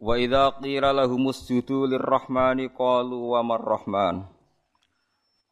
Wa 0.00 0.16
idza 0.16 0.56
qila 0.56 0.96
lahum 0.96 1.28
usjudu 1.28 1.84
lirrahmani 1.84 2.72
qalu 2.72 3.36
wa 3.36 3.44
marrahman. 3.44 4.24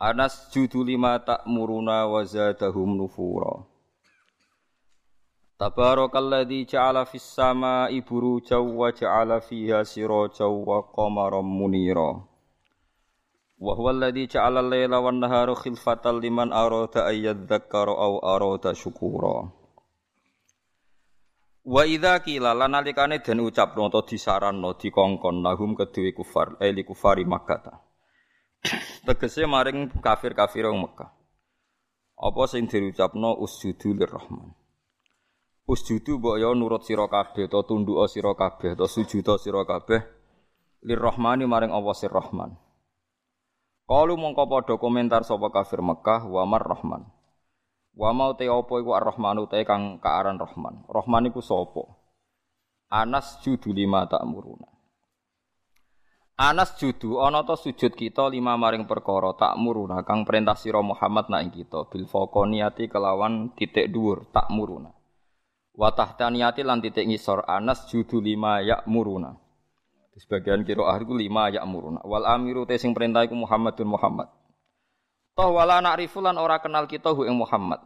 Anas 0.00 0.48
judu 0.48 0.88
lima 0.88 1.20
ta'muruna 1.20 2.08
wa 2.08 2.24
zadahum 2.24 2.96
nufura. 2.96 3.60
Tabarakalladzi 5.60 6.64
ja'ala 6.64 7.04
fis 7.04 7.28
sama'i 7.28 8.00
burujaw 8.00 8.62
wa 8.62 8.88
ja'ala 8.88 9.44
fiha 9.44 9.84
sirajaw 9.84 10.54
wa 10.64 10.80
qamaran 10.96 11.44
munira. 11.44 12.24
Wa 13.60 13.74
huwa 13.76 13.90
alladzi 13.90 14.32
ja'ala 14.32 14.64
al-laila 14.64 15.02
wan 15.02 15.20
nahara 15.20 15.52
khilfatan 15.60 16.24
liman 16.24 16.56
arada 16.56 17.04
ay 17.04 17.26
yadhakkara 17.26 17.90
aw 17.90 18.22
arada 18.22 18.72
syukura. 18.72 19.57
Wa 21.68 21.84
idza 21.84 22.16
qila 22.24 22.56
lan 22.56 22.72
nalikane 22.72 23.20
den 23.20 23.44
ucapno 23.44 23.92
utawa 23.92 24.08
disaranno 24.08 24.72
dikongkon 24.80 25.44
lahum 25.44 25.76
kedue 25.76 26.16
kufar 26.16 26.56
eh 26.64 26.72
li 26.72 26.80
kufari 26.80 27.28
Makkah. 27.28 27.76
Tegese 29.04 29.44
maring 29.44 29.92
kafir-kafir 30.00 30.64
wong 30.64 30.88
Mekah. 30.88 31.12
Apa 32.16 32.42
sing 32.48 32.72
diucapno 32.72 33.36
usjudu 33.36 33.92
lirrahman. 33.92 34.56
Usjudu 35.68 36.16
mbok 36.16 36.40
ya 36.40 36.48
nurut 36.56 36.88
sira 36.88 37.04
kabeh 37.04 37.44
utawa 37.44 37.68
tunduk 37.68 38.00
sira 38.08 38.32
kabeh 38.32 38.72
utawa 38.72 38.88
sujud 38.88 39.28
sira 39.36 39.62
kabeh 39.68 40.00
lirrahmani 40.88 41.44
maring 41.44 41.68
Allah 41.68 41.92
sir 41.92 42.08
Rahman. 42.08 42.56
Kalu 43.84 44.16
mongko 44.16 44.44
padha 44.48 44.74
komentar 44.80 45.20
sapa 45.20 45.52
kafir 45.52 45.84
Mekah 45.84 46.24
wa 46.24 46.48
marrahman. 46.48 47.04
Wa 47.98 48.14
mau 48.14 48.30
te 48.38 48.46
apa 48.46 48.78
iku 48.78 48.94
Ar-Rahmanu 48.94 49.50
te 49.50 49.66
kang 49.66 49.98
kaaran 49.98 50.38
Rahman. 50.38 50.86
Rahman 50.86 51.34
iku 51.34 51.42
sapa? 51.42 51.82
Anas 52.94 53.42
judu 53.42 53.74
lima 53.74 54.06
tak 54.06 54.22
muruna. 54.22 54.70
Anas 56.38 56.78
judu 56.78 57.18
ana 57.18 57.42
ta 57.42 57.58
sujud 57.58 57.98
kita 57.98 58.30
lima 58.30 58.54
maring 58.54 58.86
perkara 58.86 59.34
tak 59.34 59.58
muruna 59.58 60.06
kang 60.06 60.22
perintah 60.22 60.54
sira 60.54 60.78
Muhammad 60.78 61.26
nak 61.26 61.50
kita 61.50 61.90
bil 61.90 62.06
faqoniyati 62.06 62.86
kelawan 62.86 63.50
titik 63.58 63.90
dhuwur 63.90 64.30
tak 64.30 64.46
muruna. 64.54 64.94
Wa 65.74 65.90
tahtaniyati 65.90 66.62
lan 66.62 66.78
titik 66.78 67.02
ngisor 67.02 67.50
Anas 67.50 67.90
judu 67.90 68.22
lima 68.22 68.62
ya 68.62 68.78
muruna. 68.86 69.34
Di 70.14 70.22
sebagian 70.22 70.62
kira 70.62 70.86
ahliku 70.86 71.18
lima 71.18 71.50
ya 71.50 71.66
muruna. 71.66 71.98
Wal 72.06 72.30
amiru 72.30 72.62
te 72.62 72.78
sing 72.78 72.94
perintah 72.94 73.26
iku 73.26 73.34
Muhammadun 73.34 73.90
Muhammad. 73.90 74.37
Toh 75.38 75.54
wala 75.54 75.78
na'rifu 75.78 76.18
lan 76.18 76.34
ora 76.34 76.58
kenal 76.58 76.90
kita 76.90 77.14
hu 77.14 77.22
Muhammad. 77.30 77.78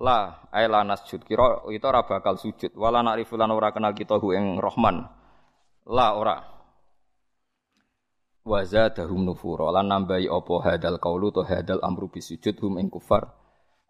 La 0.00 0.48
ay 0.48 0.64
la 0.64 0.80
nasjud 0.80 1.20
kira 1.20 1.60
itu 1.68 1.84
ora 1.84 2.08
bakal 2.08 2.40
sujud. 2.40 2.72
Wala 2.72 3.04
na'rifu 3.04 3.36
lan 3.36 3.52
ora 3.52 3.68
kenal 3.68 3.92
kita 3.92 4.16
hu 4.16 4.32
ing 4.32 4.56
Rahman. 4.56 5.04
La 5.84 6.16
ora. 6.16 6.40
Wa 8.48 8.64
zadahum 8.64 9.28
nufura 9.28 9.76
lan 9.76 9.92
nambahi 9.92 10.24
apa 10.24 10.54
hadal 10.64 10.96
qaulu 10.96 11.36
to 11.36 11.44
hadal 11.44 11.84
amru 11.84 12.08
bisujud 12.08 12.56
hum 12.56 12.80
ing 12.80 12.88
kufar. 12.88 13.28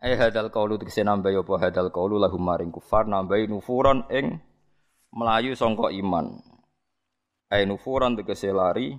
Ay 0.02 0.18
hadal 0.18 0.50
qaulu 0.50 0.74
tegese 0.74 1.06
nambahi 1.06 1.46
apa 1.46 1.54
hadal 1.62 1.94
qaulu 1.94 2.18
lahum 2.18 2.42
maring 2.42 2.74
kufar 2.74 3.06
nambahi 3.06 3.46
nufuran 3.46 4.02
ing 4.10 4.42
melayu 5.14 5.54
sangka 5.54 5.94
iman. 5.94 6.42
Ay 7.54 7.70
nufuran 7.70 8.18
tegese 8.18 8.50
lari 8.50 8.98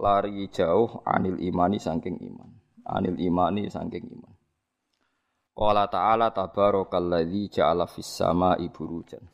lari 0.00 0.48
jauh 0.48 1.04
anil 1.04 1.36
imani 1.44 1.76
saking 1.76 2.16
iman 2.24 2.55
anil 2.86 3.18
imani 3.18 3.66
saking 3.66 4.06
iman. 4.14 4.34
Qala 5.56 5.88
ta'ala 5.88 6.30
tabarakalladzi 6.36 7.58
ja'ala 7.58 7.88
fis 7.88 8.06
sama'i 8.06 8.68
burujan. 8.68 9.24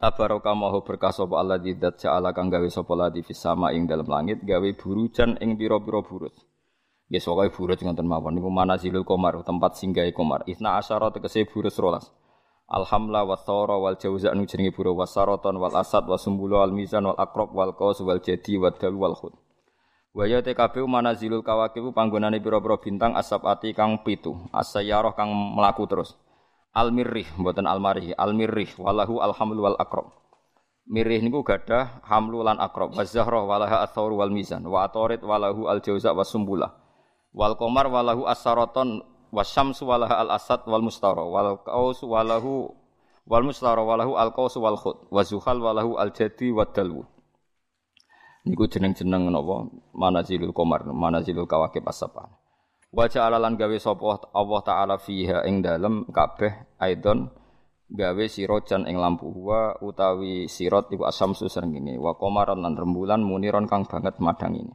Tabaraka 0.00 0.52
maha 0.56 0.80
berkah 0.80 1.12
sapa 1.12 1.36
Allah 1.36 1.60
dzat 1.60 2.00
ja'ala 2.00 2.32
kang 2.32 2.48
gawe 2.48 2.68
sapa 2.68 2.92
ladi 2.96 3.20
fis 3.20 3.44
ing 3.44 3.84
dalam 3.84 4.08
langit 4.08 4.40
gawe 4.42 4.68
burujan 4.76 5.36
ing 5.38 5.56
pira-pira 5.60 6.00
buruj. 6.00 6.34
Nggih 7.12 7.20
pokoke 7.20 7.52
buruj 7.52 7.78
ngoten 7.84 8.08
mawon 8.08 8.32
niku 8.34 8.48
manazilul 8.48 9.04
qamar 9.04 9.44
tempat 9.44 9.76
singgahe 9.76 10.16
qamar. 10.16 10.48
Isna 10.48 10.80
asyara 10.80 11.12
tegese 11.12 11.44
buruj 11.44 11.76
rolas. 11.76 12.08
Alhamla 12.64 13.28
wa 13.28 13.36
thara 13.36 13.76
wal 13.76 14.00
jauza 14.00 14.32
anu 14.32 14.48
jenenge 14.48 14.72
buru 14.72 14.96
wasaraton 14.96 15.60
wal 15.60 15.76
asad 15.76 16.08
wa 16.08 16.16
sumbulu 16.16 16.56
al 16.64 16.72
mizan 16.72 17.04
wal 17.04 17.20
akrab 17.20 17.52
wal 17.52 17.76
qaus 17.76 18.00
wal 18.00 18.24
jadi 18.24 18.56
wal 18.56 18.72
dal 18.72 18.96
wal 18.96 19.12
khud. 19.12 19.36
Wa 20.14 20.30
ya 20.30 20.38
TKB 20.46 20.86
manazilul 20.86 21.42
kawakibu 21.42 21.90
panggonane 21.90 22.38
pira-pira 22.38 22.78
bintang 22.78 23.18
asabati 23.18 23.74
kang 23.74 23.98
pitu, 24.06 24.38
asayaroh 24.54 25.10
kang 25.10 25.26
melaku 25.34 25.90
terus. 25.90 26.14
Al 26.70 26.94
mirrih 26.94 27.26
mboten 27.34 27.66
al 27.66 27.82
marih, 27.82 28.14
al 28.14 28.30
mirrih 28.30 28.70
walahu 28.78 29.18
alhamlu 29.18 29.66
wal 29.66 29.74
akrab. 29.74 30.14
Mirrih 30.86 31.18
niku 31.18 31.42
gadah 31.42 31.98
hamlu 32.06 32.46
lan 32.46 32.62
akrab, 32.62 32.94
wa 32.94 33.02
zahra 33.02 33.42
walaha 33.42 33.82
athaur 33.82 34.14
wal 34.14 34.30
mizan, 34.30 34.62
wa 34.62 34.86
atorit 34.86 35.18
walahu 35.18 35.66
al 35.66 35.82
jauza 35.82 36.14
wa 36.14 36.22
sumbulah. 36.22 36.70
Wal 37.34 37.58
qamar 37.58 37.90
walahu 37.90 38.30
asaraton 38.30 39.02
wa 39.34 39.42
syamsu 39.42 39.82
walaha 39.82 40.22
al 40.22 40.30
asad 40.38 40.62
wal 40.70 40.86
mustara, 40.86 41.26
wal 41.26 41.58
qaus 41.66 42.06
walahu 42.06 42.70
wal 43.26 43.42
mustara 43.42 43.82
walahu 43.82 44.14
al 44.14 44.30
qaus 44.30 44.54
wal 44.62 44.78
khud, 44.78 45.10
wa 45.10 45.26
zuhal 45.26 45.58
walahu 45.58 45.98
al 45.98 46.14
jadi 46.14 46.54
wa 46.54 46.62
dalwu. 46.70 47.02
Niku 48.44 48.68
jeneng-jeneng 48.68 49.32
napa? 49.32 49.72
Manazilul 49.96 50.52
Qamar, 50.52 50.84
Manazilul 50.84 51.48
Kawakib 51.48 51.88
As-Sabah. 51.88 52.28
Wa 52.94 53.10
ja'ala 53.10 53.42
lan 53.42 53.58
gawe 53.58 53.74
sapa 53.82 54.30
Allah 54.30 54.60
taala 54.62 54.96
fiha 55.02 55.42
ing 55.50 55.66
dalem 55.66 56.06
kabeh 56.14 56.78
aidon 56.78 57.26
gawe 57.90 58.24
sirojan 58.30 58.86
ing 58.86 59.02
lampu 59.02 59.26
wa 59.34 59.74
utawi 59.82 60.46
sirot 60.46 60.94
iku 60.94 61.02
asamsu 61.02 61.50
srengenge 61.50 61.98
wa 61.98 62.14
qamaran 62.14 62.62
lan 62.62 62.78
rembulan 62.78 63.18
muniron 63.18 63.66
kang 63.66 63.82
banget 63.82 64.22
madang 64.22 64.54
ini. 64.54 64.74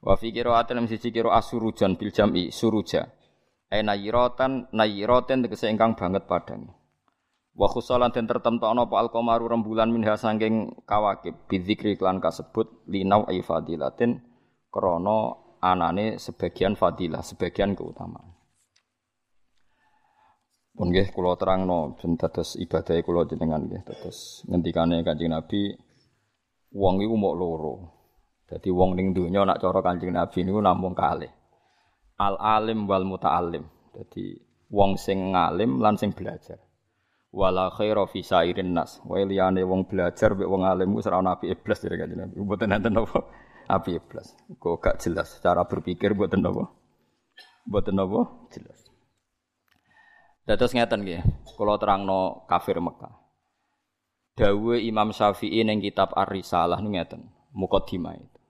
Wa 0.00 0.16
fi 0.16 0.32
qira'atin 0.32 0.80
siji 0.88 1.12
qira 1.12 1.36
asurujan 1.36 2.00
bil 2.00 2.08
jam'i 2.08 2.48
suruja. 2.48 3.04
Ai 3.68 3.84
nayiratan 3.84 4.72
nayiraten 4.72 5.44
tegese 5.44 5.68
ingkang 5.68 5.92
banget 5.92 6.24
padang. 6.24 6.72
Wa 7.52 7.68
khusalan 7.68 8.08
den 8.16 8.24
tertemtokno 8.24 8.88
apa 8.88 8.96
al-qamaru 8.96 9.44
rembulan 9.44 9.92
minha 9.92 10.16
sangking 10.16 10.72
kawakib 10.88 11.36
bidzikri 11.52 12.00
klan 12.00 12.16
kasebut 12.16 12.88
linau 12.88 13.28
ay 13.28 13.44
fadilatin 13.44 14.24
krana 14.72 15.36
anane 15.60 16.16
sebagian 16.16 16.80
fadilah, 16.80 17.20
sebagian 17.20 17.76
keutamaan. 17.76 18.32
Pun 20.72 20.88
nggih 20.88 21.12
kula 21.12 21.36
terangno 21.36 21.92
ben 22.00 22.16
dados 22.16 22.56
ibadah 22.56 22.96
kula 23.04 23.28
jenengan 23.28 23.68
nggih 23.68 23.84
dados 23.84 24.40
ngendikane 24.48 25.04
Kanjeng 25.04 25.36
Nabi 25.36 25.76
wong 26.72 27.04
iku 27.04 27.14
mok 27.20 27.34
loro. 27.36 27.74
Dadi 28.48 28.72
wong 28.72 28.96
ning 28.96 29.12
donya 29.12 29.44
nak 29.44 29.60
cara 29.60 29.84
Kanjeng 29.84 30.16
Nabi 30.16 30.40
niku 30.40 30.64
namung 30.64 30.96
kalih. 30.96 31.28
Al 32.16 32.40
alim 32.40 32.88
wal 32.88 33.04
muta'allim. 33.04 33.68
Dadi 33.92 34.40
wong 34.72 34.96
sing 34.96 35.36
ngalim 35.36 35.84
lan 35.84 36.00
sing 36.00 36.16
belajar 36.16 36.71
wala 37.32 37.72
khaira 37.72 38.04
fi 38.06 38.20
sairin 38.20 38.76
nas. 38.76 39.00
Wae 39.08 39.24
liyane 39.24 39.64
wong 39.64 39.88
belajar 39.88 40.36
mek 40.36 40.46
wong 40.46 40.62
alim 40.68 40.92
wis 40.92 41.08
ora 41.08 41.24
ana 41.24 41.40
api 41.40 41.48
iblis 41.48 41.80
dari 41.80 41.96
kanjeng 41.96 42.20
Nabi. 42.20 42.36
Mboten 42.36 42.76
enten 42.76 42.94
apa 43.00 43.18
api 43.72 43.90
iblis. 43.96 44.36
Kok 44.60 44.76
gak 44.78 44.96
jelas 45.00 45.40
cara 45.40 45.64
berpikir 45.64 46.12
mboten 46.12 46.44
apa. 46.44 46.68
Mboten 47.66 47.96
apa 47.96 48.20
jelas. 48.52 48.78
Dados 50.42 50.74
ngeten 50.74 51.06
nggih, 51.06 51.22
kula 51.54 51.78
terangno 51.78 52.44
kafir 52.50 52.76
Mekah. 52.82 53.14
Dawe 54.34 54.76
Imam 54.80 55.14
Syafi'i 55.14 55.62
ning 55.62 55.78
kitab 55.78 56.10
Ar-Risalah 56.18 56.82
niku 56.82 56.98
ngeten, 56.98 57.22
mukadimah 57.54 58.16
itu. 58.18 58.40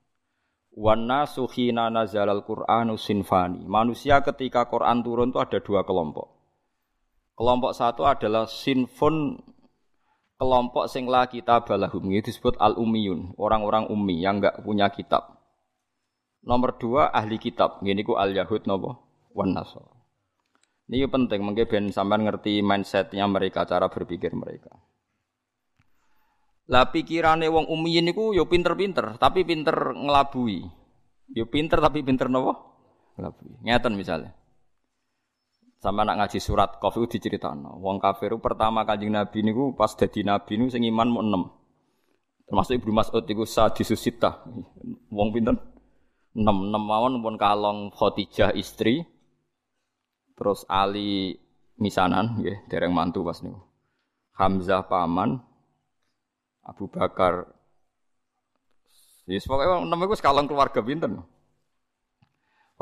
Wan 0.73 1.05
nasu 1.05 1.45
khina 1.45 1.93
nazalal 1.93 2.49
Qur'anu 2.49 2.97
sinfani. 2.97 3.69
Manusia 3.69 4.25
ketika 4.25 4.73
Quran 4.73 5.05
turun 5.05 5.37
itu 5.37 5.39
ada 5.43 5.61
dua 5.61 5.85
kelompok. 5.85 6.42
Kelompok 7.33 7.73
satu 7.73 8.05
adalah 8.05 8.45
sinfun 8.45 9.41
kelompok 10.37 10.91
sing 10.91 11.07
la 11.07 11.31
kitab 11.31 11.71
balahum 11.71 12.11
itu 12.11 12.35
disebut 12.35 12.59
al 12.59 12.75
ummiyun, 12.75 13.39
orang-orang 13.39 13.87
ummi 13.87 14.19
yang 14.19 14.43
enggak 14.43 14.59
punya 14.67 14.91
kitab. 14.91 15.39
Nomor 16.43 16.75
dua 16.83 17.15
ahli 17.15 17.39
kitab, 17.39 17.79
gini 17.87 18.03
ku 18.03 18.19
al 18.19 18.35
yahud 18.35 18.67
nopo 18.67 18.99
wan 19.33 19.55
nasor. 19.55 19.87
Ini 20.91 21.07
penting, 21.09 21.41
mungkin 21.41 21.65
ben 21.65 21.85
sampean 21.95 22.27
ngerti 22.27 22.61
mindsetnya 22.61 23.25
mereka, 23.31 23.65
cara 23.65 23.87
berpikir 23.87 24.35
mereka. 24.35 24.77
Lah 26.69 26.91
pikirane 26.91 27.47
wong 27.47 27.71
ummiyin 27.71 28.11
niku 28.11 28.35
yo 28.35 28.51
pinter-pinter, 28.51 29.17
tapi 29.17 29.47
pinter 29.47 29.95
ngelabui. 29.95 30.67
Yo 31.33 31.47
pinter 31.49 31.79
tapi 31.79 32.03
pinter 32.03 32.27
nopo? 32.27 32.53
Ngelabui. 33.15 33.63
Ngeten 33.63 33.95
misalnya. 33.95 34.35
Sama 35.83 36.07
nak 36.07 36.23
ngaji 36.23 36.39
surat 36.39 36.79
Qaf 36.79 36.95
itu 36.95 37.19
diceritakno. 37.19 37.83
Wong 37.83 37.99
kafir 37.99 38.39
pertama 38.39 38.87
Kanjeng 38.87 39.11
Nabi 39.11 39.43
niku 39.43 39.75
pas 39.75 39.91
dadi 39.99 40.23
nabi 40.23 40.55
niku 40.55 40.71
sing 40.79 40.87
iman 40.87 41.09
mau 41.11 41.27
enam. 41.27 41.43
Termasuk 42.47 42.79
Ibnu 42.79 42.95
Mas'ud 42.95 43.27
iku 43.27 43.43
sadisusita. 43.43 44.47
Wong 45.11 45.35
pinten? 45.35 45.59
Enam, 46.39 46.71
enam 46.71 46.83
mawon 46.87 47.19
pun 47.19 47.35
kalong 47.35 47.91
Khadijah 47.91 48.55
istri. 48.55 49.03
Terus 50.39 50.63
Ali 50.71 51.35
misanan 51.83 52.39
nggih, 52.39 52.71
dereng 52.71 52.95
mantu 52.95 53.27
pas 53.27 53.43
niku. 53.43 53.59
Hamzah 54.39 54.87
paman, 54.87 55.43
Abu 56.63 56.87
Bakar. 56.87 57.51
Yes, 59.27 59.51
pokoknya 59.51 59.83
enam 59.83 59.99
iku 60.07 60.15
sekalong 60.15 60.47
keluarga 60.47 60.79
pinten. 60.79 61.27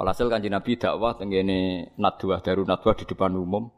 Walhasil 0.01 0.33
kanji 0.33 0.49
Nabi 0.49 0.81
dakwah 0.81 1.13
tenggene 1.13 1.93
nadwah 2.01 2.41
daru 2.41 2.65
nadwah 2.65 2.97
di 2.97 3.05
depan 3.05 3.37
umum. 3.37 3.69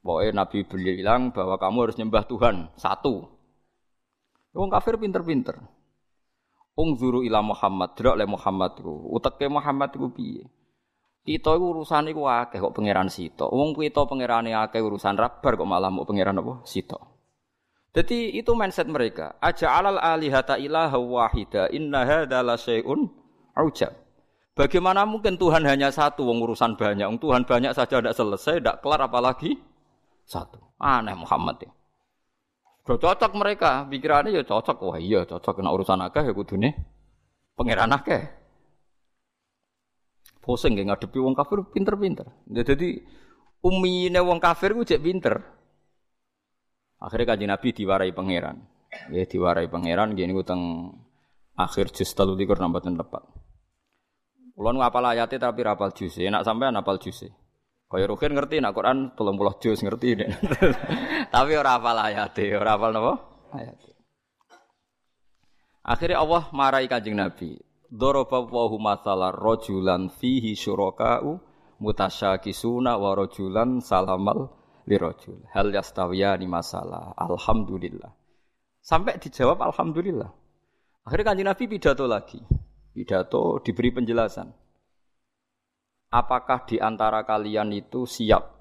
Pokoknya 0.00 0.40
Nabi 0.40 0.64
bilang 0.64 1.36
bahwa 1.36 1.60
kamu 1.60 1.78
harus 1.84 2.00
nyembah 2.00 2.24
Tuhan 2.24 2.72
satu. 2.80 3.28
Wong 4.56 4.72
kafir 4.72 4.96
pinter-pinter. 4.96 5.60
Ungzuru 6.80 7.20
ila 7.28 7.44
Muhammad, 7.44 7.92
delok 7.92 8.16
le 8.16 8.24
Muhammad 8.24 8.72
iku. 8.80 9.04
Uteke 9.12 9.52
Muhammad 9.52 9.92
iku 9.92 10.08
piye? 10.08 10.48
Kita 11.20 11.52
iku 11.52 11.76
urusan 11.76 12.08
iku 12.08 12.24
akeh 12.24 12.56
kok 12.56 12.72
pangeran 12.72 13.12
sito. 13.12 13.52
Wong 13.52 13.76
kita 13.76 14.08
pangerane 14.08 14.56
akeh 14.56 14.80
urusan 14.80 15.12
rabar 15.20 15.60
kok 15.60 15.68
malah 15.68 15.92
mau 15.92 16.08
pangeran 16.08 16.40
apa? 16.40 16.64
Sito. 16.64 16.96
Jadi 17.92 18.32
itu 18.32 18.56
mindset 18.56 18.88
mereka. 18.88 19.36
Aja 19.44 19.76
alal 19.76 20.00
alihata 20.00 20.56
ilaha 20.56 20.96
wahida 20.96 21.68
inna 21.68 22.08
hadza 22.08 22.40
la 22.40 22.56
syai'un 22.56 23.19
Ujab. 23.64 23.92
Bagaimana 24.56 25.08
mungkin 25.08 25.40
Tuhan 25.40 25.64
hanya 25.64 25.88
satu, 25.88 26.26
wong 26.26 26.44
urusan 26.44 26.76
banyak. 26.76 27.06
Wong 27.06 27.20
Tuhan 27.22 27.48
banyak 27.48 27.72
saja 27.72 28.02
tidak 28.02 28.12
selesai, 28.12 28.60
tidak 28.60 28.84
kelar 28.84 29.08
apalagi 29.08 29.56
satu. 30.26 30.60
Aneh 30.76 31.16
Muhammad 31.16 31.64
ya. 31.64 31.70
Cocok 32.84 33.32
mereka, 33.38 33.86
pikirannya 33.86 34.34
ya 34.34 34.42
cocok. 34.42 34.76
Wah 34.82 34.98
iya 34.98 35.22
cocok 35.22 35.62
kena 35.62 35.70
urusan 35.70 36.02
akeh 36.02 36.26
ya 36.26 36.32
kudune 36.34 36.74
pangeran 37.54 37.94
akeh. 37.94 38.22
Pusing 40.40 40.74
gak 40.74 40.88
ngadepi 40.88 41.18
wong 41.20 41.36
kafir 41.36 41.60
pinter-pinter. 41.68 42.26
Ya, 42.48 42.64
jadi 42.64 43.04
umine 43.60 44.20
wong 44.24 44.40
kafir 44.40 44.72
ku 44.72 44.82
cek 44.82 45.04
pinter. 45.04 45.44
Akhirnya 46.96 47.36
kaji 47.36 47.44
Nabi 47.46 47.68
diwarai 47.76 48.12
pangeran. 48.16 48.56
Ya 49.12 49.24
diwarai 49.28 49.68
pangeran 49.68 50.16
gini 50.16 50.34
teng 50.42 50.92
akhir 51.54 51.92
telu 51.92 52.34
likur 52.34 52.56
nambatin 52.56 52.96
tepat. 52.96 53.39
Kulo 54.60 54.76
nu 54.76 54.84
apal 54.84 55.08
ayate 55.08 55.40
tapi 55.40 55.64
rapal 55.64 55.96
juz. 55.96 56.20
Enak 56.20 56.44
sampean 56.44 56.76
apal 56.76 57.00
juz. 57.00 57.24
Kaya 57.88 58.04
Rukin 58.04 58.36
ngerti 58.36 58.60
nak 58.60 58.76
Quran 58.76 59.16
30 59.16 59.56
juz 59.56 59.80
ngerti 59.80 60.20
nek. 60.20 60.28
tapi 61.32 61.56
ora 61.56 61.80
apal 61.80 61.96
ayate, 61.96 62.52
ora 62.60 62.76
apal 62.76 62.92
napa? 62.92 63.12
Ayate. 63.56 63.96
Akhirnya 65.80 66.20
Allah 66.20 66.52
marahi 66.52 66.92
Kanjeng 66.92 67.16
Nabi. 67.16 67.56
Daraba 67.88 68.44
wa 68.44 68.68
mathalar 68.76 69.32
rajulan 69.32 70.12
fihi 70.12 70.52
syuraka'u 70.52 71.40
mutasyakisuna 71.80 73.00
wa 73.00 73.16
rajulan 73.16 73.80
salamal 73.80 74.52
lirajul. 74.84 75.40
Hal 75.56 75.72
yastawiyani 75.72 76.44
masalah. 76.44 77.16
Alhamdulillah. 77.16 78.12
Sampai 78.84 79.16
dijawab 79.16 79.56
alhamdulillah. 79.72 80.28
Akhirnya 81.08 81.32
kanjeng 81.32 81.48
Nabi 81.48 81.64
pidato 81.64 82.04
lagi. 82.04 82.60
Pidato 83.00 83.64
diberi 83.64 83.96
penjelasan. 83.96 84.52
Apakah 86.12 86.68
di 86.68 86.76
antara 86.76 87.24
kalian 87.24 87.72
itu 87.72 88.04
siap 88.04 88.60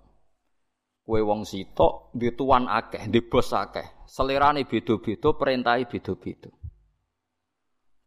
kue 1.04 1.20
wong 1.20 1.44
sitok 1.44 2.16
di 2.16 2.32
tuan 2.32 2.72
akeh, 2.72 3.12
di 3.12 3.20
bos 3.20 3.52
akeh. 3.52 4.08
Selerane 4.08 4.64
beda-beda, 4.64 5.36
perintahe 5.36 5.92
beda-beda. 5.92 6.48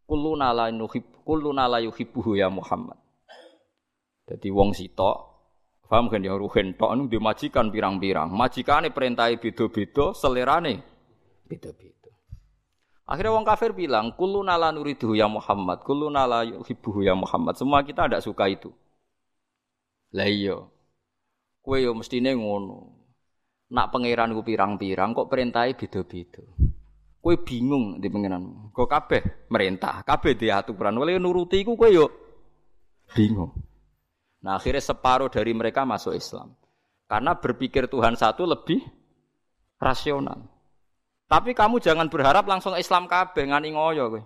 Kulluna 0.09 1.69
la 1.69 1.77
yuhibbuhu 1.85 2.33
ya 2.33 2.49
Muhammad. 2.49 2.97
Jadi 4.25 4.49
wong 4.49 4.73
sitok, 4.73 5.17
paham 5.85 6.09
kan 6.09 6.25
ya 6.25 6.33
ruhen 6.33 6.73
tok 6.73 6.97
anu 6.97 7.05
dimajikan 7.05 7.69
pirang-pirang. 7.69 8.33
Majikane 8.33 8.89
perintahe 8.89 9.37
beda-beda, 9.37 10.17
selerane 10.17 10.81
beda-beda. 11.45 12.02
Akhirnya 13.03 13.35
wong 13.35 13.43
kafir 13.43 13.75
bilang, 13.75 14.15
"Kullu 14.15 14.39
nala 14.47 14.71
nuridu 14.71 15.11
ya 15.11 15.27
Muhammad, 15.27 15.83
kullu 15.83 16.07
nala 16.07 16.47
yuhibbuhu 16.47 17.03
ya 17.03 17.11
Muhammad." 17.11 17.59
Semua 17.59 17.83
kita 17.83 18.07
tidak 18.07 18.23
suka 18.23 18.47
itu. 18.47 18.71
Lah 20.15 20.29
iya. 20.29 20.55
Kowe 21.59 21.77
yo 21.79 21.91
mestine 21.91 22.31
ngono. 22.31 22.95
Nak 23.73 23.89
pangeran 23.91 24.31
ku 24.31 24.45
pirang-pirang 24.45 25.11
kok 25.11 25.27
perintahe 25.27 25.75
beda-beda. 25.75 26.43
Kowe 27.19 27.35
bingung 27.43 27.99
di 27.99 28.07
pangeran. 28.07 28.71
Kok 28.71 28.87
kabeh 28.87 29.21
merintah, 29.51 30.05
kabeh 30.05 30.37
di 30.37 30.47
aturan. 30.53 30.95
Oleh 30.95 31.19
nuruti 31.19 31.59
iku 31.59 31.75
kowe 31.75 31.89
yo 31.91 32.07
bingung. 33.11 33.51
Nah 34.43 34.59
akhirnya 34.59 34.83
separuh 34.83 35.27
dari 35.27 35.51
mereka 35.51 35.83
masuk 35.83 36.15
Islam. 36.15 36.55
Karena 37.07 37.35
berpikir 37.35 37.91
Tuhan 37.91 38.15
satu 38.15 38.47
lebih 38.47 38.79
rasional. 39.79 40.52
Tapi 41.33 41.57
kamu 41.57 41.81
jangan 41.81 42.13
berharap 42.13 42.45
langsung 42.45 42.77
Islam 42.77 43.09
kabeh 43.09 43.49
ngani 43.49 43.73
ngoyo 43.73 44.13
kowe. 44.13 44.21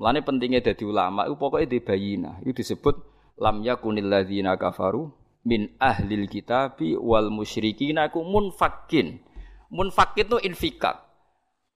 Mulane 0.00 0.24
pentingnya 0.24 0.64
dadi 0.64 0.88
ulama 0.88 1.28
itu 1.28 1.36
pokoknya 1.36 1.68
di 1.68 1.78
bayina. 1.84 2.40
Itu 2.40 2.64
disebut 2.64 2.96
lam 3.36 3.60
yakunil 3.60 4.08
ladzina 4.08 4.56
kafaru 4.56 5.12
min 5.44 5.76
ahlil 5.76 6.24
kitabi 6.24 6.96
wal 6.96 7.28
musyrikina 7.28 8.08
ku 8.08 8.24
munfakin. 8.24 9.20
Munfakin 9.68 10.24
itu 10.24 10.38
infikak. 10.48 11.04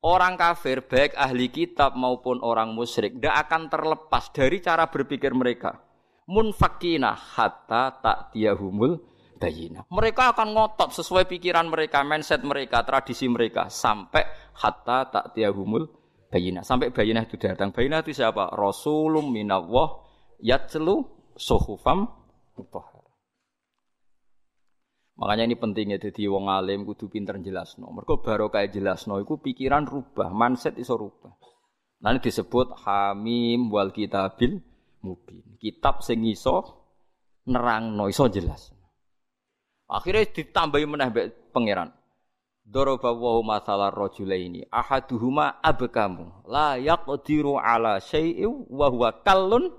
Orang 0.00 0.40
kafir 0.40 0.88
baik 0.88 1.12
ahli 1.12 1.52
kitab 1.52 1.92
maupun 1.92 2.40
orang 2.40 2.72
musyrik 2.72 3.20
tidak 3.20 3.44
akan 3.44 3.68
terlepas 3.68 4.32
dari 4.32 4.64
cara 4.64 4.88
berpikir 4.88 5.36
mereka. 5.36 5.84
Munfakina 6.24 7.12
hatta 7.12 7.92
tak 8.00 8.32
tiahumul 8.32 9.04
bayina. 9.38 9.86
Mereka 9.88 10.34
akan 10.36 10.52
ngotot 10.52 10.90
sesuai 10.92 11.30
pikiran 11.30 11.70
mereka, 11.70 12.02
mindset 12.02 12.42
mereka, 12.42 12.82
tradisi 12.82 13.30
mereka 13.30 13.70
sampai 13.70 14.26
hatta 14.58 15.08
tak 15.08 15.38
tiahumul 15.38 15.86
bayina. 16.28 16.66
Sampai 16.66 16.90
bayina 16.90 17.24
itu 17.24 17.38
datang. 17.40 17.70
Bayina 17.70 18.02
itu 18.02 18.12
siapa? 18.12 18.52
Rasulum 18.52 19.30
minallah 19.30 20.04
yatlu 20.42 21.06
suhufam 21.38 22.10
mutahhar. 22.58 23.06
Makanya 25.18 25.50
ini 25.50 25.56
pentingnya 25.58 25.98
jadi 25.98 26.30
wong 26.30 26.46
alim 26.46 26.86
kudu 26.86 27.10
pinter 27.10 27.42
jelasno. 27.42 27.90
Mergo 27.90 28.22
barokah 28.22 28.62
jelasno 28.70 29.18
iku 29.18 29.42
pikiran 29.42 29.82
rubah, 29.82 30.30
mindset 30.30 30.78
iso 30.78 30.94
rubah. 30.94 31.34
Nanti 31.98 32.30
disebut 32.30 32.86
Hamim 32.86 33.74
wal 33.74 33.90
kitabil 33.90 34.62
mubin. 35.02 35.58
Kitab 35.58 36.06
sing 36.06 36.22
iso 36.22 36.86
nerangno 37.50 38.06
iso 38.06 38.30
jelas. 38.30 38.77
Akhirnya 39.88 40.28
ditambahi 40.28 40.84
meneh 40.84 41.08
pangeran. 41.48 41.90
Daraba 42.68 43.16
wa 43.16 43.56
masalah 43.56 43.88
rajulaini 43.88 44.68
ahaduhuma 44.68 45.64
abkamu 45.64 46.44
la 46.44 46.76
yaqdiru 46.76 47.56
ala 47.56 47.96
syai'in 47.96 48.68
wa 48.68 48.92
huwa 48.92 49.24
kallun 49.24 49.72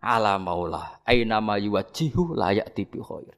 ala 0.00 0.40
maula 0.40 1.04
aina 1.04 1.44
ma 1.44 1.60
yuwajjihu 1.60 2.32
la 2.32 2.56
ya'ti 2.56 2.88
bi 2.88 2.96
khair. 3.04 3.36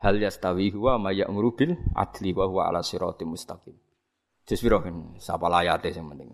Hal 0.00 0.16
yastawi 0.16 0.72
huwa 0.72 0.96
ma 0.96 1.12
ya'muru 1.12 1.52
bil 1.52 1.76
adli 1.92 2.32
wa 2.32 2.48
huwa 2.48 2.72
ala 2.72 2.80
siratim 2.80 3.36
mustaqim. 3.36 3.76
Jisbiro 4.48 4.80
kan 4.80 5.12
sapa 5.20 5.52
layate 5.52 5.92
sing 5.92 6.08
penting. 6.08 6.32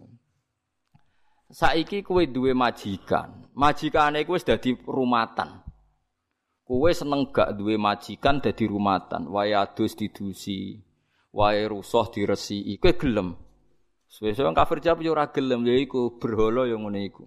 Saiki 1.50 2.06
kowe 2.06 2.22
duwe 2.22 2.54
majikan. 2.54 3.50
Majikane 3.58 4.22
kowe 4.22 4.38
wis 4.38 4.46
dadi 4.46 4.78
rumatan. 4.86 5.67
Kowe 6.68 6.92
seneng 6.92 7.32
gak 7.32 7.56
duwe 7.56 7.80
majikan 7.80 8.44
dadi 8.44 8.68
rumatan, 8.68 9.24
wae 9.32 9.56
adus 9.56 9.96
didusi, 9.96 10.76
wae 11.32 11.64
rusuh 11.64 12.12
diresi, 12.12 12.60
kowe 12.76 12.92
gelem. 12.92 13.32
Suwe-suwe 14.04 14.52
kafir 14.52 14.84
jawab 14.84 15.00
yo 15.00 15.16
ora 15.16 15.32
gelem, 15.32 15.64
ya 15.64 15.72
iku 15.80 16.20
berhala 16.20 16.68
yo 16.68 16.76
ngene 16.76 17.08
iku. 17.08 17.24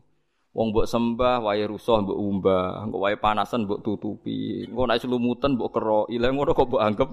Wong 0.54 0.70
mbok 0.70 0.86
sembah, 0.86 1.42
wae 1.42 1.66
rusuh 1.66 2.06
mbok 2.06 2.18
umbah, 2.22 2.86
engko 2.86 2.98
wae 3.02 3.18
panasan 3.18 3.66
mbok 3.66 3.82
tutupi, 3.82 4.70
engko 4.70 4.86
nek 4.86 5.02
selumutan 5.02 5.58
mbok 5.58 5.74
keroki, 5.74 6.22
lha 6.22 6.30
ngono 6.30 6.54
kok 6.54 6.70
mbok 6.70 6.84
anggap 6.86 7.10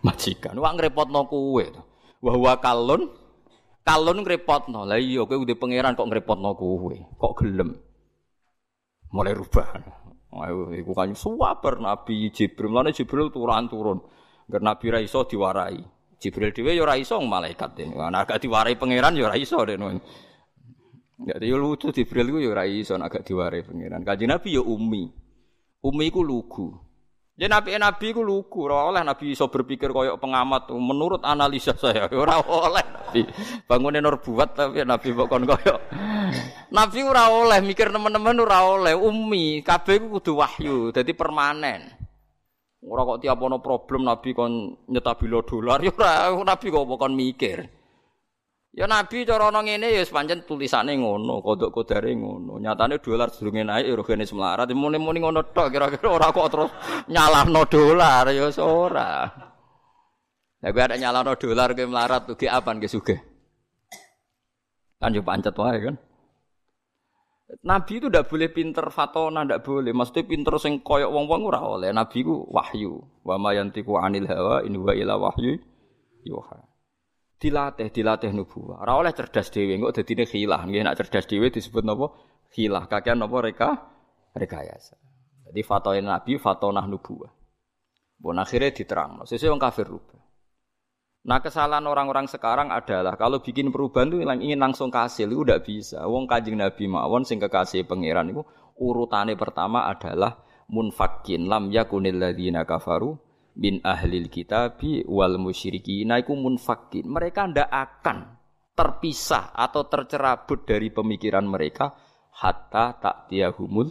majikan. 0.00 0.56
Wah 0.56 0.72
ngrepotno 0.72 1.28
kowe 1.28 1.64
to. 1.66 1.82
Wa 2.24 2.30
huwa 2.32 2.56
kalun 2.56 3.12
kalun 3.84 4.24
ngrepotno. 4.24 4.88
Lah 4.88 4.96
iya 4.96 5.28
kowe 5.28 5.36
udah 5.36 5.56
pangeran 5.60 5.92
kok 5.92 6.08
ngrepotno 6.08 6.56
kowe. 6.56 6.96
Kok 7.20 7.34
gelem. 7.36 7.76
Mulai 9.12 9.36
rubah. 9.36 10.05
Iku 10.32 10.92
kan 10.92 11.14
suwaper 11.16 11.80
Nabi 11.80 12.28
Jibril. 12.30 12.70
Mulane 12.70 12.92
Jibril 12.92 13.32
turun-turun. 13.32 13.98
Agar 14.46 14.62
Nabi 14.62 14.86
ra 14.92 14.98
iso 15.00 15.24
diwarai. 15.24 15.80
Jibril 16.20 16.52
dhewe 16.52 16.76
ya 16.76 16.82
ora 16.82 16.96
iso 16.96 17.20
malaikat. 17.20 17.76
Ana 17.96 18.24
agak 18.24 18.40
diwarai 18.40 18.76
pangeran 18.76 19.16
ya 19.16 19.28
ora 19.28 19.36
iso 19.36 19.56
dene. 19.64 20.00
Enggak 21.16 21.40
yo 21.40 21.56
lucu 21.56 21.92
Jibril 21.92 22.28
ku 22.32 22.38
ya 22.40 22.52
ora 22.52 22.64
iso 22.68 22.94
agak 22.96 23.24
diwarai 23.24 23.64
pangeran. 23.64 24.04
Kanjeng 24.04 24.30
Nabi 24.30 24.56
ya 24.56 24.62
ummi. 24.62 25.08
Ummi 25.82 26.06
ku 26.12 26.20
lugu. 26.24 26.85
Ya 27.36 27.52
nabi 27.52 27.76
nabi 27.76 28.16
ku 28.16 28.24
lugu, 28.24 28.64
ora 28.64 28.88
oleh 28.88 29.04
nabi 29.04 29.36
iso 29.36 29.52
berpikir 29.52 29.92
koyok 29.92 30.16
pengamat. 30.16 30.72
Menurut 30.72 31.20
analisa 31.20 31.76
saya 31.76 32.08
ora 32.16 32.40
oleh 32.40 32.80
nabi. 32.80 33.28
Bangune 33.68 34.00
nur 34.00 34.24
buat 34.24 34.56
tapi 34.56 34.80
nabi 34.88 35.12
kok 35.12 35.28
koyok. 35.28 35.80
Nabi 36.72 36.98
ora 37.04 37.28
oleh 37.28 37.60
mikir 37.60 37.92
teman-teman 37.92 38.40
ora 38.40 38.64
oleh 38.64 38.96
ummi. 38.96 39.60
Kabeh 39.60 40.00
ku 40.00 40.16
kudu 40.16 40.40
wahyu, 40.40 40.96
dadi 40.96 41.12
permanen. 41.12 41.92
Ora 42.80 43.04
kok 43.04 43.20
tiap 43.20 43.36
ono 43.36 43.60
problem 43.60 44.08
Nabi 44.08 44.32
kon 44.32 44.72
nyetabilo 44.88 45.44
dolar 45.44 45.82
ya 45.84 45.92
ora 45.92 46.32
Nabi 46.32 46.66
kok 46.72 46.88
kon 46.88 47.12
mikir. 47.12 47.68
Ya 48.76 48.84
Nabi 48.84 49.24
cara 49.24 49.48
ana 49.48 49.64
ngene 49.64 49.88
ya 49.88 50.04
pancen 50.04 50.44
tulisane 50.44 51.00
ngono, 51.00 51.40
kodok 51.40 51.72
kodare 51.72 52.12
ngono. 52.12 52.60
Nyatane 52.60 53.00
dolar 53.00 53.32
sedurunge 53.32 53.64
naik 53.64 53.88
rogene 53.96 54.28
semlarat, 54.28 54.68
muni-muni 54.76 55.24
ngono 55.24 55.48
tok 55.48 55.72
kira-kira 55.72 56.12
ora 56.12 56.28
kok 56.28 56.48
terus 56.52 56.70
nyalahno 57.08 57.64
dolar 57.64 58.28
ya 58.28 58.52
ora. 58.60 59.32
Lah 60.60 60.70
kowe 60.76 60.82
ada 60.84 61.00
nyalahno 61.00 61.32
dolar 61.40 61.72
kowe 61.72 61.88
melarat 61.88 62.28
tuh 62.28 62.36
apa 62.44 62.68
nggih 62.76 62.92
sugih. 62.92 63.16
Kan 65.00 65.16
yo 65.16 65.24
pancet 65.24 65.56
wae 65.56 65.80
kan. 65.80 65.96
Nabi 67.64 67.92
itu 67.96 68.12
tidak 68.12 68.28
boleh 68.28 68.52
pinter 68.52 68.86
fatona, 68.92 69.40
tidak 69.48 69.64
boleh. 69.64 69.96
Maksudnya 69.96 70.28
pinter 70.28 70.52
sing 70.60 70.84
koyok 70.84 71.08
wong 71.08 71.24
wong 71.24 71.48
ora 71.48 71.64
oleh. 71.64 71.96
Nabi 71.96 72.20
ku 72.20 72.44
wahyu. 72.52 73.00
Wa 73.24 73.40
mayantiku 73.40 73.96
anil 73.96 74.28
hawa 74.28 74.68
in 74.68 74.76
wa 74.76 74.92
ila 74.92 75.16
wahyu 75.16 75.56
yuha. 76.28 76.75
Dilatih, 77.36 77.92
dilatih 77.92 78.32
nubuah. 78.32 78.80
Ora 78.80 78.96
oleh 78.96 79.12
cerdas 79.12 79.52
dhewe, 79.52 79.76
engko 79.76 79.92
dadine 79.92 80.24
khilah. 80.24 80.64
Nggih 80.64 80.88
nak 80.88 80.96
cerdas 80.96 81.28
dhewe 81.28 81.52
disebut 81.52 81.84
napa? 81.84 82.08
Khilah. 82.48 82.88
Kakean 82.88 83.20
napa 83.20 83.36
reka? 83.44 83.70
Rekayasa. 84.32 84.96
Jadi 85.46 85.60
fatona 85.60 86.16
Nabi 86.16 86.40
fatona 86.40 86.82
nubuah. 86.88 87.32
Bon 88.16 88.36
akhirnya 88.40 88.72
diterang. 88.72 89.28
Sesuai 89.28 89.52
wong 89.52 89.60
kafir 89.60 89.84
rubah. 89.84 90.16
Nah 91.26 91.42
kesalahan 91.42 91.84
orang-orang 91.84 92.30
sekarang 92.30 92.70
adalah 92.70 93.18
kalau 93.18 93.42
bikin 93.42 93.74
perubahan 93.74 94.14
itu 94.14 94.22
ingin 94.22 94.62
langsung 94.62 94.94
kasih 94.94 95.26
itu 95.26 95.42
udah 95.42 95.58
bisa. 95.58 96.06
Wong 96.06 96.24
kajing 96.30 96.56
Nabi 96.56 96.86
mawon 96.86 97.26
sing 97.26 97.42
kekasih 97.42 97.82
pangeran 97.84 98.30
itu 98.30 98.46
urutannya 98.78 99.34
pertama 99.34 99.90
adalah 99.90 100.38
munfakin 100.70 101.50
lam 101.50 101.74
yakunil 101.74 102.16
ladina 102.22 102.62
kafaru 102.62 103.18
bin 103.56 103.80
ahlil 103.80 104.28
kitabi 104.28 105.02
wal 105.08 105.40
musyrikin 105.40 106.12
iku 106.12 106.36
munfakin. 106.36 107.08
Mereka 107.08 107.56
ndak 107.56 107.70
akan 107.72 108.36
terpisah 108.76 109.56
atau 109.56 109.88
tercerabut 109.88 110.68
dari 110.68 110.92
pemikiran 110.92 111.48
mereka 111.48 111.96
hatta 112.36 113.00
tak 113.00 113.32
tiahumul 113.32 113.88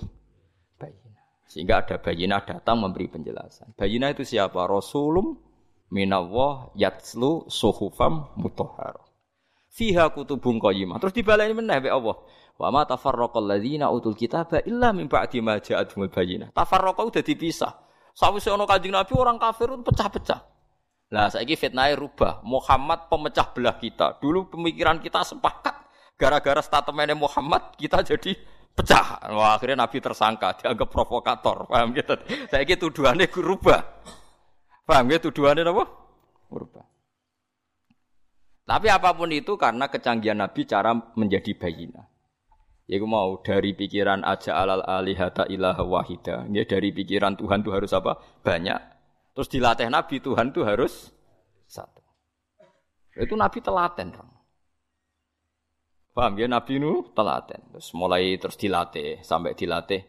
bayina. 0.77 1.25
Sehingga 1.49 1.81
ada 1.81 1.97
bayinah 1.97 2.45
datang 2.45 2.77
memberi 2.77 3.09
penjelasan. 3.09 3.73
Bayinah 3.73 4.13
itu 4.13 4.21
siapa? 4.21 4.69
Rasulum 4.69 5.41
minallah 5.89 6.69
yatslu 6.77 7.49
suhufam 7.49 8.29
mutahhar. 8.37 9.01
Fiha 9.73 10.13
kutubun 10.13 10.61
qayyimah. 10.61 11.01
Terus 11.03 11.17
dibaleni 11.17 11.57
meneh 11.57 11.83
be 11.83 11.89
Allah. 11.91 12.15
Wa 12.55 12.71
ma 12.71 12.87
tafarraqal 12.87 13.43
ladzina 13.43 13.91
utul 13.91 14.15
kitaba 14.15 14.63
illa 14.63 14.95
min 14.95 15.11
ba'di 15.11 15.43
ma 15.43 15.59
bayyinah. 15.59 16.55
Tafarraqa 16.55 17.03
udah 17.03 17.19
dipisah. 17.19 17.84
Sawise 18.15 18.47
ana 18.47 18.63
Kanjeng 18.63 18.95
Nabi 18.95 19.11
orang 19.19 19.35
kafir 19.35 19.67
itu 19.67 19.83
pecah-pecah. 19.83 20.39
Lah 21.11 21.27
saiki 21.27 21.59
fitnahnya 21.59 21.99
rubah. 21.99 22.39
Muhammad 22.47 23.11
pemecah 23.11 23.51
belah 23.51 23.75
kita. 23.75 24.17
Dulu 24.23 24.55
pemikiran 24.55 25.03
kita 25.03 25.21
sepakat. 25.27 25.75
Gara-gara 26.15 26.63
statementnya 26.63 27.19
Muhammad 27.19 27.75
kita 27.75 27.99
jadi 28.07 28.39
pecah. 28.71 29.19
Wah, 29.35 29.59
akhirnya 29.59 29.83
Nabi 29.83 29.99
tersangka, 29.99 30.63
dianggap 30.63 30.87
provokator. 30.87 31.67
Paham 31.67 31.91
gitu? 31.91 32.15
Saya 32.47 32.63
gitu 32.63 32.87
tuduhannya 32.87 33.27
rubah. 33.35 33.83
Paham 34.87 35.11
ya 35.11 35.19
tuduhannya 35.19 35.67
apa? 35.67 35.85
Berubah. 36.47 36.85
Tapi 38.65 38.87
apa 38.89 39.09
pun 39.13 39.29
itu 39.29 39.59
karena 39.59 39.91
kecanggihan 39.91 40.39
Nabi 40.39 40.63
cara 40.65 40.95
menjadi 41.13 41.51
bayina. 41.53 42.07
Ya 42.85 43.01
mau 43.01 43.41
dari 43.41 43.73
pikiran 43.73 44.21
aja 44.21 44.61
alal 44.61 44.85
alihata 44.85 45.49
ilaha 45.49 45.81
wahida. 45.81 46.45
Ya 46.53 46.63
dari 46.69 46.93
pikiran 46.93 47.33
Tuhan 47.33 47.65
itu 47.65 47.73
harus 47.73 47.89
apa? 47.97 48.21
Banyak. 48.45 48.79
Terus 49.33 49.49
dilatih 49.49 49.89
Nabi 49.89 50.21
Tuhan 50.21 50.53
itu 50.53 50.61
harus 50.61 51.09
satu. 51.65 52.05
Itu 53.17 53.33
Nabi 53.33 53.57
telaten. 53.57 54.13
Paham 56.13 56.33
ya 56.37 56.45
Nabi 56.45 56.77
nu 56.77 57.09
telaten. 57.17 57.59
Terus 57.73 57.89
mulai 57.97 58.37
terus 58.37 58.55
dilatih 58.55 59.19
sampai 59.25 59.57
dilatih 59.57 60.05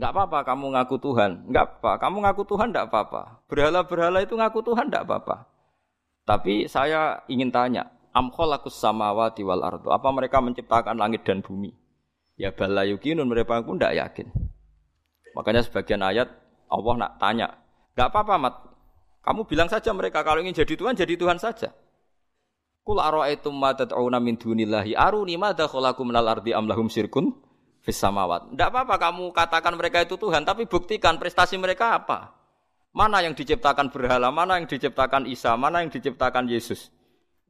Enggak 0.00 0.16
apa-apa 0.16 0.38
kamu 0.48 0.66
ngaku 0.72 0.96
Tuhan. 0.96 1.30
Enggak 1.52 1.76
apa. 1.76 2.00
Kamu 2.00 2.24
ngaku 2.24 2.42
Tuhan 2.48 2.72
enggak 2.72 2.88
apa-apa. 2.88 3.44
Berhala-berhala 3.52 4.24
itu 4.24 4.32
ngaku 4.32 4.64
Tuhan 4.64 4.88
enggak 4.88 5.04
apa-apa. 5.04 5.44
Tapi 6.24 6.64
saya 6.72 7.20
ingin 7.28 7.52
tanya, 7.52 7.84
am 8.16 8.32
khalaqus 8.32 8.80
samawati 8.80 9.44
wal 9.44 9.60
ardu. 9.60 9.92
Apa 9.92 10.08
mereka 10.08 10.40
menciptakan 10.40 10.96
langit 10.96 11.28
dan 11.28 11.44
bumi? 11.44 11.76
Ya 12.40 12.56
bala 12.56 12.88
yukinun 12.88 13.28
mereka 13.28 13.60
pun 13.60 13.76
enggak 13.76 14.00
yakin. 14.00 14.32
Makanya 15.36 15.60
sebagian 15.60 16.00
ayat 16.00 16.32
Allah 16.72 16.94
nak 16.96 17.12
tanya, 17.20 17.52
enggak 17.92 18.08
apa-apa 18.08 18.34
mat. 18.40 18.54
Kamu 19.20 19.44
bilang 19.44 19.68
saja 19.68 19.92
mereka 19.92 20.24
kalau 20.24 20.40
ingin 20.40 20.56
jadi 20.64 20.72
Tuhan 20.72 20.96
jadi 20.96 21.20
Tuhan 21.20 21.36
saja. 21.36 21.68
Kul 22.80 22.96
ara'aitum 22.96 23.52
ma 23.52 23.76
tad'una 23.76 24.16
min 24.16 24.40
dunillahi 24.40 24.96
aruni 24.96 25.36
madza 25.36 25.68
khalaqu 25.68 26.00
minal 26.00 26.24
ardi 26.32 26.56
am 26.56 26.64
lahum 26.64 26.88
syirkun 26.88 27.28
Fisamawat. 27.80 28.52
Tidak 28.52 28.68
apa-apa 28.68 29.00
kamu 29.00 29.32
katakan 29.32 29.72
mereka 29.72 30.04
itu 30.04 30.20
Tuhan, 30.20 30.44
tapi 30.44 30.68
buktikan 30.68 31.16
prestasi 31.16 31.56
mereka 31.56 31.96
apa. 31.96 32.36
Mana 32.92 33.24
yang 33.24 33.32
diciptakan 33.32 33.88
berhala, 33.88 34.28
mana 34.28 34.60
yang 34.60 34.68
diciptakan 34.68 35.24
Isa, 35.24 35.56
mana 35.56 35.80
yang 35.80 35.88
diciptakan 35.88 36.44
Yesus. 36.44 36.92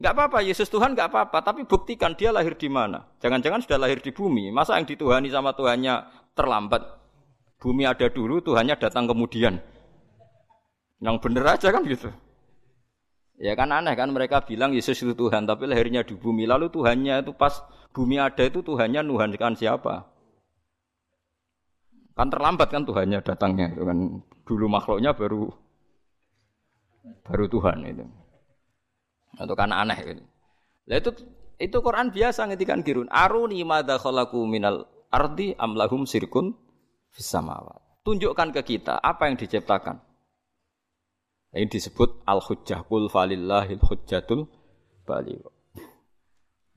Enggak 0.01 0.17
apa-apa, 0.17 0.41
Yesus 0.41 0.65
Tuhan 0.65 0.97
enggak 0.97 1.13
apa-apa, 1.13 1.45
tapi 1.45 1.61
buktikan 1.61 2.17
dia 2.17 2.33
lahir 2.33 2.57
di 2.57 2.65
mana. 2.65 3.05
Jangan-jangan 3.21 3.61
sudah 3.61 3.77
lahir 3.77 4.01
di 4.01 4.09
bumi. 4.09 4.49
Masa 4.49 4.81
yang 4.81 4.89
dituhani 4.89 5.29
sama 5.29 5.53
Tuhannya 5.53 6.09
terlambat? 6.33 6.81
Bumi 7.61 7.85
ada 7.85 8.09
dulu, 8.09 8.41
Tuhannya 8.41 8.81
datang 8.81 9.05
kemudian. 9.05 9.61
Yang 11.05 11.15
bener 11.21 11.45
aja 11.45 11.69
kan 11.69 11.85
gitu. 11.85 12.09
Ya 13.37 13.53
kan 13.53 13.69
aneh 13.69 13.93
kan 13.93 14.09
mereka 14.09 14.41
bilang 14.41 14.73
Yesus 14.73 14.97
itu 15.05 15.13
Tuhan, 15.13 15.45
tapi 15.45 15.69
lahirnya 15.69 16.01
di 16.01 16.17
bumi. 16.17 16.49
Lalu 16.49 16.73
Tuhannya 16.73 17.21
itu 17.21 17.37
pas 17.37 17.61
bumi 17.93 18.17
ada 18.17 18.41
itu 18.41 18.65
Tuhannya 18.65 19.05
Nuhan 19.05 19.37
kan 19.37 19.53
siapa? 19.53 20.09
Kan 22.17 22.33
terlambat 22.33 22.73
kan 22.73 22.89
Tuhannya 22.89 23.21
datangnya 23.21 23.69
itu 23.69 23.85
kan. 23.85 23.97
Dulu 24.49 24.65
makhluknya 24.65 25.13
baru 25.13 25.53
baru 27.21 27.45
Tuhan 27.45 27.85
itu. 27.85 28.20
Itu 29.39 29.53
kan 29.55 29.71
aneh 29.71 29.99
gitu. 30.03 30.23
Lah 30.91 30.97
itu 30.99 31.11
itu 31.61 31.77
Quran 31.79 32.09
biasa 32.09 32.49
ngetikan 32.49 32.81
kirun. 32.81 33.07
Aruni 33.07 33.61
madza 33.61 34.01
khalaqu 34.01 34.41
minal 34.49 34.89
ardi 35.13 35.53
amlahum 35.55 36.09
sirkun 36.09 36.57
fis 37.13 37.31
Tunjukkan 38.01 38.49
ke 38.49 38.61
kita 38.65 38.97
apa 38.97 39.29
yang 39.29 39.37
diciptakan. 39.37 40.01
Ini 41.51 41.67
disebut 41.67 42.25
al-hujjah 42.25 42.87
kul 42.87 43.11
falillahil 43.11 43.77
hujjatul 43.77 44.47
baligh. 45.05 45.43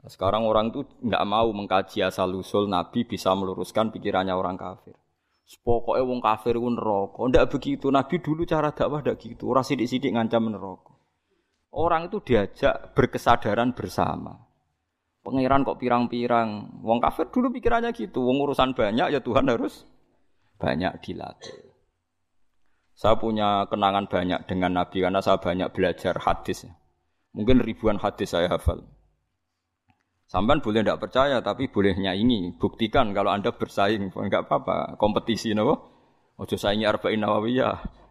Sekarang 0.04 0.44
orang 0.44 0.68
itu 0.68 0.84
nggak 1.00 1.24
mau 1.24 1.48
mengkaji 1.48 2.04
asal 2.04 2.36
usul 2.36 2.68
Nabi 2.68 3.08
bisa 3.08 3.32
meluruskan 3.32 3.88
pikirannya 3.88 4.36
orang 4.36 4.60
kafir. 4.60 4.92
Pokoknya 5.64 6.04
wong 6.04 6.20
kafir 6.20 6.56
pun 6.60 6.76
neraka. 6.76 7.20
Ndak 7.24 7.48
begitu. 7.56 7.88
Nabi 7.88 8.20
dulu 8.20 8.44
cara 8.44 8.72
dakwah 8.72 9.00
ndak 9.00 9.16
gitu. 9.20 9.48
Ora 9.48 9.64
sidik-sidik 9.64 10.12
ngancam 10.12 10.52
neraka. 10.52 10.92
Orang 11.74 12.06
itu 12.06 12.22
diajak 12.22 12.94
berkesadaran 12.94 13.74
bersama. 13.74 14.38
Pangeran 15.26 15.66
kok 15.66 15.82
pirang-pirang. 15.82 16.78
Wong 16.86 17.02
kafir 17.02 17.26
dulu 17.34 17.50
pikirannya 17.50 17.90
gitu. 17.90 18.22
Wong 18.22 18.38
urusan 18.46 18.78
banyak 18.78 19.10
ya 19.10 19.18
Tuhan 19.18 19.50
harus 19.50 19.82
banyak 20.62 21.02
dilatih. 21.02 21.74
Saya 22.94 23.18
punya 23.18 23.66
kenangan 23.66 24.06
banyak 24.06 24.46
dengan 24.46 24.78
Nabi 24.78 25.02
karena 25.02 25.18
saya 25.18 25.42
banyak 25.42 25.74
belajar 25.74 26.14
hadis. 26.22 26.62
Mungkin 27.34 27.58
ribuan 27.58 27.98
hadis 27.98 28.30
saya 28.30 28.46
hafal. 28.46 28.86
Sampai 30.30 30.62
boleh 30.62 30.86
tidak 30.86 31.02
percaya, 31.02 31.42
tapi 31.42 31.66
boleh 31.66 31.98
nyaingi. 31.98 32.54
Buktikan 32.56 33.10
kalau 33.10 33.34
anda 33.34 33.50
bersaing, 33.50 34.14
enggak 34.14 34.46
apa-apa. 34.46 34.94
Kompetisi, 34.94 35.52
nopo. 35.52 35.90
Ojo 36.38 36.58
saingi 36.58 36.86
arba'in 36.86 37.22
nawawiyah. 37.22 38.03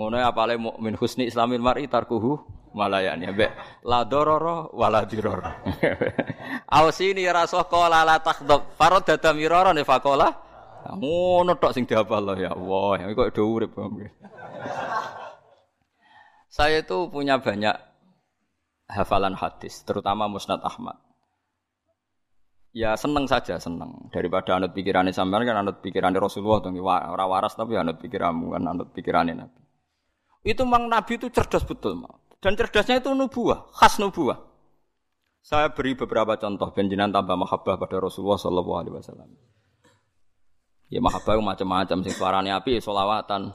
Ngono 0.00 0.16
ya 0.16 0.32
apale 0.32 0.56
min 0.56 0.96
husni 0.96 1.28
islamil 1.28 1.60
mar'i 1.60 1.84
tarkuhu 1.84 2.40
malayani. 2.72 3.28
Be 3.36 3.52
la 3.84 4.00
dororo 4.08 4.72
wala 4.72 5.04
diroro. 5.04 5.44
Ausini 6.80 7.28
rasul 7.28 7.68
qala 7.68 8.00
la 8.08 8.16
takhdab. 8.16 8.72
Farad 8.80 9.04
dada 9.04 9.36
mirara 9.36 9.76
ne 9.76 9.84
faqala. 9.84 10.32
Ngono 10.96 11.52
tok 11.60 11.76
sing 11.76 11.84
dihafal 11.84 12.32
ya 12.40 12.56
Allah. 12.56 13.04
Ya 13.04 13.12
kok 13.12 13.28
do 13.36 13.44
urip 13.44 13.76
Saya 16.56 16.80
itu 16.80 17.12
punya 17.12 17.36
banyak 17.36 17.76
hafalan 18.88 19.36
hadis, 19.36 19.84
terutama 19.84 20.32
Musnad 20.32 20.64
Ahmad. 20.64 20.96
Ya 22.72 22.96
seneng 22.96 23.28
saja 23.28 23.60
seneng 23.60 24.08
daripada 24.08 24.56
anut 24.56 24.72
pikirannya 24.72 25.12
sampean 25.12 25.44
kan 25.44 25.60
anut 25.60 25.84
pikirannya 25.84 26.22
Rasulullah 26.22 26.64
tuh 26.64 26.72
waras 26.80 27.52
tapi 27.52 27.76
anut 27.76 28.00
pikiranmu 28.00 28.56
kan 28.56 28.64
anut 28.64 28.88
pikirannya 28.96 29.44
Nabi. 29.44 29.60
Itu 30.40 30.64
memang 30.64 30.88
Nabi 30.88 31.20
itu 31.20 31.28
cerdas 31.28 31.64
betul. 31.68 32.00
Dan 32.40 32.56
cerdasnya 32.56 33.04
itu 33.04 33.12
nubuah, 33.12 33.68
khas 33.76 34.00
nubuah. 34.00 34.40
Saya 35.40 35.72
beri 35.72 35.96
beberapa 35.96 36.36
contoh 36.40 36.72
benjinan 36.72 37.12
tambah 37.12 37.36
mahabbah 37.36 37.76
pada 37.76 37.96
Rasulullah 38.00 38.40
Shallallahu 38.40 38.72
Alaihi 38.76 38.94
Wasallam. 38.96 39.28
Ya 40.90 41.00
mahabbah 41.00 41.38
macam-macam 41.38 42.02
sing 42.02 42.12
suarane 42.16 42.50
api 42.50 42.80
solawatan, 42.82 43.52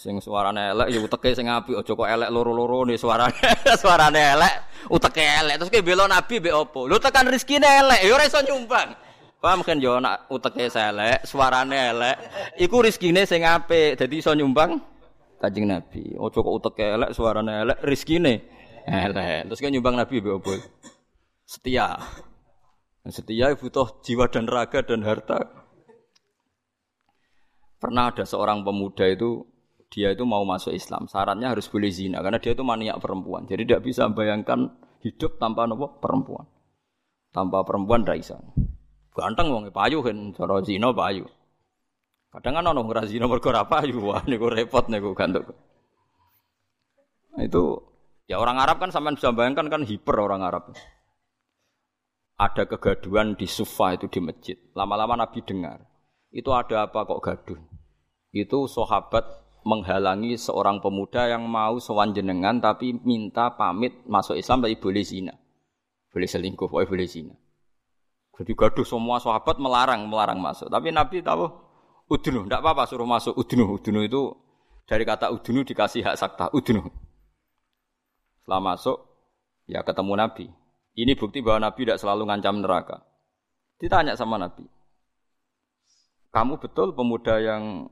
Sing 0.00 0.16
suarane 0.16 0.72
elek 0.72 0.88
ya 0.96 0.98
uteke 1.04 1.36
sing 1.36 1.44
apik, 1.44 1.76
aja 1.76 1.92
kok 1.92 2.08
elek 2.08 2.32
loro-loro 2.32 2.88
nih 2.88 2.96
suarane. 2.96 3.36
suarane 3.82 4.20
elek, 4.32 4.54
uteke 4.88 5.20
elek. 5.20 5.60
Terus 5.60 5.70
ki 5.76 5.84
bela 5.84 6.08
nabi 6.08 6.40
mbek 6.40 6.56
opo? 6.56 6.88
Lu 6.88 6.96
tekan 6.96 7.28
rezekine 7.28 7.68
elek, 7.68 8.00
ya 8.00 8.16
ora 8.16 8.24
iso 8.24 8.40
nyumbang. 8.40 8.96
Paham 9.44 9.60
kan 9.60 9.76
yo 9.76 10.00
nak 10.00 10.24
uteke 10.32 10.72
elek, 10.72 11.28
suarane 11.28 11.78
elek, 11.92 12.16
iku 12.64 12.80
rezekine 12.80 13.28
sing 13.28 13.44
apik, 13.44 14.00
dadi 14.00 14.24
iso 14.24 14.32
nyumbang 14.32 14.80
Kanjeng 15.40 15.72
Nabi. 15.72 16.20
Ojo 16.20 16.44
kok 16.44 16.54
uteke 16.60 16.84
elek, 16.84 17.16
suarane 17.16 17.64
elek, 17.64 17.80
rezekine 17.80 18.34
elek. 18.84 19.48
Terus 19.48 19.60
kan 19.64 19.72
nyumbang 19.72 19.96
nabi 19.96 20.20
mbek 20.20 20.36
opo? 20.36 20.52
Setia. 21.48 21.96
Setia 23.08 23.56
butuh 23.56 24.04
jiwa 24.04 24.28
dan 24.28 24.44
raga 24.44 24.84
dan 24.84 25.00
harta. 25.00 25.48
Pernah 27.80 28.12
ada 28.12 28.28
seorang 28.28 28.60
pemuda 28.60 29.08
itu 29.08 29.48
dia 29.90 30.12
itu 30.12 30.22
mau 30.22 30.44
masuk 30.46 30.70
Islam, 30.70 31.10
syaratnya 31.10 31.50
harus 31.50 31.66
boleh 31.66 31.90
zina 31.90 32.22
karena 32.22 32.38
dia 32.38 32.52
itu 32.52 32.62
maniak 32.62 33.00
perempuan. 33.00 33.48
Jadi 33.48 33.66
tidak 33.66 33.82
bisa 33.88 34.06
membayangkan 34.06 34.70
hidup 35.00 35.40
tanpa 35.40 35.64
nopo 35.64 35.98
perempuan. 35.98 36.44
Tanpa 37.32 37.64
perempuan 37.64 38.04
tidak 38.04 38.20
bisa. 38.22 38.36
Ganteng 39.16 39.50
wong 39.50 39.64
payu 39.74 40.04
kan 40.04 40.36
cara 40.36 40.62
zina 40.62 40.92
payu. 40.94 41.26
Kadang 42.30 42.62
kan 42.62 42.70
ono 42.70 42.86
ora 42.86 43.02
zina 43.10 43.26
mergo 43.26 43.50
ora 43.50 43.66
payu. 43.66 43.98
Wah 44.06 44.22
niku 44.22 44.46
repot 44.46 44.86
niku 44.86 45.18
gantuk. 45.18 45.50
Nah, 47.34 47.42
itu 47.42 47.62
ya 48.30 48.38
orang 48.38 48.62
Arab 48.62 48.78
kan 48.78 48.94
sampean 48.94 49.18
bisa 49.18 49.34
bayangkan 49.34 49.66
kan 49.66 49.82
hiper 49.82 50.14
orang 50.14 50.46
Arab. 50.46 50.70
Ada 52.38 52.70
kegaduhan 52.70 53.34
di 53.36 53.50
Sufa 53.50 53.98
itu 53.98 54.06
di 54.06 54.22
masjid. 54.22 54.56
Lama-lama 54.72 55.26
Nabi 55.26 55.42
dengar. 55.44 55.84
Itu 56.30 56.54
ada 56.54 56.86
apa 56.86 57.04
kok 57.04 57.20
gaduh? 57.20 57.60
Itu 58.30 58.70
sahabat 58.70 59.26
menghalangi 59.66 60.38
seorang 60.40 60.80
pemuda 60.80 61.28
yang 61.28 61.44
mau 61.44 61.76
sowan 61.82 62.16
jenengan 62.16 62.62
tapi 62.62 62.96
minta 63.04 63.52
pamit 63.58 63.92
masuk 64.08 64.38
Islam 64.38 64.64
tapi 64.64 64.78
boleh 64.78 65.04
zina. 65.04 65.34
Boleh 66.14 66.30
selingkuh, 66.30 66.70
boleh 66.70 67.06
zina. 67.10 67.34
Jadi 68.40 68.56
gaduh 68.56 68.86
semua 68.88 69.20
sahabat 69.20 69.60
melarang, 69.60 70.08
melarang 70.08 70.40
masuk. 70.40 70.72
Tapi 70.72 70.94
Nabi 70.94 71.20
tahu 71.20 71.69
udunu, 72.10 72.44
tidak 72.44 72.60
apa-apa 72.60 72.84
suruh 72.90 73.06
masuk 73.06 73.38
udunu. 73.38 73.78
Udunu 73.78 74.02
itu 74.02 74.34
dari 74.84 75.06
kata 75.06 75.30
udunu 75.30 75.62
dikasih 75.62 76.02
hak 76.02 76.18
sakta, 76.18 76.50
udunu. 76.50 76.90
Setelah 78.42 78.60
masuk, 78.74 78.98
ya 79.70 79.86
ketemu 79.86 80.12
Nabi. 80.18 80.46
Ini 80.98 81.14
bukti 81.14 81.38
bahwa 81.38 81.70
Nabi 81.70 81.86
tidak 81.86 82.02
selalu 82.02 82.26
ngancam 82.26 82.58
neraka. 82.58 82.98
Ditanya 83.78 84.18
sama 84.18 84.36
Nabi, 84.36 84.66
kamu 86.34 86.62
betul 86.62 86.94
pemuda 86.94 87.42
yang 87.42 87.90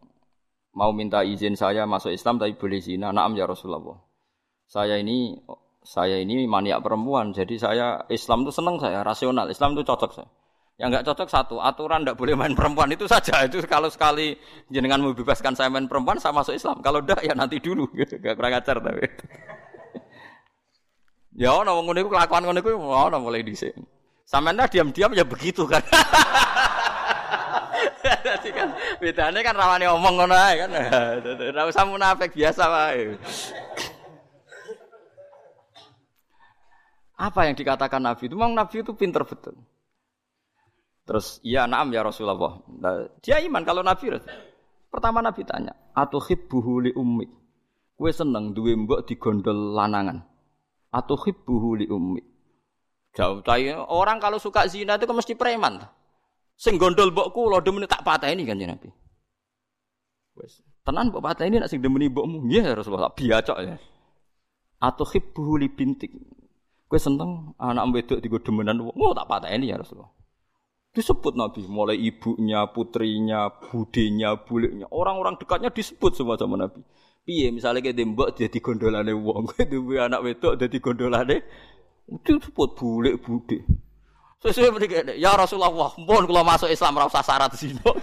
mau 0.74 0.90
minta 0.94 1.26
izin 1.26 1.58
saya 1.58 1.86
masuk 1.90 2.14
Islam 2.14 2.38
tapi 2.38 2.54
boleh 2.54 2.78
zina. 2.78 3.10
Naam 3.10 3.34
ya 3.34 3.50
Rasulullah. 3.50 3.98
Saya 4.68 5.00
ini 5.00 5.38
saya 5.82 6.20
ini 6.20 6.44
maniak 6.44 6.84
perempuan, 6.84 7.32
jadi 7.32 7.54
saya 7.56 7.86
Islam 8.12 8.44
itu 8.44 8.52
senang 8.52 8.76
saya, 8.76 9.00
rasional. 9.02 9.48
Islam 9.48 9.74
itu 9.74 9.82
cocok 9.88 10.10
saya. 10.12 10.28
Yang 10.78 10.88
nggak 10.94 11.06
cocok 11.10 11.28
satu, 11.28 11.56
aturan 11.58 12.06
tidak 12.06 12.14
boleh 12.14 12.38
main 12.38 12.54
perempuan 12.54 12.86
itu 12.94 13.10
saja. 13.10 13.42
Itu 13.50 13.58
kalau 13.66 13.90
sekali 13.90 14.38
jenengan 14.70 15.02
membebaskan 15.02 15.58
saya 15.58 15.66
main 15.66 15.90
perempuan, 15.90 16.22
saya 16.22 16.30
masuk 16.30 16.54
Islam. 16.54 16.78
Kalau 16.78 17.02
tidak 17.02 17.26
ya 17.26 17.34
nanti 17.34 17.58
dulu, 17.58 17.90
gitu. 17.98 18.14
Gak 18.22 18.38
kurang 18.38 18.54
ajar 18.54 18.78
tapi. 18.78 19.02
ya 21.42 21.50
ono 21.50 21.82
ngono 21.82 21.98
iku 21.98 22.10
kelakuan 22.14 22.46
ngono 22.46 22.58
iku 22.62 22.70
ono 22.78 23.18
mulai 23.18 23.42
dhisik. 23.42 23.74
Sampeyan 24.22 24.70
diam-diam 24.70 25.10
ya 25.18 25.26
begitu 25.26 25.66
kan. 25.66 25.82
Dadi 27.98 28.50
kan 28.54 28.70
bedane 29.02 29.42
kan 29.42 29.54
rawane 29.58 29.86
omong 29.90 30.14
ngono 30.14 30.34
kan. 30.38 30.70
Ora 31.42 31.66
usah 31.66 31.90
munafik 31.90 32.38
biasa 32.38 32.62
wae. 32.70 33.18
Apa 37.18 37.50
yang 37.50 37.58
dikatakan 37.58 37.98
Nabi 37.98 38.30
itu? 38.30 38.38
Memang 38.38 38.54
Nabi 38.54 38.78
itu 38.78 38.94
pinter 38.94 39.26
betul. 39.26 39.58
Terus, 41.08 41.40
iya 41.40 41.64
naam 41.64 41.88
ya 41.88 42.04
Rasulullah. 42.04 42.60
Nah, 42.68 43.08
dia 43.24 43.40
iman 43.40 43.64
kalau 43.64 43.80
Nabi. 43.80 44.12
Pertama 44.92 45.24
Nabi 45.24 45.40
tanya, 45.48 45.72
atau 45.96 46.20
hibbuhu 46.20 46.84
li 46.84 46.92
ummi. 46.92 47.24
Kue 47.96 48.12
seneng 48.12 48.52
duwe 48.52 48.76
mbok 48.76 49.08
digondol 49.08 49.72
lanangan. 49.72 50.20
Atau 50.92 51.16
hibbuhu 51.16 51.80
li 51.80 51.86
ummi. 51.88 52.20
Jauh 53.16 53.40
orang 53.88 54.20
kalau 54.20 54.36
suka 54.36 54.68
zina 54.68 55.00
itu 55.00 55.08
kan 55.08 55.16
mesti 55.16 55.32
preman. 55.32 55.80
Sing 56.60 56.76
gondol 56.76 57.08
mbokku 57.08 57.48
lo 57.48 57.64
demen 57.64 57.88
tak 57.88 58.04
ini 58.28 58.44
kan 58.44 58.60
Nabi. 58.60 58.92
Wes. 60.36 60.60
Tenan 60.84 61.08
mbok 61.08 61.24
ini 61.40 61.56
nak 61.56 61.72
sing 61.72 61.80
demeni 61.80 62.12
mbokmu. 62.12 62.44
Nggih 62.44 62.68
ya 62.68 62.76
Rasulullah 62.76 63.16
biacok 63.16 63.58
ya. 63.64 63.80
Atau 64.76 65.08
hibbu 65.08 65.56
li 65.56 65.72
bintik. 65.72 66.12
Kowe 66.84 67.00
seneng 67.00 67.56
anak 67.56 67.96
wedok 67.96 68.18
digo 68.20 68.40
demenan 68.44 68.84
wong. 68.84 68.96
Oh 68.96 69.16
tak 69.16 69.24
patah 69.24 69.48
ini 69.52 69.72
ya 69.72 69.80
Rasulullah. 69.80 70.17
Disebut 70.98 71.38
Nabi, 71.38 71.62
mulai 71.70 71.94
ibunya, 71.94 72.66
putrinya, 72.74 73.54
budenya, 73.54 74.34
buliknya, 74.42 74.90
orang-orang 74.90 75.38
dekatnya 75.38 75.70
disebut 75.70 76.18
semua 76.18 76.34
sama 76.34 76.58
Nabi. 76.58 76.82
Piye 77.22 77.54
misalnya 77.54 77.86
kayak 77.86 77.94
dembok 77.94 78.34
dia 78.34 78.50
digondolane 78.50 79.14
wong, 79.14 79.46
kayak 79.54 80.10
anak 80.10 80.26
wedok 80.26 80.58
dia 80.58 80.66
digondolane, 80.66 81.46
itu 82.10 82.42
disebut 82.42 82.74
bulik 82.74 83.22
bude. 83.22 83.62
Sesuai 84.42 84.74
mriki 84.74 85.22
ya 85.22 85.38
Rasulullah, 85.38 85.70
mohon 85.70 86.26
kalau 86.26 86.42
masuk 86.42 86.66
Islam 86.66 86.98
ora 86.98 87.06
usah 87.06 87.22
syarat 87.22 87.54
zina. 87.54 87.78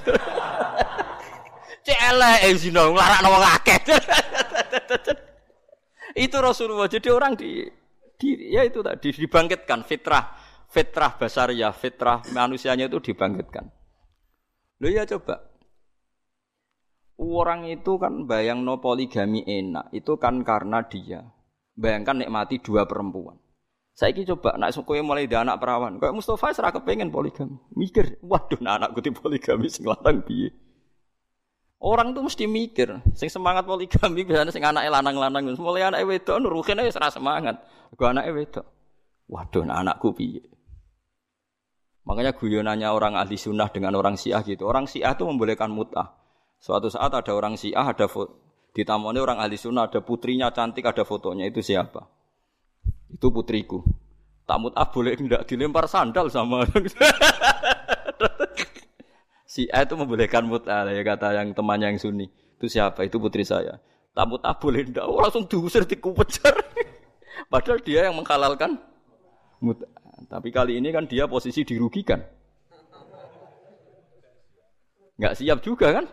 Cek 1.86 1.99
eh, 1.99 2.55
zina 2.55 2.88
nglarakno 2.88 3.27
wong 3.27 3.43
akeh. 3.60 3.79
itu 6.23 6.38
Rasulullah. 6.39 6.88
Jadi 6.88 7.12
orang 7.12 7.36
di, 7.36 7.67
di 8.15 8.55
ya 8.55 8.63
itu 8.63 8.79
tadi 8.79 9.12
dibangkitkan 9.12 9.84
fitrah 9.84 10.44
fitrah 10.69 11.17
basariyah, 11.17 11.73
fitrah 11.73 12.21
manusianya 12.32 12.89
itu 12.89 12.99
dibangkitkan. 13.01 13.69
Lo 14.82 14.88
ya 14.91 15.08
coba. 15.08 15.51
Orang 17.15 17.71
itu 17.71 17.95
kan 17.95 18.28
bayang 18.28 18.67
no 18.67 18.84
poligami 18.84 19.47
enak, 19.47 19.88
itu 19.95 20.19
kan 20.19 20.43
karena 20.43 20.84
dia 20.84 21.23
bayangkan 21.75 22.19
nikmati 22.19 22.60
dua 22.60 22.84
perempuan. 22.84 23.39
Saya 23.95 24.12
ini 24.12 24.28
coba 24.28 24.60
nak 24.60 24.75
suku 24.75 24.99
mulai 24.99 25.23
di 25.23 25.39
anak 25.39 25.56
perawan. 25.56 25.95
Kayak 26.04 26.19
Mustafa 26.19 26.51
serah 26.51 26.75
kepengen 26.75 27.15
poligami. 27.15 27.56
Mikir, 27.80 28.19
waduh 28.19 28.60
nah 28.60 28.75
anakku 28.75 28.99
di 28.99 29.15
poligami 29.15 29.71
sing 29.71 29.88
lanang. 29.88 30.19
Orang 31.80 32.12
tuh 32.12 32.28
mesti 32.28 32.43
mikir, 32.43 32.99
sing 33.15 33.32
semangat 33.32 33.63
poligami 33.63 34.28
biasanya 34.28 34.51
sing 34.51 34.67
anake 34.67 34.91
lanang-lanang. 34.91 35.47
Mulai 35.56 35.88
anake 35.88 36.04
wedok 36.12 36.43
nuruhin 36.43 36.84
aja 36.84 36.91
serah 36.91 37.12
semangat. 37.12 37.56
Gua 37.95 38.12
anake 38.12 38.36
wedok. 38.36 38.65
Waduh 39.32 39.63
nah 39.63 39.80
anakku 39.80 40.12
piye. 40.12 40.43
Makanya 42.06 42.38
guyonannya 42.38 42.86
orang 42.86 43.18
ahli 43.18 43.34
sunnah 43.34 43.74
dengan 43.74 43.98
orang 43.98 44.13
syiah 44.13 44.46
gitu. 44.46 44.70
Orang 44.70 44.86
syiah 44.86 45.18
itu 45.18 45.26
membolehkan 45.26 45.74
mutah. 45.74 46.13
Suatu 46.62 46.89
saat 46.94 47.10
ada 47.13 47.34
orang 47.34 47.58
syiah, 47.58 47.82
ada 47.82 48.06
di 48.72 48.82
tamuannya 48.86 49.22
orang 49.22 49.38
ahli 49.41 49.58
sunnah, 49.58 49.89
ada 49.89 50.06
putrinya 50.06 50.54
cantik, 50.54 50.86
ada 50.86 51.02
fotonya. 51.02 51.50
Itu 51.50 51.65
siapa? 51.65 52.06
Itu 53.10 53.34
putriku. 53.34 53.82
Tamut 54.46 54.78
ah 54.78 54.86
boleh 54.86 55.18
tidak 55.18 55.50
dilempar 55.50 55.89
sandal 55.89 56.30
sama 56.30 56.62
si 59.50 59.65
A 59.74 59.82
itu 59.82 59.98
membolehkan 59.98 60.46
mut'ah 60.46 60.86
ya 60.86 61.02
kata 61.02 61.34
yang 61.41 61.58
temannya 61.58 61.89
yang 61.89 61.98
sunni. 61.98 62.30
Itu 62.62 62.70
siapa? 62.70 63.02
Itu 63.10 63.18
putri 63.18 63.41
saya. 63.41 63.82
Tamut 64.13 64.46
ah 64.46 64.54
boleh 64.54 64.86
tidak? 64.86 65.10
Oh, 65.10 65.18
langsung 65.18 65.50
diusir 65.50 65.89
dikupejar. 65.89 66.54
Padahal 67.52 67.82
dia 67.82 68.06
yang 68.06 68.22
menghalalkan 68.22 68.78
mut'ah. 69.65 70.05
Tapi 70.15 70.49
kali 70.49 70.80
ini 70.80 70.95
kan 70.95 71.04
dia 71.12 71.28
posisi 71.28 71.67
dirugikan. 71.67 72.23
Nggak 75.19 75.36
siap 75.36 75.60
juga 75.60 75.91
kan? 75.91 76.06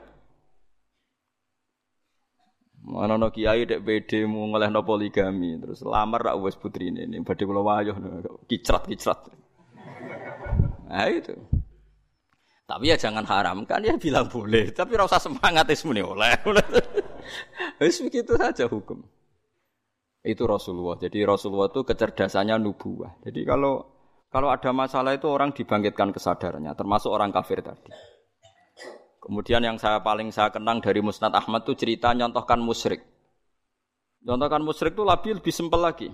Mana 2.82 3.14
no 3.14 3.30
kiai 3.30 3.62
dek 3.62 3.86
BD 3.86 4.26
mau 4.26 4.50
no 4.50 4.80
poligami 4.82 5.54
terus 5.62 5.86
lamar 5.86 6.18
rak 6.18 6.36
wes 6.42 6.58
putri 6.58 6.90
ini 6.90 7.06
ini 7.06 7.22
badhe 7.22 7.46
kula 7.46 7.62
wayuh 7.62 7.94
kicrat 8.50 8.90
kicrat. 8.90 9.22
Nah 10.90 11.06
itu. 11.06 11.34
Tapi 12.66 12.90
ya 12.90 12.96
jangan 12.98 13.22
haram 13.26 13.62
kan 13.68 13.84
ya 13.84 13.94
bilang 14.00 14.26
boleh, 14.26 14.72
tapi 14.74 14.98
rasa 14.98 15.22
semangat 15.22 15.70
es 15.70 15.84
muni 15.86 16.02
oleh. 16.02 16.34
Wis 17.78 18.02
begitu 18.02 18.34
saja 18.34 18.66
hukum. 18.66 19.02
Itu 20.22 20.46
Rasulullah. 20.46 20.98
Jadi 20.98 21.22
Rasulullah 21.26 21.68
itu 21.68 21.82
kecerdasannya 21.82 22.56
nubuah. 22.62 23.18
Jadi 23.26 23.42
kalau 23.42 23.91
kalau 24.32 24.48
ada 24.48 24.72
masalah 24.72 25.12
itu 25.12 25.28
orang 25.28 25.52
dibangkitkan 25.52 26.08
kesadarannya, 26.08 26.72
termasuk 26.72 27.12
orang 27.12 27.28
kafir 27.28 27.60
tadi. 27.60 27.92
Kemudian 29.20 29.60
yang 29.60 29.76
saya 29.76 30.00
paling 30.00 30.32
saya 30.32 30.48
kenang 30.48 30.80
dari 30.80 31.04
Musnad 31.04 31.36
Ahmad 31.36 31.68
itu 31.68 31.76
cerita 31.76 32.16
nyontohkan 32.16 32.56
musyrik. 32.56 33.04
Nyontohkan 34.24 34.64
musyrik 34.64 34.96
itu 34.96 35.04
lebih 35.04 35.32
lebih 35.36 35.52
simpel 35.52 35.84
lagi. 35.84 36.08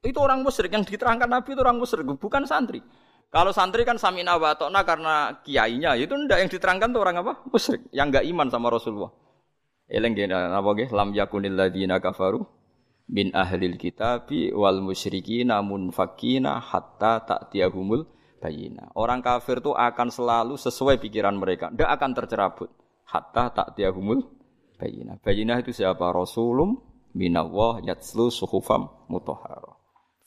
Itu 0.00 0.16
orang 0.24 0.40
musyrik 0.40 0.72
yang 0.72 0.82
diterangkan 0.82 1.28
Nabi 1.28 1.52
itu 1.52 1.60
orang 1.60 1.76
musyrik, 1.76 2.08
bukan 2.08 2.48
santri. 2.48 2.80
Kalau 3.28 3.52
santri 3.52 3.84
kan 3.84 4.00
samina 4.00 4.40
wa 4.40 4.56
karena 4.56 5.44
kiainya, 5.44 5.94
itu 6.00 6.16
ndak 6.16 6.40
yang 6.40 6.50
diterangkan 6.50 6.88
tuh 6.88 7.04
orang 7.04 7.20
apa? 7.20 7.44
Musyrik, 7.46 7.84
yang 7.92 8.08
enggak 8.08 8.24
iman 8.26 8.48
sama 8.48 8.72
Rasulullah. 8.72 9.12
Eleng 9.92 10.16
apa 10.32 10.68
nggih? 10.72 10.88
Lam 10.88 11.12
yakunil 11.12 11.52
ladina 11.52 12.00
kafaru 12.00 12.59
min 13.10 13.34
ahlil 13.34 13.74
kitabi 13.74 14.54
wal 14.54 14.78
musyriki 14.78 15.42
namun 15.42 15.90
fakina 15.90 16.62
hatta 16.62 17.26
ta'tiyahumul 17.26 18.06
bayina. 18.38 18.94
Orang 18.94 19.20
kafir 19.20 19.58
itu 19.58 19.74
akan 19.74 20.08
selalu 20.14 20.54
sesuai 20.54 21.02
pikiran 21.02 21.34
mereka, 21.34 21.74
tidak 21.74 21.90
akan 21.98 22.10
tercerabut 22.14 22.70
hatta 23.10 23.50
ta'tiyahumul 23.50 24.22
bayina. 24.78 25.18
Bayina 25.18 25.58
itu 25.58 25.74
siapa? 25.74 26.14
Rasulum 26.14 26.78
minallah 27.12 27.82
yatslu 27.82 28.30
suhufam 28.30 28.86
mutahhara. 29.10 29.74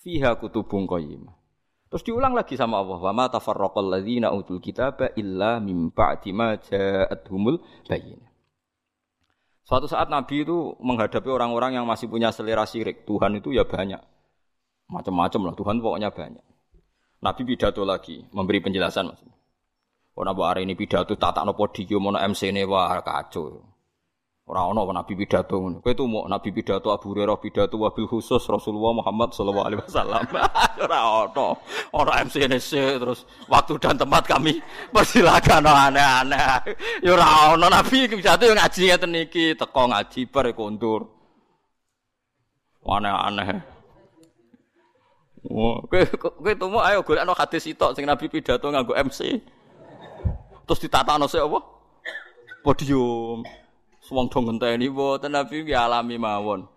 Fiha 0.04 0.36
kutubun 0.36 0.84
qayyimah. 0.84 1.40
Terus 1.88 2.04
diulang 2.10 2.34
lagi 2.34 2.58
sama 2.58 2.82
Allah, 2.82 3.00
wa 3.00 3.14
ma 3.14 3.26
tafarraqal 3.30 3.86
ladzina 3.86 4.34
utul 4.34 4.58
kitaba 4.58 5.14
illa 5.14 5.62
mim 5.62 5.94
ba'di 5.94 6.34
ja'atuhumul 6.34 7.62
bayina. 7.86 8.33
Suatu 9.64 9.88
saat 9.88 10.12
Nabi 10.12 10.44
itu 10.44 10.76
menghadapi 10.84 11.30
orang-orang 11.32 11.80
yang 11.80 11.88
masih 11.88 12.12
punya 12.12 12.36
selera 12.36 12.68
syirik. 12.68 13.08
Tuhan 13.08 13.40
itu 13.40 13.56
ya 13.56 13.64
banyak. 13.64 14.00
Macam-macam 14.92 15.42
lah, 15.50 15.54
Tuhan 15.56 15.76
pokoknya 15.80 16.10
banyak. 16.12 16.46
Nabi 17.24 17.42
pidato 17.48 17.88
lagi, 17.88 18.28
memberi 18.36 18.60
penjelasan 18.60 19.08
maksudnya. 19.08 19.34
Oh, 20.14 20.28
hari 20.46 20.68
ini 20.68 20.76
pidato 20.78 21.16
tak 21.18 21.34
tak 21.34 21.44
nopo 21.48 21.66
podium, 21.66 22.12
mau 22.12 22.20
MC 22.20 22.52
ini 22.52 22.68
wah 22.68 23.02
kacau. 23.02 23.73
Orang 24.54 24.78
ono 24.78 24.94
nabi 24.94 25.18
pidato 25.18 25.58
ngono. 25.58 25.82
Kowe 25.82 25.98
itu 25.98 26.06
mau 26.06 26.30
nabi 26.30 26.54
pidato 26.54 26.94
Abu 26.94 27.10
Hurairah 27.10 27.42
pidato 27.42 27.74
wabil 27.74 28.06
khusus 28.06 28.46
Rasulullah 28.46 29.02
Muhammad 29.02 29.34
sallallahu 29.34 29.66
alaihi 29.66 29.82
wasallam. 29.82 30.30
Ora 30.86 31.00
ono. 31.26 31.58
Ora 31.90 32.22
MCNC 32.22 33.02
terus 33.02 33.26
waktu 33.50 33.82
dan 33.82 33.98
tempat 33.98 34.30
kami 34.30 34.62
persilakan 34.94 35.66
aneh-aneh. 35.66 36.70
Ya 37.02 37.18
ora 37.18 37.58
ono 37.58 37.66
nabi 37.66 38.06
pidato 38.06 38.46
yang 38.46 38.62
ngaji 38.62 38.82
ngeten 38.94 39.14
iki, 39.26 39.58
teko 39.58 39.90
ngaji 39.90 40.22
bar 40.30 40.46
kondur. 40.54 41.10
Aneh-aneh. 42.86 43.58
Wah, 45.50 45.82
kowe 45.90 46.02
kowe 46.30 46.52
tumu 46.54 46.78
ayo 46.78 47.02
golekno 47.02 47.34
hadis 47.34 47.66
sitok 47.66 47.98
sing 47.98 48.06
nabi 48.06 48.30
pidato 48.30 48.70
nganggo 48.70 48.94
MC. 48.94 49.34
Terus 50.70 50.78
ditatakno 50.78 51.26
sik 51.26 51.42
apa? 51.42 51.58
Podium. 52.62 53.63
Wong 54.12 54.28
do 54.28 54.40
ngenteni 54.44 54.92
mboten 54.92 55.32
Nabi 55.32 55.64
ki 55.64 55.72
alami 55.72 56.20
mawon. 56.20 56.68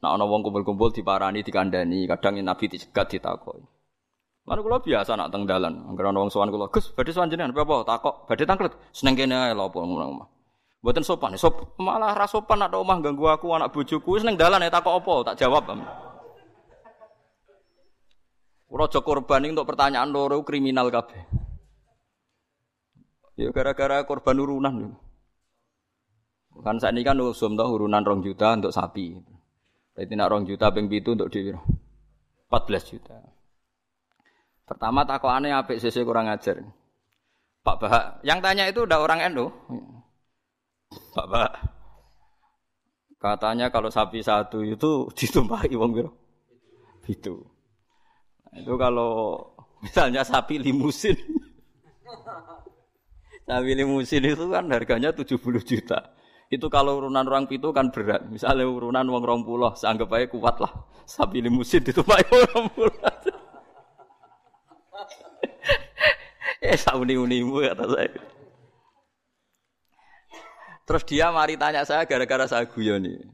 Nek 0.00 0.10
ana 0.16 0.24
wong 0.24 0.40
kumpul-kumpul 0.40 0.88
diparani 0.88 1.44
dikandani, 1.44 2.08
kadang 2.08 2.40
Nabi 2.40 2.64
dicegat 2.72 3.12
ditakoki. 3.12 3.60
Lan 4.42 4.58
kula 4.58 4.82
biasa 4.82 5.14
nak 5.14 5.30
teng 5.30 5.46
dalan, 5.46 5.86
anggere 5.86 6.10
ana 6.10 6.18
wong 6.18 6.32
sowan 6.32 6.50
kula, 6.50 6.66
"Gus, 6.72 6.90
badhe 6.90 7.14
sowan 7.14 7.30
jenengan 7.30 7.54
apa 7.54 7.86
takok, 7.86 8.26
badhe 8.26 8.42
tangklet." 8.42 8.74
Seneng 8.90 9.14
kene 9.14 9.36
ae 9.38 9.54
lho 9.54 9.70
apa 9.70 9.78
ngono. 9.78 10.26
Mboten 10.82 11.06
sopan, 11.06 11.38
sop 11.38 11.78
malah 11.78 12.10
ra 12.10 12.26
sopan 12.26 12.58
nak 12.58 12.74
omah 12.74 12.98
ganggu 12.98 13.30
aku 13.30 13.54
anak 13.54 13.70
bojoku 13.70 14.18
ning 14.18 14.34
dalan 14.34 14.66
ya 14.66 14.72
takok 14.72 14.98
apa, 14.98 15.14
tak 15.30 15.46
jawab. 15.46 15.70
Raja 18.72 18.98
korban 19.04 19.46
untuk 19.46 19.68
pertanyaan 19.68 20.10
loro 20.10 20.42
kriminal 20.42 20.90
kabeh. 20.90 21.22
Ya 23.38 23.54
gara-gara 23.54 24.02
korban 24.02 24.42
urunan. 24.42 24.98
Kan 26.60 26.76
saat 26.76 26.92
ini 26.92 27.00
kan 27.00 27.16
usum 27.16 27.56
toh 27.56 27.64
urunan 27.72 28.04
rong 28.04 28.20
juta 28.20 28.52
untuk 28.52 28.76
sapi. 28.76 29.16
Berarti 29.96 30.12
nak 30.12 30.28
rong 30.28 30.44
juta 30.44 30.68
ping 30.68 30.92
itu 30.92 31.16
untuk 31.16 31.32
di 31.32 31.48
14 32.52 32.90
juta. 32.92 33.16
Pertama 34.68 35.08
aneh 35.08 35.52
apik 35.52 35.80
sisi 35.80 36.04
kurang 36.04 36.28
ajar. 36.28 36.60
Pak 37.62 37.76
Bahak, 37.78 38.04
yang 38.26 38.42
tanya 38.42 38.66
itu 38.66 38.82
udah 38.82 38.98
orang 38.98 39.22
Endo. 39.22 39.54
Pak 41.14 41.26
Bahak. 41.30 41.52
Katanya 43.22 43.70
kalau 43.70 43.86
sapi 43.86 44.18
satu 44.18 44.66
itu 44.66 45.06
ditumpahi 45.18 45.78
wong 45.78 45.94
biro. 45.94 46.10
Itu. 47.06 47.46
Itu 48.52 48.74
kalau 48.74 49.40
misalnya 49.78 50.26
sapi 50.26 50.58
limusin. 50.58 51.14
sapi 53.48 53.70
limusin 53.78 54.26
itu 54.26 54.44
kan 54.50 54.66
harganya 54.74 55.14
70 55.14 55.38
juta. 55.62 56.16
Itu 56.52 56.68
kalau 56.68 57.00
urunan 57.00 57.24
orang 57.24 57.48
pitu 57.48 57.72
kan 57.72 57.88
berat. 57.88 58.28
Misalnya 58.28 58.68
urunan 58.68 59.08
wong 59.08 59.24
rong 59.24 59.42
pulau, 59.48 59.72
seanggap 59.72 60.12
aja 60.12 60.28
kuat 60.28 60.60
lah. 60.60 60.68
Sapi 61.08 61.40
limusin 61.40 61.80
itu 61.80 62.04
pak 62.04 62.28
orang 62.28 62.68
pulau. 62.76 62.92
eh 66.68 66.76
sauni 66.76 67.16
unimu 67.16 67.64
kata 67.64 67.88
saya. 67.88 68.12
Terus 70.84 71.02
dia 71.08 71.32
mari 71.32 71.56
tanya 71.56 71.88
saya 71.88 72.04
gara-gara 72.04 72.44
saya 72.44 72.68
guyon 72.68 73.00
nih. 73.00 73.24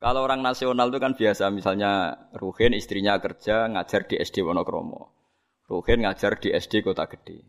Kalau 0.00 0.24
orang 0.24 0.40
nasional 0.40 0.88
itu 0.88 1.00
kan 1.00 1.12
biasa, 1.12 1.52
misalnya 1.52 2.16
Ruhin 2.32 2.72
istrinya 2.72 3.20
kerja 3.20 3.68
ngajar 3.68 4.08
di 4.08 4.16
SD 4.16 4.40
Wonokromo. 4.40 5.12
Ruhin 5.68 6.04
ngajar 6.04 6.40
di 6.40 6.48
SD 6.48 6.80
Kota 6.80 7.04
Gede. 7.12 7.44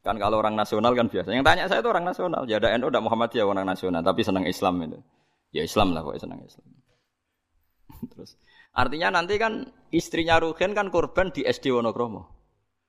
Kan 0.00 0.16
kalau 0.16 0.40
orang 0.40 0.56
nasional 0.56 0.96
kan 0.96 1.12
biasa. 1.12 1.28
Yang 1.28 1.44
tanya 1.44 1.64
saya 1.68 1.84
itu 1.84 1.90
orang 1.92 2.08
nasional. 2.08 2.48
Ya 2.48 2.56
ada 2.56 2.72
NU, 2.80 2.88
ada 2.88 3.04
Muhammadiyah 3.04 3.44
orang 3.44 3.68
nasional, 3.68 4.00
tapi 4.00 4.24
senang 4.24 4.48
Islam 4.48 4.80
itu. 4.80 4.98
Ya 5.52 5.60
Islam 5.60 5.92
lah 5.92 6.00
kok 6.00 6.16
senang 6.16 6.40
Islam. 6.40 6.68
Terus 8.16 8.40
artinya 8.72 9.20
nanti 9.20 9.36
kan 9.36 9.68
istrinya 9.92 10.40
Ruhin 10.40 10.72
kan 10.72 10.88
korban 10.88 11.34
di 11.34 11.44
SD 11.44 11.74
Wonokromo 11.74 12.32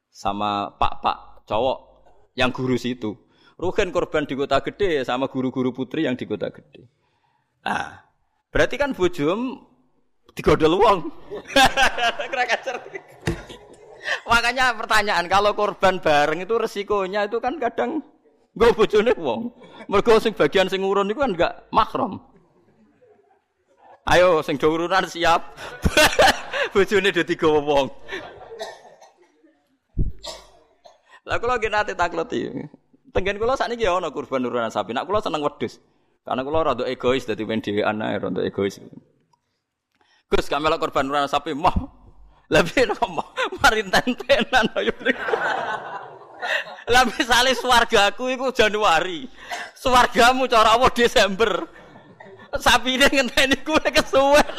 sama 0.08 0.71
pak-pak 0.80 1.47
cowok 1.50 1.78
yang 2.39 2.56
guru 2.56 2.80
situ. 2.80 3.19
Ruhin 3.60 3.91
korban 3.91 4.24
di 4.24 4.39
kota 4.39 4.63
gede 4.63 5.04
sama 5.04 5.28
guru-guru 5.28 5.76
putri 5.76 6.08
yang 6.08 6.15
di 6.15 6.24
kota 6.24 6.47
gede. 6.47 6.88
Ah, 7.62 8.08
berarti 8.50 8.80
kan 8.80 8.95
bujum 8.95 9.67
digodol 10.34 10.80
wong. 10.80 11.12
Makanya 14.25 14.73
pertanyaan 14.73 15.25
kalau 15.29 15.53
korban 15.53 16.01
bareng 16.01 16.41
itu 16.41 16.55
resikonya 16.57 17.29
itu 17.29 17.37
kan 17.37 17.61
kadang 17.61 18.01
nggak 18.57 18.73
bojone 18.73 19.13
wong. 19.17 19.41
Mergo 19.87 20.17
sing 20.17 20.33
bagian 20.33 20.67
sing 20.67 20.81
urun 20.81 21.09
itu 21.09 21.21
kan 21.21 21.33
enggak 21.33 21.53
makrom. 21.69 22.19
Ayo 24.09 24.41
sing 24.41 24.57
do 24.57 24.73
urunan 24.73 25.05
siap. 25.05 25.53
bojone 26.73 27.13
do 27.13 27.21
tiga 27.21 27.47
wong. 27.49 27.87
Lah 31.29 31.37
kula 31.37 31.61
nggih 31.61 31.71
nate 31.71 31.93
takleti. 31.93 32.49
Tenggen 33.13 33.37
kula 33.37 33.53
sakniki 33.53 33.85
ya 33.85 34.01
ana 34.01 34.09
kurban 34.09 34.41
urunan 34.41 34.73
sapi. 34.73 34.97
Nak 34.97 35.05
kula 35.05 35.21
seneng 35.21 35.45
wedhus. 35.45 35.77
Karena 36.25 36.41
kula 36.41 36.73
rada 36.73 36.83
egois 36.89 37.25
dadi 37.29 37.45
men 37.45 37.61
dhewean 37.61 38.01
ae 38.01 38.17
rada 38.17 38.41
egois. 38.41 38.81
Gus 40.31 40.47
melok 40.49 40.89
korban 40.89 41.05
urunan 41.05 41.29
sapi 41.29 41.53
mah 41.53 42.00
lebih 42.51 42.83
nopo 42.91 43.23
mari 43.63 43.87
tentenan 43.87 44.67
ayo. 44.75 44.91
Lah 46.91 47.07
misale 47.07 47.55
swargaku 47.55 48.27
iku 48.35 48.51
Januari. 48.51 49.25
Swargamu 49.71 50.51
cara 50.51 50.75
apa 50.75 50.91
Desember. 50.91 51.63
Sapine 52.59 53.07
ngenteni 53.07 53.55
kuwe 53.63 53.87
kesuwen. 53.95 54.51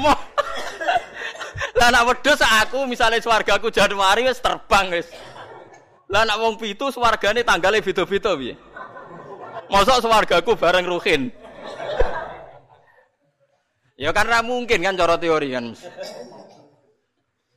Mo 0.00 0.12
Lah 1.76 1.92
nak 1.92 2.08
wedhus 2.08 2.40
aku 2.40 2.88
misalnya 2.88 3.20
swargaku 3.20 3.68
Januari 3.68 4.24
wis 4.24 4.40
terbang 4.40 4.88
wis. 4.96 5.12
Lah 6.08 6.24
nak 6.24 6.40
wong 6.40 6.56
pitu 6.56 6.88
swargane 6.88 7.44
tanggale 7.44 7.84
beda-beda 7.84 8.32
piye? 8.32 8.56
Mosok 9.68 10.00
swargaku 10.08 10.56
bareng 10.56 10.88
Ruhin. 10.88 11.28
Ya 13.96 14.12
kan 14.12 14.28
ra 14.28 14.44
mungkin 14.44 14.84
kan 14.84 14.92
cara 14.92 15.16
teori 15.16 15.56
kan. 15.56 15.72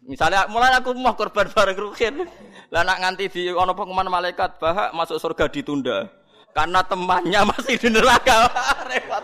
Misalnya 0.08 0.48
mulai 0.48 0.72
aku 0.72 0.96
mau 0.96 1.14
korban 1.14 1.52
bareng 1.52 1.76
rukin. 1.76 2.24
Lah 2.72 2.88
nak 2.88 3.04
nganti 3.04 3.28
di 3.28 3.44
ono 3.52 3.76
pengumuman 3.76 4.08
malaikat 4.08 4.56
bahak 4.56 4.96
masuk 4.96 5.20
surga 5.20 5.52
ditunda. 5.52 6.08
Karena 6.56 6.80
temannya 6.82 7.44
masih 7.44 7.76
di 7.76 7.92
neraka. 7.92 8.48
Repot. 8.90 9.24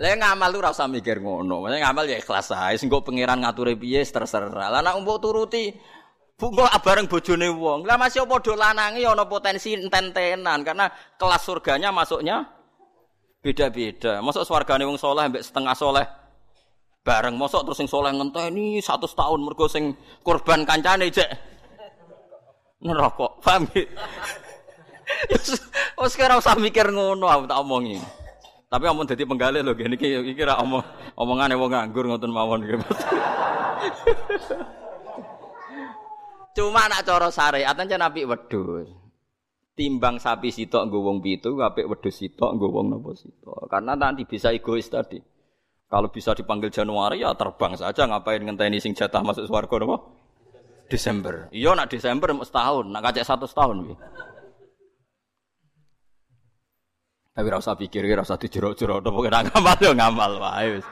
Lah 0.00 0.16
ngamal 0.16 0.48
tuh 0.54 0.62
rasa 0.62 0.86
mikir 0.86 1.20
ngono. 1.20 1.66
Maksudnya 1.66 1.90
ngamal 1.90 2.04
ya 2.06 2.16
ikhlas 2.22 2.54
ae. 2.54 2.78
Sing 2.78 2.86
kok 2.86 3.02
pangeran 3.02 3.42
ngature 3.42 3.74
piye 3.74 4.00
terserah. 4.06 4.72
Lah 4.72 4.80
nak 4.80 4.96
mbok 5.02 5.18
turuti 5.18 5.74
Bungo 6.40 6.64
bareng 6.64 7.04
bojone 7.04 7.52
wong. 7.52 7.84
Lah 7.84 8.00
masih 8.00 8.24
padha 8.24 8.56
lanange 8.56 9.04
ana 9.04 9.28
potensi 9.28 9.76
enten-tenan 9.76 10.64
karena 10.64 10.88
kelas 11.20 11.44
surganya 11.44 11.92
masuknya 11.92 12.48
beda-beda. 13.40 14.20
Masuk 14.20 14.44
swargane 14.44 14.84
wong 14.84 15.00
soleh 15.00 15.28
mbek 15.28 15.44
setengah 15.44 15.74
soleh 15.76 16.06
bareng 17.00 17.32
mosok 17.36 17.64
terus 17.64 17.80
sing 17.80 17.88
soleh 17.88 18.12
ngenteni 18.12 18.78
100 18.84 19.00
tahun 19.16 19.40
mergo 19.40 19.64
sing 19.66 19.96
korban 20.20 20.68
kancane 20.68 21.08
cek 21.08 21.30
neraka. 22.84 23.26
Paham 23.40 23.64
ya? 23.72 23.84
Wes 26.00 26.14
kira 26.14 26.38
usah 26.38 26.54
mikir 26.56 26.92
ngono 26.92 27.26
aku 27.26 27.44
tak 27.50 27.60
omongi. 27.60 27.98
Tapi 28.70 28.86
omong 28.86 29.02
dadi 29.10 29.26
penggalih 29.26 29.66
lho 29.66 29.74
gini 29.74 29.98
iki 29.98 30.30
iki 30.30 30.46
ra 30.46 30.62
omong 30.62 30.84
wong 31.18 31.36
nganggur 31.42 32.06
ngoten 32.06 32.30
mawon 32.30 32.62
iki. 32.62 32.78
Cuma 36.56 36.86
nak 36.86 37.02
cara 37.06 37.30
syariat 37.34 37.74
ancen 37.74 38.02
apik 38.04 38.26
wedhus. 38.30 38.86
Timbang 39.80 40.20
sapi 40.20 40.52
sitok 40.52 40.92
nggo 40.92 41.00
wong 41.00 41.24
pitu, 41.24 41.56
apik 41.56 41.88
wedhus 41.88 42.20
sitok 42.20 42.52
nggo 42.52 42.68
wong 42.68 42.92
napa 42.92 43.16
sitok. 43.16 43.64
Karena 43.64 43.96
nanti 43.96 44.28
bisa 44.28 44.52
egois 44.52 44.84
tadi. 44.92 45.16
Kalau 45.88 46.12
bisa 46.12 46.36
dipanggil 46.36 46.68
Januari 46.68 47.24
ya 47.24 47.32
terbang 47.32 47.72
saja 47.80 48.04
ngapain 48.04 48.44
ngenteni 48.44 48.76
sing 48.76 48.92
jatah 48.92 49.24
masuk 49.24 49.48
swarga 49.48 49.80
napa? 49.80 50.04
Desember. 50.92 51.48
Iya 51.48 51.72
nak 51.72 51.88
Desember 51.88 52.28
mau 52.36 52.44
setahun, 52.44 52.92
nak 52.92 53.08
kacek 53.08 53.24
satu 53.24 53.48
setahun. 53.48 53.96
Tapi 57.32 57.48
rasa 57.48 57.72
pikir, 57.72 58.04
rasa 58.12 58.36
dijero-jero, 58.36 59.00
apa 59.00 59.16
kena 59.24 59.40
ngamal 59.48 59.78
yo 59.80 59.92
ngamal 59.96 60.32
wae 60.44 60.76
wis. 60.76 60.86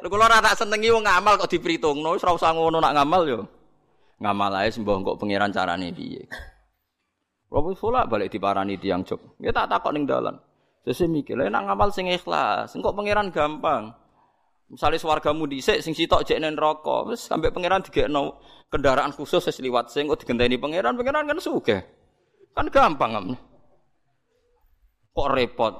Lha 0.00 0.08
kula 0.08 0.24
ora 0.24 0.40
tak 0.40 0.56
senengi 0.56 0.88
wong 0.88 1.04
ngamal 1.04 1.36
kok 1.36 1.52
diperhitungno, 1.52 2.16
wis 2.16 2.24
ora 2.24 2.32
usah 2.32 2.56
ngono 2.56 2.80
nak 2.80 2.96
ngamal 2.96 3.22
yo. 3.28 3.40
Ngamal 4.24 4.64
ae 4.64 4.72
sembah 4.72 5.04
kok 5.04 5.18
pangeran 5.20 5.52
carane 5.52 5.92
piye. 5.92 6.24
Robo 7.52 7.76
fulah 7.76 8.08
balik 8.08 8.32
diparani 8.32 8.80
tiang 8.80 9.04
jog. 9.04 9.36
Ya 9.36 9.52
tak 9.52 9.68
takok 9.68 9.92
ning 9.92 10.08
dalan. 10.08 10.40
Sesuk 10.88 11.12
mikir, 11.12 11.36
lha 11.36 11.52
nak 11.52 11.68
ngamal 11.68 11.92
sing 11.92 12.08
ikhlas, 12.08 12.72
pangeran 12.74 13.28
gampang. 13.28 13.92
Misalnya 14.72 14.96
swargamu 14.96 15.44
dhisik 15.44 15.84
sing 15.84 15.92
sitok 15.92 16.24
jek 16.24 16.40
nen 16.40 16.56
neraka, 16.56 17.04
wis 17.12 17.28
sampe 17.28 17.52
pangeran 17.52 17.84
digekno 17.84 18.40
kendaraan 18.72 19.12
khusus 19.12 19.44
wis 19.44 19.60
liwat 19.60 19.92
sing 19.92 20.08
kok 20.08 20.24
digenteni 20.24 20.56
pangeran, 20.56 20.96
pangeran 20.96 21.28
kan 21.28 21.38
sugih. 21.38 21.84
Kan 22.56 22.72
gampang 22.72 23.10
kan. 23.12 23.26
Kok 25.12 25.28
repot. 25.28 25.74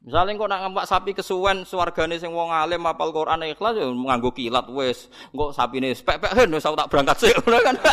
Misalnya 0.00 0.32
kok 0.40 0.48
nak 0.48 0.60
ngempak 0.64 0.88
sapi 0.88 1.12
kesuwen 1.12 1.68
swargane 1.68 2.16
sing 2.16 2.32
wong 2.32 2.48
alim 2.48 2.88
apal 2.88 3.12
Quran 3.12 3.44
ikhlas 3.52 3.76
ya 3.76 3.84
nganggo 3.84 4.32
kilat 4.32 4.64
wis. 4.72 5.12
Engko 5.36 5.52
sapine 5.52 5.92
pek-pek 5.92 6.32
hen 6.32 6.48
wis 6.56 6.64
tak 6.64 6.88
berangkat 6.88 7.20
sik 7.20 7.36
kan. 7.36 7.76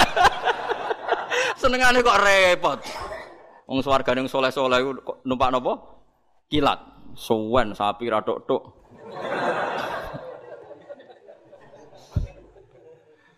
Senengane 1.63 2.03
kok 2.03 2.19
repot. 2.19 2.79
Wong 3.71 3.79
swargane 3.79 4.27
sing 4.27 4.27
soleh-soleh 4.27 4.83
kok 4.99 5.23
numpak 5.23 5.47
napa? 5.47 5.79
Kilat. 6.51 6.75
Suwen 7.15 7.71
sapi 7.71 8.11
ra 8.11 8.19
tok-tok. 8.19 8.83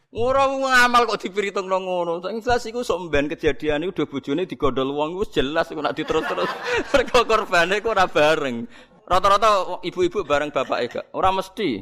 Ora 0.09 0.49
ngamal 0.49 1.05
kok 1.05 1.21
diperhitungno 1.21 1.77
ngono. 1.85 2.17
Sing 2.25 2.41
jelas 2.41 2.65
iku 2.65 2.81
sok 2.81 3.13
mben 3.13 3.29
kejadian 3.29 3.85
iku 3.85 4.01
udah 4.01 4.07
bojone 4.09 4.49
digondol 4.49 4.89
wong 4.89 5.21
wis 5.21 5.29
jelas 5.29 5.69
iku 5.69 5.85
nek 5.85 5.93
diterus-terus. 5.93 6.49
Mergo 6.97 7.29
korbane 7.29 7.77
kok 7.77 7.93
ora 7.93 8.09
bareng. 8.09 8.65
Rata-rata 9.05 9.85
ibu-ibu 9.85 10.25
bareng 10.25 10.49
bapake 10.49 10.97
gak. 10.97 11.05
Ora 11.13 11.29
mesti. 11.29 11.77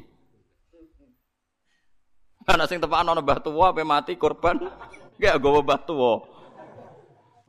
Ana 2.43 2.67
sing 2.67 2.83
tepakan 2.83 3.15
ana 3.15 3.23
mbah 3.23 3.39
tuwa 3.39 3.71
ape 3.71 3.87
mati 3.87 4.19
korban. 4.19 4.59
Gak 5.15 5.39
gowo 5.39 5.63
mbah 5.63 5.79
tuwa. 5.87 6.32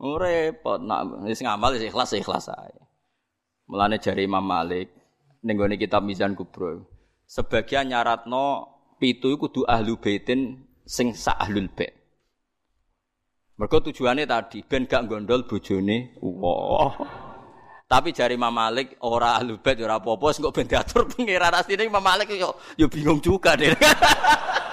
Ora 0.05 0.29
repot 0.29 0.77
nak 0.77 1.25
wis 1.25 1.41
ngamal 1.41 1.73
wis 1.73 1.89
ikhlas 1.89 2.13
ikhlas 2.13 2.45
ae. 2.53 2.77
Mulane 3.65 3.97
jari 3.97 4.29
Imam 4.29 4.45
Malik 4.45 4.93
ning 5.41 5.57
kitab 5.81 6.05
Mizan 6.05 6.37
Kubro. 6.37 6.85
Sebagian 7.25 7.89
nyaratno 7.89 8.69
pitu 9.01 9.33
iku 9.33 9.49
kudu 9.49 9.61
ahlu 9.65 9.97
baitin 9.97 10.61
sing 10.85 11.17
sak 11.17 11.41
ahlul 11.41 11.73
bait. 11.73 11.89
Mergo 13.57 13.81
tujuannya 13.81 14.29
tadi 14.29 14.61
ben 14.61 14.85
gak 14.85 15.09
gondol 15.09 15.49
bojone 15.49 16.13
wah. 16.21 16.93
Tapi 17.89 18.13
jari 18.13 18.37
Imam 18.37 18.53
Malik 18.53 19.01
ora 19.01 19.41
ahlul 19.41 19.57
bait 19.57 19.81
ora 19.81 19.97
apa-apa 19.97 20.37
sing 20.37 20.45
kok 20.45 20.53
ben 20.53 20.69
diatur 20.69 21.09
pangeran 21.09 21.57
asline 21.57 21.89
Imam 21.89 22.05
Malik 22.05 22.29
yo 22.37 22.53
yo 22.77 22.85
bingung 22.85 23.17
juga 23.17 23.57
deh. 23.57 23.73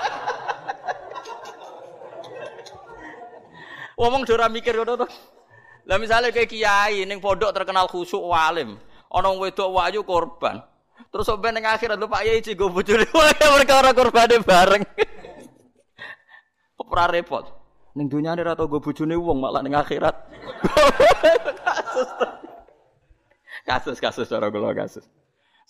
Ngomong 4.03 4.27
ora 4.35 4.51
mikir 4.51 4.75
ngono 4.75 4.99
to. 4.99 5.07
Lah 5.87 5.95
misalnya 5.95 6.35
kayak 6.35 6.51
kiai 6.51 7.07
ning 7.07 7.23
pondok 7.23 7.55
terkenal 7.55 7.87
khusuk 7.87 8.19
walim, 8.19 8.75
ana 9.15 9.31
wedok 9.31 9.71
wayu 9.71 10.03
korban. 10.03 10.59
Terus 11.15 11.31
sampai 11.31 11.55
ning 11.55 11.63
akhirat 11.63 12.03
lho 12.03 12.11
Pak 12.11 12.27
Yai 12.27 12.43
cigo 12.43 12.67
bojone 12.67 13.07
perkara 13.07 13.95
korbane 13.95 14.43
bareng. 14.43 14.83
Ora 16.93 17.07
repot. 17.07 17.47
Ning 17.95 18.11
dunyane 18.11 18.43
ora 18.43 18.59
tau 18.59 18.67
go 18.67 18.83
bojone 18.83 19.15
wong 19.15 19.39
malah 19.39 19.63
ning 19.63 19.79
akhirat. 19.79 20.13
kasus 23.69 24.03
kasus 24.03 24.27
cara 24.27 24.51
kula 24.51 24.75
kasus. 24.75 25.07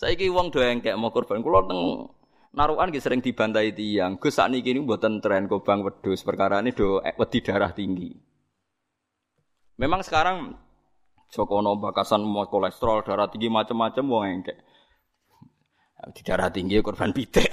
Saiki 0.00 0.32
wong 0.32 0.48
do 0.48 0.64
engkek 0.64 0.96
mau 0.96 1.12
korban 1.12 1.44
kula 1.44 1.68
teng 1.68 2.08
narukan 2.52 2.92
nggih 2.92 3.02
sering 3.02 3.24
dibantai 3.24 3.72
tiang. 3.72 4.20
Gus 4.20 4.36
sakniki 4.36 4.76
niku 4.76 4.84
mboten 4.84 5.24
tren 5.24 5.48
kobang 5.48 5.80
wedhus 5.84 6.24
perkara 6.24 6.60
ini 6.60 6.76
do 6.76 7.00
wedi 7.00 7.40
darah 7.40 7.72
tinggi. 7.72 8.12
Memang 9.80 10.04
sekarang 10.04 10.52
Jokono 11.32 11.80
bakasan 11.80 12.28
mau 12.28 12.44
kolesterol 12.44 13.08
darah 13.08 13.24
tinggi 13.32 13.48
macam-macam 13.48 14.04
wong 14.04 14.24
engkek. 14.28 14.58
Di 16.12 16.20
darah 16.20 16.52
tinggi 16.52 16.76
korban 16.84 17.08
pitik. 17.08 17.48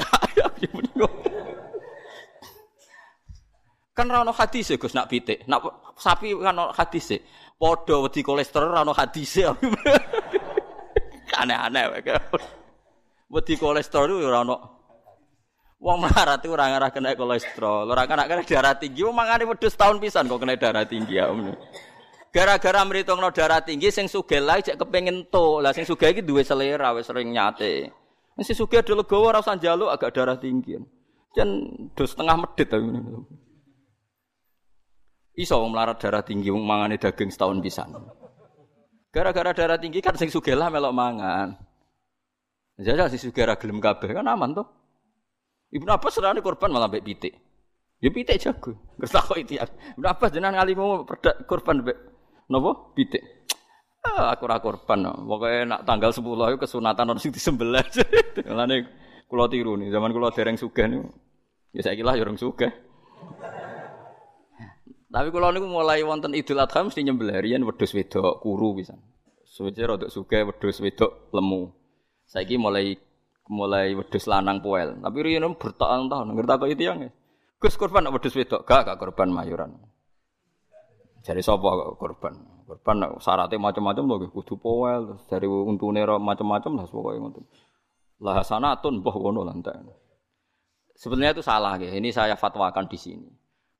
Kan 3.95 4.07
ra 4.07 4.23
ono 4.23 4.31
hadis 4.35 4.75
Gus 4.75 4.95
nak 4.95 5.07
pitik. 5.07 5.47
Nak 5.47 5.95
sapi 5.95 6.35
kan 6.35 6.59
ono 6.59 6.75
hadis 6.75 7.15
Padha 7.59 7.95
wedi 8.03 8.23
kolesterol 8.23 8.71
ra 8.71 8.83
ono 8.83 8.95
hadis 8.95 9.39
Aneh-aneh 11.39 11.85
wae. 11.88 12.15
Wedi 13.31 13.55
kolesterol 13.55 14.27
ora 14.27 14.43
ono. 14.43 14.78
Wong 15.79 16.03
melarat 16.03 16.43
itu 16.43 16.51
ora 16.51 16.67
ngarah 16.75 16.91
kena 16.91 17.15
kolesterol, 17.15 17.87
ora 17.87 18.03
kena 18.03 18.27
kena 18.27 18.43
darah 18.43 18.75
tinggi, 18.75 18.99
wong 18.99 19.15
mangane 19.15 19.47
wedhus 19.47 19.79
tahun 19.79 20.03
pisan 20.03 20.27
kok 20.27 20.43
kena 20.43 20.59
darah 20.59 20.83
tinggi 20.83 21.15
ya. 21.15 21.31
Gara-gara 22.29 22.83
mritungno 22.85 23.31
darah 23.31 23.63
tinggi 23.63 23.89
sing 23.89 24.05
sugih 24.05 24.43
lae 24.43 24.61
cek 24.61 24.77
kepengin 24.77 25.31
to. 25.33 25.63
Lah 25.63 25.73
sing 25.73 25.87
sugih 25.87 26.13
iki 26.13 26.21
duwe 26.21 26.45
selera 26.45 26.93
wis 26.93 27.09
sering 27.09 27.33
nyate. 27.33 27.89
Sing 28.43 28.55
sugih 28.59 28.85
ado 28.85 28.93
legowo 28.93 29.33
ora 29.33 29.41
usah 29.41 29.57
agak 29.57 30.13
darah 30.13 30.37
tinggi. 30.37 30.77
Jan 31.33 31.49
do 31.95 32.03
setengah 32.05 32.37
medit 32.37 32.69
tapi. 32.69 32.85
Iso 35.39 35.57
melarat 35.65 35.97
darah 35.97 36.21
tinggi 36.21 36.53
wong 36.53 36.61
mangane 36.61 37.01
daging 37.01 37.33
setahun 37.33 37.57
pisan. 37.65 37.89
Gara-gara 39.09 39.55
darah 39.55 39.79
tinggi 39.81 39.97
kan 39.97 40.13
sing 40.13 40.29
sugih 40.29 40.53
lah 40.53 40.69
melok 40.69 40.93
mangan. 40.93 41.57
Jajal 42.77 43.09
si 43.09 43.17
sugih 43.17 43.49
ra 43.49 43.57
gelem 43.57 43.81
kabeh 43.81 44.13
kan 44.13 44.27
aman 44.29 44.53
tuh. 44.53 44.78
Ibnu 45.69 45.89
Abbas 45.89 46.17
serane 46.17 46.41
korban 46.41 46.73
malah 46.73 46.89
mbek 46.89 47.05
pitik. 47.05 47.34
Ya 48.01 48.10
pitik 48.10 48.41
jago. 48.41 48.73
Terus 48.97 49.12
takok 49.13 49.38
itu 49.38 49.62
ya. 49.62 49.65
Ibnu 49.97 50.08
Abbas 50.10 50.29
jenengan 50.34 50.62
ngalimu 50.62 51.05
korban 51.45 51.86
mbek 51.86 51.97
napa? 52.49 52.71
Pitik. 52.97 53.21
Ah, 53.99 54.34
aku 54.34 54.47
ora 54.47 54.63
korban. 54.63 55.05
Pokoke 55.05 55.67
nak 55.67 55.84
tanggal 55.84 56.10
10 56.15 56.23
itu 56.23 56.58
kesunatan 56.58 57.12
ono 57.12 57.19
sing 57.19 57.36
disembelih. 57.36 57.84
Mulane 58.49 58.75
kula 59.27 59.45
tiru 59.51 59.75
nih, 59.77 59.91
zaman 59.93 60.10
kula 60.15 60.32
dereng 60.32 60.58
sugih 60.58 60.88
niku. 60.88 61.12
Ya 61.75 61.86
saiki 61.86 62.01
lah 62.01 62.17
ya 62.17 62.25
sugih. 62.34 62.71
Tapi 65.10 65.27
kalau 65.34 65.49
niku 65.49 65.65
mulai 65.65 66.05
wonten 66.05 66.38
Idul 66.38 66.62
Adha 66.62 66.86
mesti 66.86 67.01
nyembelih 67.01 67.41
riyen 67.41 67.65
wedhus 67.65 67.97
wedok 67.97 68.45
kuru 68.45 68.77
bisa. 68.77 68.93
Suwe 69.41 69.73
rada 69.73 70.05
sugih 70.05 70.45
wedhus 70.45 70.77
wedok 70.79 71.34
lemu. 71.34 71.73
Saiki 72.29 72.62
mulai 72.62 72.93
mulai 73.49 73.97
wedhus 73.97 74.29
lanang 74.29 74.62
poel. 74.62 74.95
Tapi 75.01 75.17
riyen 75.25 75.43
bertahun-tahun 75.57 76.38
ngerti 76.38 76.53
kok 76.55 76.69
itu 76.69 76.83
yang. 76.85 76.99
Gus 77.59 77.75
korban 77.75 78.07
wedhus 78.13 78.38
wedok 78.38 78.63
gak 78.63 78.88
gak 78.88 78.97
korban 79.01 79.33
mayuran. 79.33 79.75
Jadi 81.25 81.43
sapa 81.43 81.97
korban? 81.99 82.63
Korban 82.63 83.17
syaratnya 83.17 83.57
macam-macam 83.57 84.03
loh, 84.05 84.17
kudu 84.29 84.55
poel, 84.62 85.17
dari 85.25 85.49
untune 85.49 86.05
macam-macam 86.05 86.71
lah 86.79 86.85
pokoke 86.85 87.17
ngoten. 87.17 87.43
Lah 88.21 88.45
sanatun 88.45 89.01
mbah 89.01 89.15
ngono 89.17 89.41
lantai. 89.43 89.83
Sebenarnya 90.95 91.35
itu 91.35 91.43
salah 91.43 91.75
ya. 91.81 91.91
Ini 91.91 92.13
saya 92.13 92.38
fatwakan 92.38 92.88
di 92.88 92.95
sini 92.95 93.29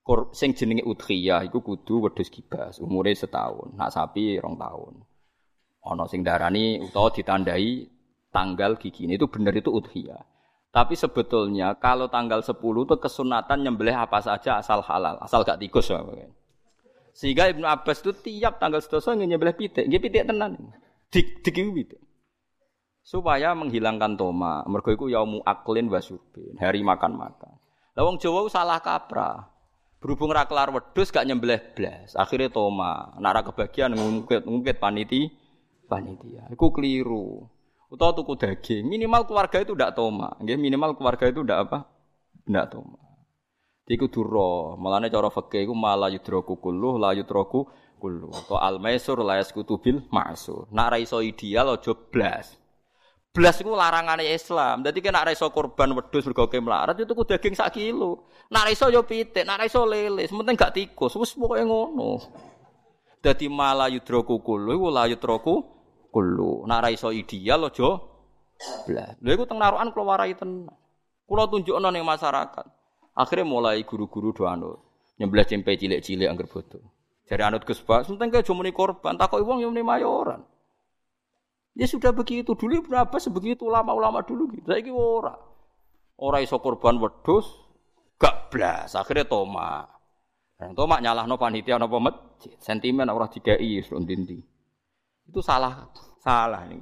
kur 0.10 0.34
sing 0.34 0.58
jenenge 0.58 0.82
udhiyah 0.82 1.46
iku 1.46 1.62
kudu 1.62 2.10
wedhus 2.10 2.34
kibas, 2.34 2.82
umure 2.82 3.14
setahun. 3.14 3.78
Nak 3.78 3.94
sapi 3.94 4.42
rong 4.42 4.58
tahun. 4.58 5.06
Ana 5.86 6.10
sing 6.10 6.26
darani 6.26 6.82
utawa 6.82 7.14
ditandai 7.14 7.86
tanggal 8.30 8.78
gigi 8.78 9.06
ini 9.06 9.18
itu 9.18 9.30
bener 9.30 9.54
itu 9.58 9.70
udhiyah. 9.70 10.22
Tapi 10.70 10.94
sebetulnya 10.94 11.74
kalau 11.82 12.14
tanggal 12.14 12.46
10 12.46 12.54
itu 12.62 12.96
kesunatan 13.02 13.66
nyembelih 13.66 14.06
apa 14.06 14.22
saja 14.22 14.62
asal 14.62 14.86
halal, 14.86 15.18
asal 15.18 15.42
gak 15.42 15.58
tikus. 15.58 15.90
Sehingga 17.18 17.50
Ibnu 17.50 17.66
Abbas 17.66 18.06
itu 18.06 18.14
tiap 18.14 18.62
tanggal 18.62 18.78
sedoso 18.78 19.18
nyembelih 19.18 19.58
pitik, 19.58 19.90
nggih 19.90 20.02
pitik 20.02 20.24
tenan. 20.30 20.70
Dik 21.10 21.42
dik 21.42 21.58
pitik. 21.74 22.02
Supaya 23.02 23.58
menghilangkan 23.58 24.14
toma, 24.14 24.62
mergo 24.70 24.94
iku 24.94 25.10
yaumu 25.10 25.42
aklin 25.42 25.90
wasurbin, 25.90 26.54
hari 26.62 26.86
makan-makan. 26.86 27.58
Lah 27.98 28.04
wong 28.06 28.22
Jawa 28.22 28.46
salah 28.46 28.78
kaprah. 28.78 29.50
Berhubung 30.00 30.32
ra 30.32 30.48
kelar 30.48 30.72
wedhus 30.72 31.12
gak 31.12 31.26
nyembelih 31.28 31.60
blas, 31.76 32.14
akhirnya 32.16 32.54
toma. 32.54 33.18
Nek 33.18 33.32
ra 33.34 33.42
kebagian 33.42 33.98
ngungkit-ngungkit 33.98 34.78
paniti 34.78 35.28
panitia. 35.90 36.48
Iku 36.54 36.72
keliru. 36.72 37.50
Utawa 37.90 38.14
tuku 38.14 38.38
daging, 38.38 38.86
minimal 38.86 39.26
keluarga 39.26 39.66
itu 39.66 39.74
ndak 39.74 39.98
toma. 39.98 40.38
Nggih, 40.38 40.62
minimal 40.62 40.94
keluarga 40.94 41.26
itu 41.26 41.42
ndak 41.42 41.60
apa? 41.66 41.78
Ndak 42.46 42.66
toma. 42.70 43.10
Iku 43.90 44.06
duro, 44.06 44.78
malane 44.78 45.10
cara 45.10 45.34
fikih 45.34 45.66
iku 45.66 45.74
mala 45.74 46.14
yudroku 46.14 46.62
kulluh 46.62 47.02
la 47.02 47.18
yudroku 47.18 47.66
kulluh. 47.98 48.30
To 48.46 48.62
al 48.62 48.78
maisur 48.78 49.18
la 49.26 49.42
yaskutu 49.42 49.82
bil 49.82 50.06
ma'sur. 50.14 50.70
Nak 50.70 50.88
ra 50.94 50.98
iso 51.02 51.18
ideal 51.26 51.74
aja 51.74 51.98
blas. 51.98 52.54
Blas 53.34 53.58
iku 53.58 53.74
larangane 53.74 54.30
Islam. 54.30 54.86
Dadi 54.86 55.02
kena 55.02 55.26
ra 55.26 55.34
iso 55.34 55.50
korban 55.50 55.98
wedhus 55.98 56.22
mergo 56.30 56.46
melarat 56.46 57.02
itu 57.02 57.10
tuku 57.10 57.26
daging 57.26 57.58
sak 57.58 57.74
kilo. 57.74 58.30
Nak 58.54 58.70
ra 58.70 58.70
iso 58.70 58.94
yo 58.94 59.02
pitik, 59.02 59.42
nak 59.42 59.58
ra 59.58 59.82
lele, 59.90 60.30
sementing 60.30 60.54
gak 60.54 60.78
tikus. 60.78 61.18
Wis 61.18 61.34
pokoke 61.34 61.66
ngono. 61.66 62.22
Dadi 63.26 63.50
mala 63.50 63.90
yudroku 63.90 64.38
kulluh 64.46 64.78
la 64.94 65.10
yudroku 65.10 65.79
kullu. 66.10 66.66
Nak 66.66 66.80
ra 66.84 66.90
iso 66.90 67.14
ideal 67.14 67.70
aja 67.70 67.90
blas. 68.86 69.16
Lha 69.24 69.32
iku 69.34 69.46
teng 69.48 69.62
narukan 69.62 69.94
kula 69.96 70.04
warai 70.16 70.36
tenan. 70.36 70.70
Kula 71.30 71.46
tunjukno 71.48 71.90
ning 71.94 72.04
masyarakat. 72.04 72.66
Akhirnya 73.14 73.46
mulai 73.46 73.86
guru-guru 73.86 74.34
do 74.34 74.44
anut. 74.50 74.80
Nyembelih 75.20 75.46
cempe 75.46 75.76
cilik-cilik 75.76 76.28
angger 76.32 76.48
bodoh. 76.48 76.84
Dari 77.30 77.44
anut 77.46 77.62
Gus 77.62 77.84
Bak, 77.86 78.10
sementing 78.10 78.42
ke 78.42 78.42
muni 78.56 78.74
korban, 78.74 79.14
takoki 79.14 79.46
wong 79.46 79.62
yang 79.62 79.70
muni 79.70 79.86
mayoran. 79.86 80.42
Ya 81.78 81.86
sudah 81.86 82.10
begitu 82.10 82.58
dulu 82.58 82.90
berapa 82.90 83.14
sebegitu 83.22 83.70
ulama-ulama 83.70 84.26
dulu 84.26 84.50
gitu. 84.58 84.66
Saiki 84.66 84.90
ora. 84.90 85.38
Ora 86.18 86.42
iso 86.42 86.58
korban 86.58 86.98
wedhus, 86.98 87.46
gak 88.18 88.50
blas. 88.50 88.98
Akhirnya 88.98 89.30
toma. 89.30 89.86
Dan 90.58 90.74
toma 90.74 90.98
nyalahno 91.00 91.38
panitia 91.38 91.78
napa 91.78 92.02
masjid. 92.02 92.58
Sentimen 92.60 93.08
ora 93.08 93.30
dikai 93.30 93.62
dindi. 94.04 94.42
Itu 95.30 95.46
salah, 95.46 95.86
salah 96.18 96.66
nih. 96.66 96.82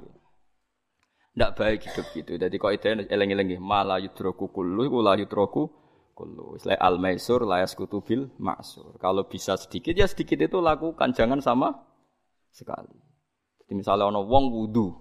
Ndak 1.36 1.50
baik 1.54 1.84
hidup 1.84 2.06
gitu. 2.16 2.32
Jadi 2.40 2.56
kok 2.56 2.72
itu 2.72 2.88
eleng-eleng 3.12 3.60
malah 3.60 4.00
yudroku 4.00 4.48
kullu, 4.48 4.88
iku 4.88 4.98
la 5.04 5.14
yudroku 5.20 5.68
kullu. 6.16 6.56
Istilah 6.56 6.80
al 6.80 6.96
maisur 6.96 7.44
la 7.44 7.60
yaskutu 7.62 8.00
bil 8.00 8.32
maksur. 8.40 8.96
Kalau 8.98 9.28
bisa 9.28 9.54
sedikit 9.54 9.92
ya 9.94 10.08
sedikit 10.08 10.40
itu 10.40 10.58
lakukan, 10.58 11.12
jangan 11.12 11.44
sama 11.44 11.76
sekali. 12.50 12.96
Jadi 13.62 13.72
misalnya 13.76 14.08
ono 14.08 14.24
wong 14.24 14.48
wudu, 14.48 14.96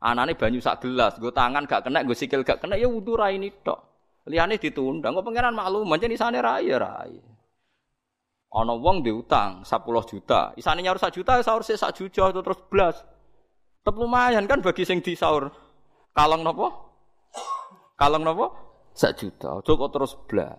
anane 0.00 0.34
banyu 0.34 0.58
sak 0.58 0.82
gelas, 0.82 1.20
gue 1.20 1.30
tangan 1.30 1.68
gak 1.68 1.84
kena, 1.84 2.00
gue 2.00 2.16
sikil 2.16 2.42
gak 2.42 2.64
kena, 2.64 2.80
ya 2.80 2.88
wudu 2.88 3.12
rai 3.12 3.36
ini 3.36 3.52
tok. 3.60 3.78
Liane 4.26 4.56
ditunda, 4.56 5.12
gue 5.12 5.22
pangeran 5.22 5.54
maklum, 5.54 5.84
macam 5.86 6.08
di 6.08 6.18
sana 6.18 6.40
rai 6.40 6.66
ya 6.66 6.80
rai. 6.80 7.35
Ana 8.54 8.72
wong 8.78 9.02
diutang 9.02 9.66
10 9.66 9.82
juta, 10.06 10.54
isane 10.54 10.80
nyaur 10.80 10.96
1 10.96 11.10
juta 11.12 11.42
sahur 11.42 11.66
sik 11.66 11.76
1 11.76 11.92
juta 11.98 12.30
terus 12.30 12.60
blas. 12.70 12.96
Tetep 13.82 14.02
lumayan 14.02 14.46
kan 14.50 14.62
bagi 14.62 14.86
sing 14.86 15.02
disaur. 15.02 15.50
Kalong 16.16 16.42
napa? 16.42 16.70
Kalong 17.98 18.22
napa? 18.22 18.46
1 18.96 19.14
juta. 19.18 19.60
Aja 19.60 19.72
kok 19.76 19.90
terus 19.92 20.12
blas. 20.26 20.56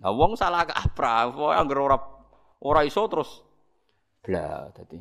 Nah 0.00 0.12
wong 0.12 0.36
salah 0.36 0.64
kaprah, 0.64 1.32
anggere 1.56 1.80
ora 1.80 1.98
ora 2.62 2.80
iso 2.84 3.04
terus 3.08 3.42
blas 4.24 4.72
dadi. 4.76 4.98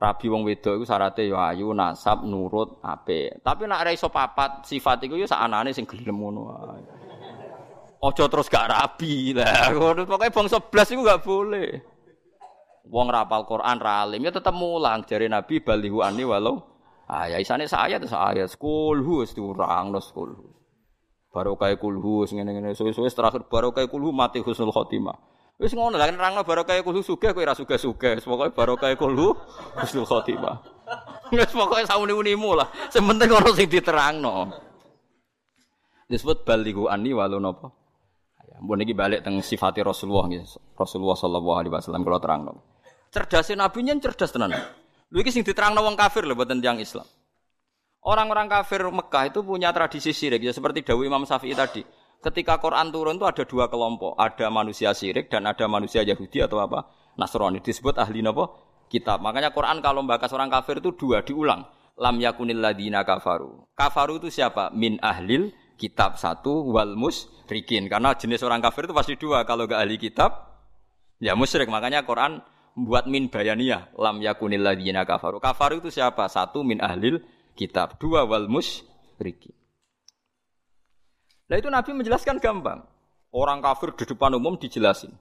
Rabi 0.00 0.26
wong 0.32 0.48
wedok 0.48 0.80
iku 0.80 0.84
syaratnya 0.88 1.28
ya 1.28 1.52
ayu, 1.52 1.76
nasab, 1.76 2.24
nurut, 2.24 2.80
apik. 2.80 3.44
Tapi 3.44 3.68
nek 3.68 3.84
ora 3.84 3.92
iso 3.92 4.08
papat 4.08 4.64
sifat 4.64 5.04
iku 5.04 5.20
ya 5.20 5.28
sak 5.28 5.44
anane 5.44 5.76
sing 5.76 5.84
gelem 5.84 6.16
ngono 6.16 6.40
wae. 6.48 6.80
Ojo 8.00 8.24
terus 8.32 8.48
gak 8.48 8.72
rabi 8.72 9.36
lah. 9.36 9.76
Pokoknya 9.76 10.32
bangsa 10.32 10.56
belas 10.56 10.88
itu 10.88 11.04
gak 11.04 11.20
boleh. 11.20 11.68
Wong 12.88 13.12
rapal 13.12 13.44
Quran 13.44 13.76
ralim 13.76 14.24
ya 14.24 14.32
tetap 14.32 14.56
mulang 14.56 15.04
dari 15.04 15.28
Nabi 15.28 15.60
balihu 15.60 16.02
ani 16.02 16.24
walau 16.26 16.58
ah 17.06 17.28
ya 17.28 17.38
isane 17.38 17.68
saya 17.68 18.00
tuh 18.02 18.10
saya 18.10 18.48
kulhu 18.56 19.22
wis 19.22 19.36
diurang 19.36 19.92
no 19.92 20.00
kulhu. 20.00 20.48
Baru 21.30 21.54
kulhu 21.54 22.26
ngene 22.26 22.50
ngene 22.56 22.74
suwe-suwe 22.74 23.06
terakhir 23.12 23.46
baru 23.46 23.70
kulhu 23.70 24.10
mati 24.10 24.42
husnul 24.42 24.72
khotimah. 24.74 25.14
Wis 25.60 25.76
ngono 25.76 26.00
lah 26.00 26.08
nerangno 26.08 26.40
baru 26.40 26.64
kayak 26.64 26.82
kulhu 26.82 27.04
sugih 27.04 27.36
kowe 27.36 27.44
ora 27.44 27.52
sugih-sugih. 27.52 28.24
Pokoke 28.24 28.56
baru 28.56 28.74
kayak 28.80 28.96
kulhu 28.96 29.36
husnul 29.76 30.08
khotimah. 30.08 30.56
Wis 31.30 31.52
pokoke 31.52 31.84
sauni-unimu 31.84 32.50
lah. 32.58 32.66
Sing 32.88 33.04
penting 33.04 33.28
ono 33.28 33.52
sing 33.52 33.68
diterangno. 33.68 34.50
Disebut 36.10 36.42
balihu 36.42 36.90
ani 36.90 37.14
walau 37.14 37.38
napa? 37.38 37.70
Mbok 38.60 38.76
niki 38.76 38.92
balik 38.92 39.24
teng 39.24 39.40
sifati 39.40 39.80
Rasulullah. 39.80 40.28
Rasulullah 40.76 41.16
sallallahu 41.16 41.56
alaihi 41.56 41.72
wasallam 41.72 42.04
kula 42.04 42.20
terangno. 42.20 42.60
Cerdasé 43.08 43.56
nabi 43.56 43.80
nyen 43.82 43.98
cerdas 43.98 44.30
tenan. 44.30 44.52
Lho 45.10 45.18
iki 45.18 45.32
sing 45.32 45.42
diterangno 45.42 45.80
wong 45.82 45.96
kafir 45.96 46.28
lho 46.28 46.36
boten 46.36 46.60
tiyang 46.60 46.78
Islam. 46.78 47.08
Orang-orang 48.00 48.48
kafir 48.48 48.80
Mekah 48.86 49.28
itu 49.28 49.44
punya 49.44 49.72
tradisi 49.76 50.12
syirik 50.16 50.40
ya 50.40 50.52
seperti 50.56 50.80
dawuh 50.84 51.04
Imam 51.04 51.24
Syafi'i 51.28 51.52
tadi. 51.52 51.84
Ketika 52.20 52.60
Quran 52.60 52.92
turun 52.92 53.16
itu 53.16 53.24
ada 53.24 53.44
dua 53.48 53.68
kelompok, 53.72 54.16
ada 54.16 54.52
manusia 54.52 54.92
syirik 54.92 55.32
dan 55.32 55.48
ada 55.48 55.64
manusia 55.64 56.04
Yahudi 56.04 56.44
atau 56.44 56.60
apa? 56.60 56.88
Nasrani 57.16 57.64
disebut 57.64 57.96
ahli 57.96 58.20
napa? 58.20 58.48
Kitab. 58.92 59.24
Makanya 59.24 59.52
Quran 59.52 59.80
kalau 59.80 60.04
membahas 60.04 60.32
orang 60.36 60.52
kafir 60.52 60.84
itu 60.84 60.92
dua 60.96 61.24
diulang. 61.24 61.64
Lam 62.00 62.16
yakunil 62.16 62.60
ladina 62.60 63.04
kafaru. 63.04 63.68
Kafaru 63.76 64.20
itu 64.20 64.32
siapa? 64.32 64.72
Min 64.72 64.96
ahlil 65.04 65.52
kitab 65.80 66.20
satu 66.20 66.68
wal 66.68 66.92
musyrikin. 66.92 67.88
Karena 67.88 68.12
jenis 68.12 68.44
orang 68.44 68.60
kafir 68.60 68.84
itu 68.84 68.92
pasti 68.92 69.16
dua. 69.16 69.48
Kalau 69.48 69.64
gak 69.64 69.80
ahli 69.80 69.96
kitab 69.96 70.60
ya 71.16 71.32
musyrik. 71.32 71.72
Makanya 71.72 72.04
Quran 72.04 72.44
buat 72.76 73.08
min 73.08 73.32
bayania 73.32 73.88
lam 73.96 74.20
yakunil 74.20 74.60
ladzina 74.60 75.08
kafaru. 75.08 75.40
Kafaru 75.40 75.80
itu 75.80 75.88
siapa? 75.88 76.28
Satu 76.28 76.60
min 76.60 76.84
ahlil 76.84 77.24
kitab. 77.56 77.96
Dua 77.96 78.28
wal 78.28 78.52
musyrikin. 78.52 79.56
Nah 81.48 81.56
itu 81.56 81.72
Nabi 81.72 81.96
menjelaskan 81.96 82.36
gampang. 82.38 82.84
Orang 83.32 83.64
kafir 83.64 83.96
di 83.96 84.04
depan 84.04 84.36
umum 84.36 84.60
dijelasin. 84.60 85.16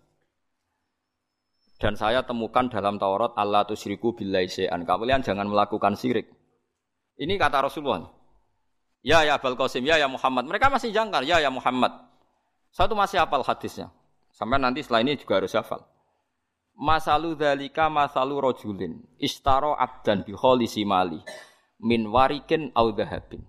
Dan 1.80 1.96
saya 1.96 2.28
temukan 2.28 2.68
dalam 2.68 3.00
Taurat 3.00 3.32
Allah 3.40 3.64
tusyriku 3.64 4.12
billahi 4.12 4.52
syai'an. 4.52 4.84
Kalian 4.84 5.24
jangan 5.24 5.48
melakukan 5.48 5.96
syirik. 5.96 6.28
Ini 7.16 7.40
kata 7.40 7.72
Rasulullah. 7.72 8.19
Ya 9.00 9.24
ya 9.24 9.40
Abul 9.40 9.56
Qasim, 9.56 9.88
ya 9.88 9.96
ya 9.96 10.12
Muhammad. 10.12 10.44
Mereka 10.44 10.68
masih 10.68 10.92
jangkar, 10.92 11.24
ya 11.24 11.40
ya 11.40 11.48
Muhammad. 11.48 11.92
Satu 12.70 12.94
masih 13.00 13.24
hafal 13.24 13.48
hadisnya. 13.48 13.90
Sampai 14.36 14.60
nanti 14.60 14.84
setelah 14.84 15.02
ini 15.08 15.16
juga 15.16 15.40
harus 15.40 15.56
hafal. 15.56 15.88
Masalu 16.80 17.36
dalika 17.36 17.92
masalu 17.92 18.40
rojulin 18.40 19.04
istaro 19.20 19.76
abdan 19.76 20.24
bi 20.24 20.32
mali 20.88 21.20
min 21.84 22.08
warikin 22.08 22.72
au 22.76 22.92
dhahabin. 22.96 23.44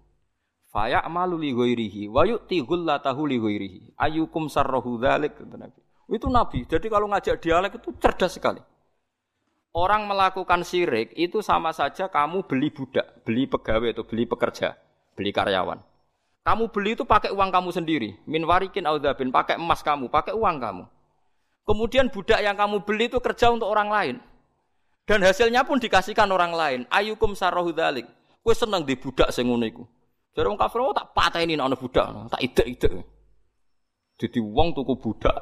Faya 0.71 1.03
amalu 1.03 1.39
li 1.39 1.51
ghairihi 1.55 2.03
wa 2.11 2.27
yu'ti 2.27 2.63
ghullatahu 2.63 3.27
li 3.27 3.39
ghairihi. 3.39 3.81
Ayukum 3.99 4.47
sarrahu 4.47 4.99
dzalik 4.99 5.39
Nabi. 5.47 5.83
Itu 6.11 6.27
Nabi. 6.31 6.67
Jadi 6.67 6.87
kalau 6.91 7.11
ngajak 7.11 7.43
dialek 7.43 7.79
itu 7.83 7.95
cerdas 7.99 8.35
sekali. 8.39 8.63
Orang 9.71 10.11
melakukan 10.11 10.67
syirik 10.67 11.15
itu 11.15 11.39
sama 11.43 11.71
saja 11.71 12.11
kamu 12.11 12.43
beli 12.51 12.75
budak, 12.75 13.23
beli 13.23 13.47
pegawai 13.47 13.95
atau 13.95 14.03
beli 14.03 14.27
pekerja 14.27 14.75
beli 15.21 15.37
karyawan. 15.37 15.77
Kamu 16.41 16.73
beli 16.73 16.97
itu 16.97 17.05
pakai 17.05 17.29
uang 17.29 17.53
kamu 17.53 17.69
sendiri. 17.69 18.17
Min 18.25 18.49
warikin 18.49 18.89
audabin, 18.89 19.29
pakai 19.29 19.61
emas 19.61 19.85
kamu, 19.85 20.09
pakai 20.09 20.33
uang 20.33 20.57
kamu. 20.57 20.85
Kemudian 21.69 22.09
budak 22.09 22.41
yang 22.41 22.57
kamu 22.57 22.81
beli 22.89 23.13
itu 23.13 23.21
kerja 23.21 23.53
untuk 23.53 23.69
orang 23.69 23.93
lain. 23.93 24.17
Dan 25.05 25.21
hasilnya 25.21 25.69
pun 25.69 25.77
dikasihkan 25.77 26.25
orang 26.33 26.57
lain. 26.57 26.81
Ayukum 26.89 27.37
sarahu 27.37 27.77
dalik. 27.77 28.09
Kue 28.41 28.57
seneng 28.57 28.89
di 28.89 28.97
budak 28.97 29.29
sing 29.29 29.53
ngono 29.53 29.69
iku. 29.69 29.85
Jadi 30.33 30.47
orang 30.49 30.57
kafir 30.57 30.81
oh, 30.81 30.97
tak 30.97 31.13
ini 31.45 31.61
ana 31.61 31.77
budak, 31.77 32.33
tak 32.33 32.41
ide-ide. 32.41 33.05
Jadi 34.17 34.39
uang 34.41 34.73
tuku 34.73 34.95
budak, 34.97 35.37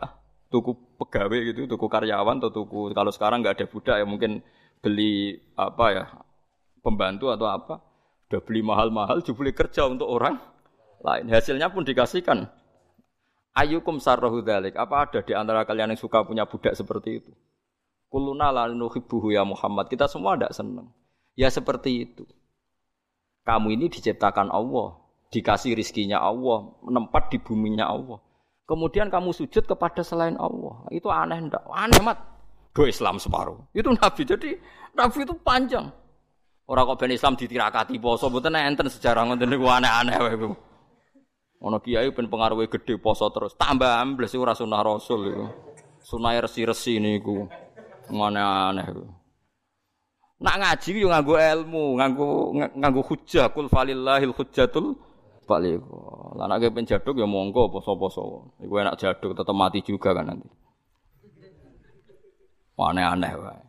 tuku 0.50 0.72
pegawai 0.98 1.54
gitu, 1.54 1.70
tuku 1.70 1.86
karyawan 1.86 2.42
atau 2.42 2.50
tuku 2.50 2.90
kalau 2.96 3.12
sekarang 3.12 3.44
nggak 3.44 3.60
ada 3.60 3.66
budak 3.68 3.96
ya 4.00 4.06
mungkin 4.08 4.40
beli 4.80 5.36
apa 5.54 5.84
ya 5.92 6.04
pembantu 6.80 7.28
atau 7.28 7.46
apa 7.46 7.87
Udah 8.28 8.40
beli 8.44 8.60
mahal-mahal, 8.60 9.24
jubli 9.24 9.56
kerja 9.56 9.88
untuk 9.88 10.08
orang 10.08 10.36
lain. 11.00 11.32
Hasilnya 11.32 11.72
pun 11.72 11.82
dikasihkan. 11.82 12.48
Ayukum 13.56 13.98
sarrohu 13.98 14.44
dalik. 14.44 14.76
Apa 14.76 15.08
ada 15.08 15.24
di 15.24 15.32
antara 15.32 15.64
kalian 15.64 15.96
yang 15.96 16.00
suka 16.00 16.22
punya 16.22 16.44
budak 16.44 16.76
seperti 16.76 17.24
itu? 17.24 17.32
Kuluna 18.12 18.52
la 18.52 18.64
nuhibbuhu 18.68 19.32
ya 19.32 19.42
Muhammad. 19.48 19.88
Kita 19.88 20.06
semua 20.06 20.36
tidak 20.36 20.52
senang. 20.52 20.92
Ya 21.34 21.48
seperti 21.48 22.04
itu. 22.04 22.28
Kamu 23.48 23.72
ini 23.72 23.88
diciptakan 23.88 24.52
Allah 24.52 25.08
dikasih 25.28 25.76
rizkinya 25.76 26.20
Allah, 26.20 26.72
menempat 26.84 27.32
di 27.32 27.38
buminya 27.40 27.88
Allah. 27.88 28.20
Kemudian 28.68 29.08
kamu 29.08 29.32
sujud 29.32 29.64
kepada 29.64 30.04
selain 30.04 30.36
Allah. 30.36 30.84
Itu 30.92 31.08
aneh 31.08 31.40
ndak? 31.40 31.64
Aneh 31.72 32.00
mat. 32.04 32.20
Do 32.76 32.84
Islam 32.84 33.16
separuh. 33.16 33.64
Itu 33.72 33.88
Nabi. 33.96 34.22
Jadi 34.28 34.50
Nabi 34.92 35.24
itu 35.24 35.34
panjang. 35.40 35.88
Orang 36.68 36.84
kok 36.84 37.00
ben 37.00 37.16
Islam 37.16 37.32
ditirakati 37.32 37.96
poso 37.96 38.28
mboten 38.28 38.52
enten 38.52 38.92
sejarah 38.92 39.24
ngoten 39.24 39.48
niku 39.48 39.72
aneh-aneh 39.72 40.16
wae. 40.20 40.36
Ono 41.64 41.80
kiai 41.80 42.12
ben 42.12 42.28
pengaruhe 42.28 42.68
gede 42.68 43.00
poso 43.00 43.24
terus. 43.32 43.56
Tambah 43.56 43.88
ambles 43.88 44.36
ora 44.36 44.52
sunah 44.52 44.84
Rasul 44.84 45.32
iku. 45.32 45.46
Sunah 46.04 46.36
resi-resi 46.36 47.00
niku. 47.00 47.48
Aneh-aneh 48.12 48.84
iku. 48.84 49.04
Nak 50.44 50.56
ngaji 50.60 51.02
yo 51.02 51.08
nganggo 51.10 51.34
ilmu, 51.40 51.84
nganggo 51.98 52.28
nganggo 52.76 53.02
hujjah 53.02 53.50
kul 53.50 53.66
falillahil 53.72 54.36
hujjatul 54.36 54.92
balik. 55.48 55.80
Lah 56.36 56.52
nek 56.52 56.68
ben 56.68 56.84
jaduk 56.84 57.16
ya 57.16 57.24
monggo 57.24 57.72
poso-poso. 57.72 58.52
Iku 58.60 58.76
enak 58.76 59.00
jaduk 59.00 59.32
tetep 59.32 59.56
mati 59.56 59.80
juga 59.80 60.12
kan 60.12 60.36
nanti. 60.36 60.52
Aneh-aneh 62.76 63.32
wae. 63.40 63.67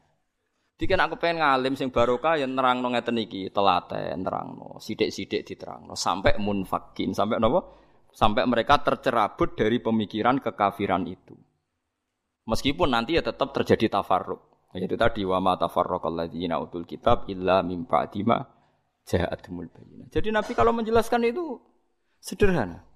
Dikene 0.79 1.11
aku 1.11 1.19
pengen 1.19 1.43
ngalim 1.43 1.75
sing 1.75 1.91
barokah 1.91 2.39
ya 2.39 2.47
nerangno 2.47 2.87
ngeten 2.95 3.19
iki, 3.19 3.51
telaten 3.51 4.23
nerangno, 4.23 4.79
sithik-sithik 4.79 5.43
diterangno 5.43 5.91
sampai 5.91 6.39
munfakin, 6.39 7.11
sampai 7.11 7.35
napa? 7.35 7.67
Sampai 8.15 8.47
mereka 8.47 8.79
tercerabut 8.79 9.59
dari 9.59 9.83
pemikiran 9.83 10.39
kekafiran 10.39 11.03
itu. 11.03 11.35
Meskipun 12.47 12.95
nanti 12.95 13.19
ya 13.19 13.21
tetap 13.21 13.51
terjadi 13.51 13.99
tafarruq. 13.99 14.71
Yaitu 14.71 14.95
tadi 14.95 15.27
wa 15.27 15.43
ma 15.43 15.59
tafarraqal 15.59 16.15
ladzina 16.15 16.55
utul 16.63 16.87
kitab 16.87 17.27
illa 17.27 17.59
mim 17.59 17.83
ba'di 17.83 18.23
ma 18.23 18.39
ja'atumul. 19.03 19.67
Jadi 20.07 20.31
Nabi 20.31 20.55
kalau 20.55 20.71
menjelaskan 20.71 21.27
itu 21.27 21.59
sederhana. 22.23 22.87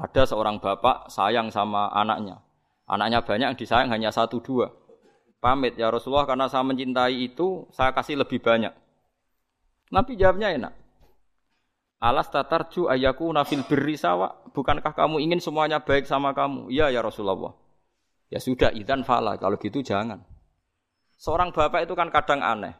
Ada 0.00 0.32
seorang 0.32 0.64
bapak 0.64 1.12
sayang 1.12 1.52
sama 1.52 1.92
anaknya. 1.92 2.40
Anaknya 2.88 3.20
banyak 3.20 3.46
yang 3.52 3.58
disayang 3.58 3.92
hanya 3.92 4.08
satu 4.10 4.40
dua 4.40 4.79
pamit 5.40 5.74
ya 5.74 5.88
Rasulullah 5.88 6.28
karena 6.28 6.46
saya 6.46 6.62
mencintai 6.62 7.16
itu 7.16 7.66
saya 7.72 7.90
kasih 7.96 8.20
lebih 8.20 8.38
banyak. 8.38 8.70
Nabi 9.90 10.14
jawabnya 10.14 10.54
enak. 10.54 10.72
Alas 12.00 12.32
tatarju 12.32 12.88
ayaku 12.88 13.28
nafil 13.34 13.66
birri 13.66 13.98
sawa. 13.98 14.32
Bukankah 14.56 14.96
kamu 14.96 15.20
ingin 15.20 15.40
semuanya 15.42 15.84
baik 15.84 16.08
sama 16.08 16.32
kamu? 16.32 16.72
Iya 16.72 16.88
ya 16.88 17.04
Rasulullah. 17.04 17.52
Ya 18.30 18.38
sudah, 18.38 18.72
idan 18.72 19.02
fala. 19.04 19.36
Kalau 19.36 19.58
gitu 19.60 19.82
jangan. 19.82 20.22
Seorang 21.20 21.52
bapak 21.52 21.84
itu 21.84 21.92
kan 21.92 22.08
kadang 22.08 22.40
aneh. 22.40 22.72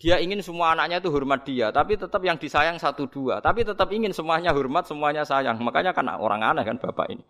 Dia 0.00 0.16
ingin 0.18 0.40
semua 0.40 0.72
anaknya 0.72 0.98
itu 0.98 1.12
hormat 1.14 1.46
dia, 1.46 1.70
tapi 1.70 1.94
tetap 1.94 2.18
yang 2.24 2.34
disayang 2.34 2.74
satu 2.80 3.06
dua. 3.06 3.38
Tapi 3.38 3.62
tetap 3.62 3.86
ingin 3.92 4.10
semuanya 4.10 4.50
hormat, 4.50 4.88
semuanya 4.88 5.22
sayang. 5.22 5.60
Makanya 5.60 5.92
kan 5.92 6.08
orang 6.16 6.42
aneh 6.42 6.64
kan 6.64 6.80
bapak 6.80 7.12
ini. 7.12 7.22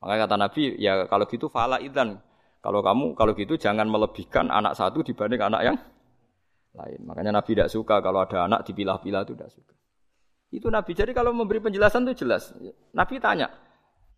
Makanya 0.00 0.20
kata 0.24 0.36
Nabi, 0.38 0.62
ya 0.78 1.04
kalau 1.10 1.26
gitu 1.26 1.50
fala 1.50 1.82
idan. 1.82 2.22
Kalau 2.66 2.82
kamu 2.82 3.14
kalau 3.14 3.30
gitu 3.38 3.54
jangan 3.54 3.86
melebihkan 3.86 4.50
anak 4.50 4.74
satu 4.74 5.06
dibanding 5.06 5.38
anak 5.38 5.62
yang 5.62 5.76
lain. 6.74 6.98
Makanya 7.06 7.38
Nabi 7.38 7.54
tidak 7.54 7.70
suka 7.70 8.02
kalau 8.02 8.26
ada 8.26 8.50
anak 8.50 8.66
dipilah-pilah 8.66 9.22
itu 9.22 9.38
tidak 9.38 9.54
suka. 9.54 9.74
Itu 10.50 10.66
Nabi. 10.66 10.90
Jadi 10.90 11.14
kalau 11.14 11.30
memberi 11.30 11.62
penjelasan 11.62 12.02
itu 12.10 12.26
jelas. 12.26 12.50
Nabi 12.90 13.22
tanya, 13.22 13.54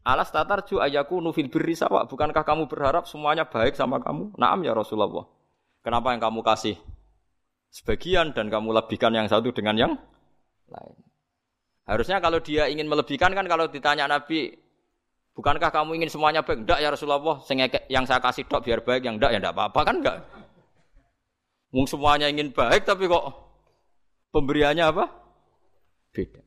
Alas 0.01 0.33
tatar 0.33 0.65
ju 0.65 0.81
ayaku 0.81 1.21
nufil 1.21 1.53
birri 1.53 1.77
sawa. 1.77 2.09
Bukankah 2.09 2.41
kamu 2.41 2.65
berharap 2.65 3.05
semuanya 3.05 3.45
baik 3.45 3.77
sama 3.77 4.01
kamu? 4.01 4.33
Naam 4.41 4.65
ya 4.65 4.73
Rasulullah. 4.73 5.29
Kenapa 5.85 6.17
yang 6.17 6.25
kamu 6.25 6.41
kasih 6.41 6.81
sebagian 7.69 8.33
dan 8.33 8.49
kamu 8.49 8.73
lebihkan 8.73 9.13
yang 9.13 9.29
satu 9.29 9.53
dengan 9.53 9.77
yang 9.77 9.93
lain? 10.73 10.97
Harusnya 11.85 12.25
kalau 12.25 12.41
dia 12.41 12.73
ingin 12.73 12.89
melebihkan 12.89 13.37
kan 13.37 13.45
kalau 13.45 13.69
ditanya 13.69 14.09
Nabi, 14.09 14.57
Bukankah 15.39 15.71
kamu 15.71 16.03
ingin 16.03 16.11
semuanya 16.11 16.43
baik? 16.43 16.67
Enggak 16.67 16.83
ya 16.83 16.91
Rasulullah, 16.91 17.39
yang 17.87 18.03
saya 18.11 18.19
kasih 18.19 18.43
dok 18.51 18.67
biar 18.67 18.83
baik, 18.83 19.07
yang 19.07 19.23
enggak 19.23 19.31
ya 19.31 19.39
enggak 19.39 19.55
apa-apa 19.55 19.81
kan 19.87 19.97
enggak. 20.03 20.19
Mung 21.71 21.87
semuanya 21.87 22.27
ingin 22.27 22.51
baik 22.51 22.83
tapi 22.83 23.07
kok 23.07 23.39
pemberiannya 24.35 24.83
apa? 24.83 25.07
Beda. 26.11 26.43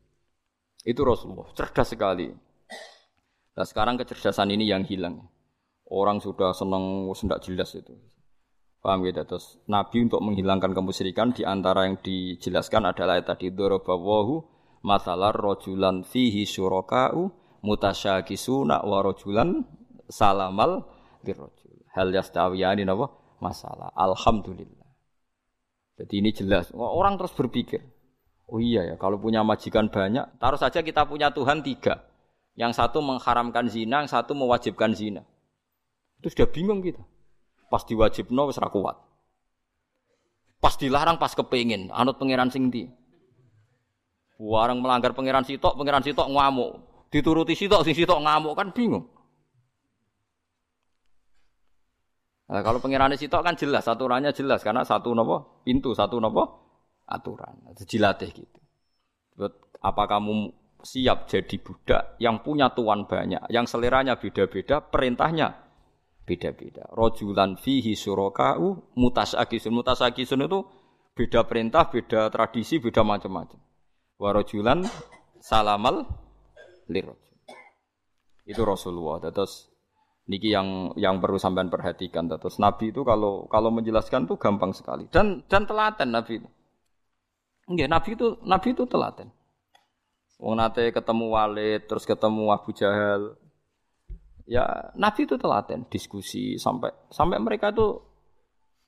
Itu 0.84 1.08
Rasulullah, 1.08 1.48
cerdas 1.56 1.96
sekali. 1.96 2.36
Nah 3.56 3.64
sekarang 3.64 3.96
kecerdasan 3.96 4.52
ini 4.52 4.68
yang 4.68 4.84
hilang. 4.84 5.24
Orang 5.88 6.20
sudah 6.20 6.52
senang, 6.52 7.08
tidak 7.16 7.48
jelas 7.48 7.72
itu. 7.80 7.96
Paham 8.84 9.08
gitu? 9.08 9.24
Terus 9.24 9.56
Nabi 9.72 10.04
untuk 10.04 10.20
menghilangkan 10.20 10.76
kemusyrikan 10.76 11.32
di 11.32 11.48
antara 11.48 11.88
yang 11.88 11.96
dijelaskan 11.96 12.92
adalah 12.92 13.24
tadi 13.24 13.56
dorobawahu 13.56 14.44
masalah 14.84 15.32
rojulan 15.32 16.04
fihi 16.04 16.44
syuraka'u 16.44 17.41
mutasyakisuna 17.62 18.82
wa 18.82 18.98
rajulan 19.06 19.66
salamal 20.10 20.86
dirajul. 21.22 21.86
Hal 21.94 22.10
yastawiyani 22.14 22.86
napa? 22.86 23.10
Masalah. 23.42 23.90
Alhamdulillah. 23.98 24.90
Jadi 25.98 26.14
ini 26.18 26.30
jelas. 26.34 26.74
Orang 26.74 27.18
terus 27.22 27.34
berpikir, 27.34 27.82
oh 28.50 28.58
iya 28.58 28.94
ya, 28.94 28.96
kalau 28.98 29.22
punya 29.22 29.46
majikan 29.46 29.90
banyak, 29.90 30.42
taruh 30.42 30.58
saja 30.58 30.82
kita 30.82 31.06
punya 31.06 31.30
Tuhan 31.30 31.62
tiga. 31.62 32.10
Yang 32.58 32.84
satu 32.84 33.00
mengharamkan 33.00 33.70
zina, 33.72 34.04
yang 34.04 34.12
satu 34.12 34.36
mewajibkan 34.36 34.92
zina. 34.92 35.24
Itu 36.20 36.34
sudah 36.34 36.50
bingung 36.52 36.84
kita. 36.84 37.02
Pas 37.72 37.86
diwajibno 37.88 38.52
wis 38.52 38.60
kuat. 38.60 38.98
Pas 40.62 40.76
dilarang 40.78 41.18
pas 41.18 41.34
kepengin, 41.34 41.90
anut 41.90 42.22
pangeran 42.22 42.52
sing 42.54 42.70
ndi. 42.70 42.86
Warang 44.38 44.82
melanggar 44.82 45.14
pangeran 45.14 45.46
sitok, 45.46 45.74
pangeran 45.74 46.06
sitok 46.06 46.30
ngamuk. 46.30 46.91
Dituruti 47.12 47.60
sitok, 47.60 47.84
sing 47.84 47.92
sitok 47.92 48.24
ngamuk 48.24 48.56
kan 48.56 48.72
bingung. 48.72 49.04
Nah, 52.52 52.64
kalau 52.64 52.80
pengirannya 52.80 53.20
sitok 53.20 53.44
kan 53.44 53.56
jelas, 53.60 53.88
aturannya 53.88 54.32
jelas 54.32 54.64
karena 54.64 54.88
satu 54.88 55.12
nopo 55.12 55.64
pintu, 55.68 55.92
satu 55.92 56.20
nopo 56.24 56.44
aturan. 57.08 57.68
Dilatih 57.76 58.32
gitu. 58.32 58.60
Apa 59.84 60.08
kamu 60.08 60.52
siap 60.84 61.28
jadi 61.28 61.56
budak 61.60 62.16
yang 62.20 62.40
punya 62.44 62.72
tuan 62.72 63.08
banyak, 63.08 63.48
yang 63.52 63.68
seleranya 63.68 64.16
beda-beda, 64.20 64.80
perintahnya 64.84 65.52
beda-beda. 66.24 66.88
Rojulan 66.96 67.60
fihi 67.60 67.96
surokau 67.96 68.96
mutasakisun. 68.96 69.72
Mutasakisun 69.72 70.48
itu 70.48 70.60
beda 71.12 71.44
perintah, 71.48 71.92
beda 71.92 72.32
tradisi, 72.32 72.80
beda 72.80 73.04
macam-macam. 73.04 73.60
Warojulan 74.22 74.86
salamal 75.42 76.08
lirajul. 76.92 77.18
Itu 78.44 78.62
Rasulullah. 78.68 79.24
Terus 79.32 79.72
niki 80.28 80.52
yang 80.52 80.92
yang 81.00 81.24
perlu 81.24 81.40
sampean 81.40 81.72
perhatikan. 81.72 82.28
Terus 82.28 82.60
Nabi 82.60 82.92
itu 82.92 83.02
kalau 83.08 83.48
kalau 83.48 83.72
menjelaskan 83.72 84.28
tuh 84.28 84.36
gampang 84.36 84.76
sekali 84.76 85.08
dan 85.10 85.42
dan 85.48 85.64
telaten 85.64 86.12
Nabi 86.12 86.44
itu. 86.44 86.50
Enggak, 87.72 87.88
Nabi 87.88 88.10
itu 88.20 88.28
Nabi 88.44 88.68
itu 88.76 88.84
telaten. 88.84 89.32
Wong 90.42 90.58
nate 90.58 90.90
ketemu 90.90 91.26
Walid, 91.38 91.86
terus 91.86 92.04
ketemu 92.04 92.50
Abu 92.50 92.74
Jahal. 92.74 93.38
Ya, 94.50 94.90
Nabi 94.98 95.30
itu 95.30 95.38
telaten, 95.38 95.86
diskusi 95.88 96.58
sampai 96.58 96.90
sampai 97.14 97.38
mereka 97.38 97.70
itu 97.70 98.02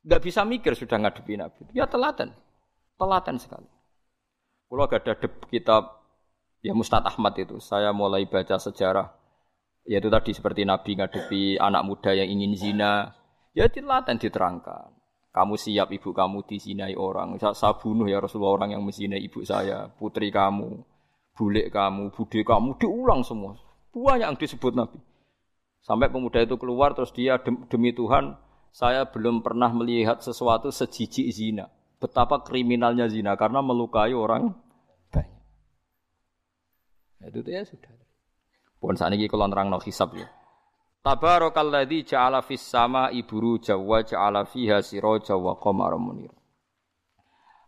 nggak 0.03 0.21
bisa 0.25 0.41
mikir 0.43 0.73
sudah 0.73 0.97
ngadepi 0.97 1.37
Nabi. 1.37 1.69
Ya 1.71 1.85
telaten, 1.85 2.33
telaten 2.97 3.37
sekali. 3.37 3.69
Kalau 4.67 4.89
gak 4.89 5.05
ada 5.05 5.13
kitab 5.53 6.02
ya 6.63 6.71
Mustad 6.71 7.03
Ahmad 7.03 7.35
itu. 7.35 7.59
Saya 7.59 7.91
mulai 7.91 8.25
baca 8.25 8.55
sejarah 8.55 9.11
yaitu 9.83 10.07
tadi 10.07 10.31
seperti 10.31 10.63
Nabi 10.63 10.95
ngadepi 10.95 11.59
anak 11.59 11.83
muda 11.83 12.15
yang 12.15 12.31
ingin 12.31 12.55
zina, 12.55 13.11
ya 13.51 13.67
dilaten 13.67 14.15
diterangkan. 14.15 14.95
Kamu 15.33 15.57
siap 15.57 15.89
ibu 15.89 16.13
kamu 16.13 16.45
dizinai 16.45 16.93
orang. 16.93 17.35
Saya, 17.41 17.73
bunuh 17.75 18.05
ya 18.05 18.21
Rasulullah 18.21 18.63
orang 18.63 18.69
yang 18.77 18.83
menzinai 18.85 19.17
ibu 19.17 19.41
saya, 19.41 19.89
putri 19.89 20.29
kamu, 20.29 20.85
bule 21.33 21.63
kamu, 21.73 22.13
bude 22.13 22.39
kamu, 22.45 22.77
diulang 22.77 23.25
semua. 23.25 23.57
Banyak 23.91 24.29
yang 24.29 24.37
disebut 24.37 24.77
Nabi. 24.77 25.01
Sampai 25.83 26.13
pemuda 26.13 26.39
itu 26.39 26.55
keluar 26.55 26.93
terus 26.95 27.11
dia 27.11 27.41
demi 27.43 27.91
Tuhan, 27.91 28.37
saya 28.71 29.09
belum 29.09 29.43
pernah 29.43 29.73
melihat 29.73 30.21
sesuatu 30.21 30.69
sejijik 30.69 31.27
zina. 31.33 31.67
Betapa 31.97 32.45
kriminalnya 32.45 33.09
zina 33.09 33.33
karena 33.35 33.59
melukai 33.59 34.13
orang 34.15 34.53
itu 37.29 37.45
ya 37.47 37.63
sudah. 37.63 37.91
Pun 38.81 38.99
saat 38.99 39.15
ini 39.15 39.31
kalau 39.31 39.47
nerang 39.47 39.71
no 39.71 39.79
hisab 39.79 40.11
ya. 40.17 40.27
Tabarakalladzi 41.03 42.15
ja'ala 42.15 42.39
fis 42.43 42.63
sama 42.63 43.11
iburu 43.11 43.59
jawa 43.59 44.07
ja'ala 44.07 44.47
fiha 44.47 44.79
siraja 44.79 45.35
wa 45.35 45.59
qamara 45.59 45.99
munir. 45.99 46.31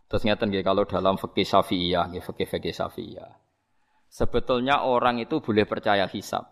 Terus 0.07 0.23
ngeten 0.23 0.51
nggih 0.53 0.63
kalau 0.63 0.87
dalam 0.87 1.19
fikih 1.19 1.43
Syafi'iyah, 1.43 2.15
nggih 2.15 2.23
fikih-fikih 2.23 2.71
Syafi'iyah. 2.71 3.31
Sebetulnya 4.07 4.87
orang 4.87 5.19
itu 5.19 5.43
boleh 5.43 5.67
percaya 5.67 6.07
hisab. 6.07 6.47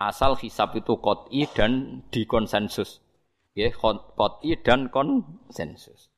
Asal 0.00 0.40
hisab 0.40 0.72
itu 0.76 0.96
qot'i 0.96 1.44
dan 1.52 2.00
dikonsensus. 2.08 3.04
Nggih, 3.52 3.76
qot'i 4.16 4.56
dan 4.64 4.88
konsensus. 4.88 6.08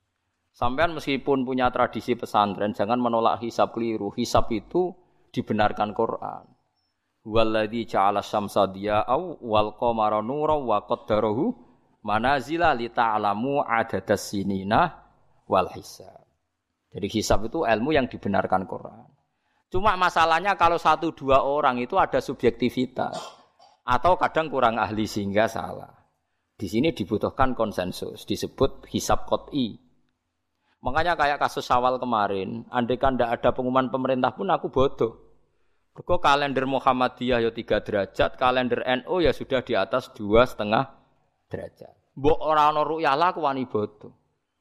Sampean 0.54 0.94
meskipun 0.94 1.46
punya 1.46 1.70
tradisi 1.70 2.18
pesantren, 2.18 2.74
jangan 2.74 2.98
menolak 2.98 3.42
hisab 3.42 3.74
keliru. 3.74 4.10
Hisab 4.14 4.50
itu 4.54 4.94
dibenarkan 5.32 5.92
Quran. 5.96 6.44
Walladzi 7.28 7.84
ja'ala 7.84 8.24
syamsa 8.24 8.70
diya'au 8.70 9.44
wal 9.44 9.76
qamara 9.76 10.24
nuran 10.24 10.64
wa 10.64 10.84
qaddarahu 10.88 11.52
manazila 12.06 12.72
li 12.72 12.88
ta'lamu 12.88 13.60
adadas 13.60 14.32
sinina 14.32 15.04
wal 15.44 15.68
hisab. 15.76 16.24
Jadi 16.88 17.06
hisab 17.12 17.44
itu 17.48 17.68
ilmu 17.68 17.92
yang 17.92 18.08
dibenarkan 18.08 18.64
Quran. 18.64 19.08
Cuma 19.68 20.00
masalahnya 20.00 20.56
kalau 20.56 20.80
satu 20.80 21.12
dua 21.12 21.44
orang 21.44 21.76
itu 21.76 22.00
ada 22.00 22.24
subjektivitas 22.24 23.20
atau 23.84 24.16
kadang 24.16 24.48
kurang 24.48 24.80
ahli 24.80 25.04
sehingga 25.04 25.44
salah. 25.44 25.92
Di 26.58 26.66
sini 26.66 26.90
dibutuhkan 26.96 27.52
konsensus, 27.54 28.24
disebut 28.24 28.88
hisab 28.90 29.28
kot'i. 29.28 29.87
Makanya 30.78 31.18
kayak 31.18 31.42
kasus 31.42 31.66
awal 31.74 31.98
kemarin, 31.98 32.62
andai 32.70 33.02
kan 33.02 33.18
tidak 33.18 33.42
ada 33.42 33.50
pengumuman 33.50 33.90
pemerintah 33.90 34.30
pun 34.30 34.46
aku 34.46 34.70
bodoh. 34.70 35.12
Kok 35.98 36.22
kalender 36.22 36.62
Muhammadiyah 36.62 37.42
ya 37.42 37.50
tiga 37.50 37.82
derajat, 37.82 38.38
kalender 38.38 38.86
NU 39.02 39.18
ya 39.18 39.34
sudah 39.34 39.66
di 39.66 39.74
atas 39.74 40.14
dua 40.14 40.46
setengah 40.46 40.86
derajat. 41.50 41.90
Mbok 42.14 42.38
orang 42.38 42.78
ono 42.78 42.82
ruyah 42.86 43.18
lah 43.18 43.34
aku 43.34 43.42
wani 43.42 43.66
bodoh. 43.66 44.14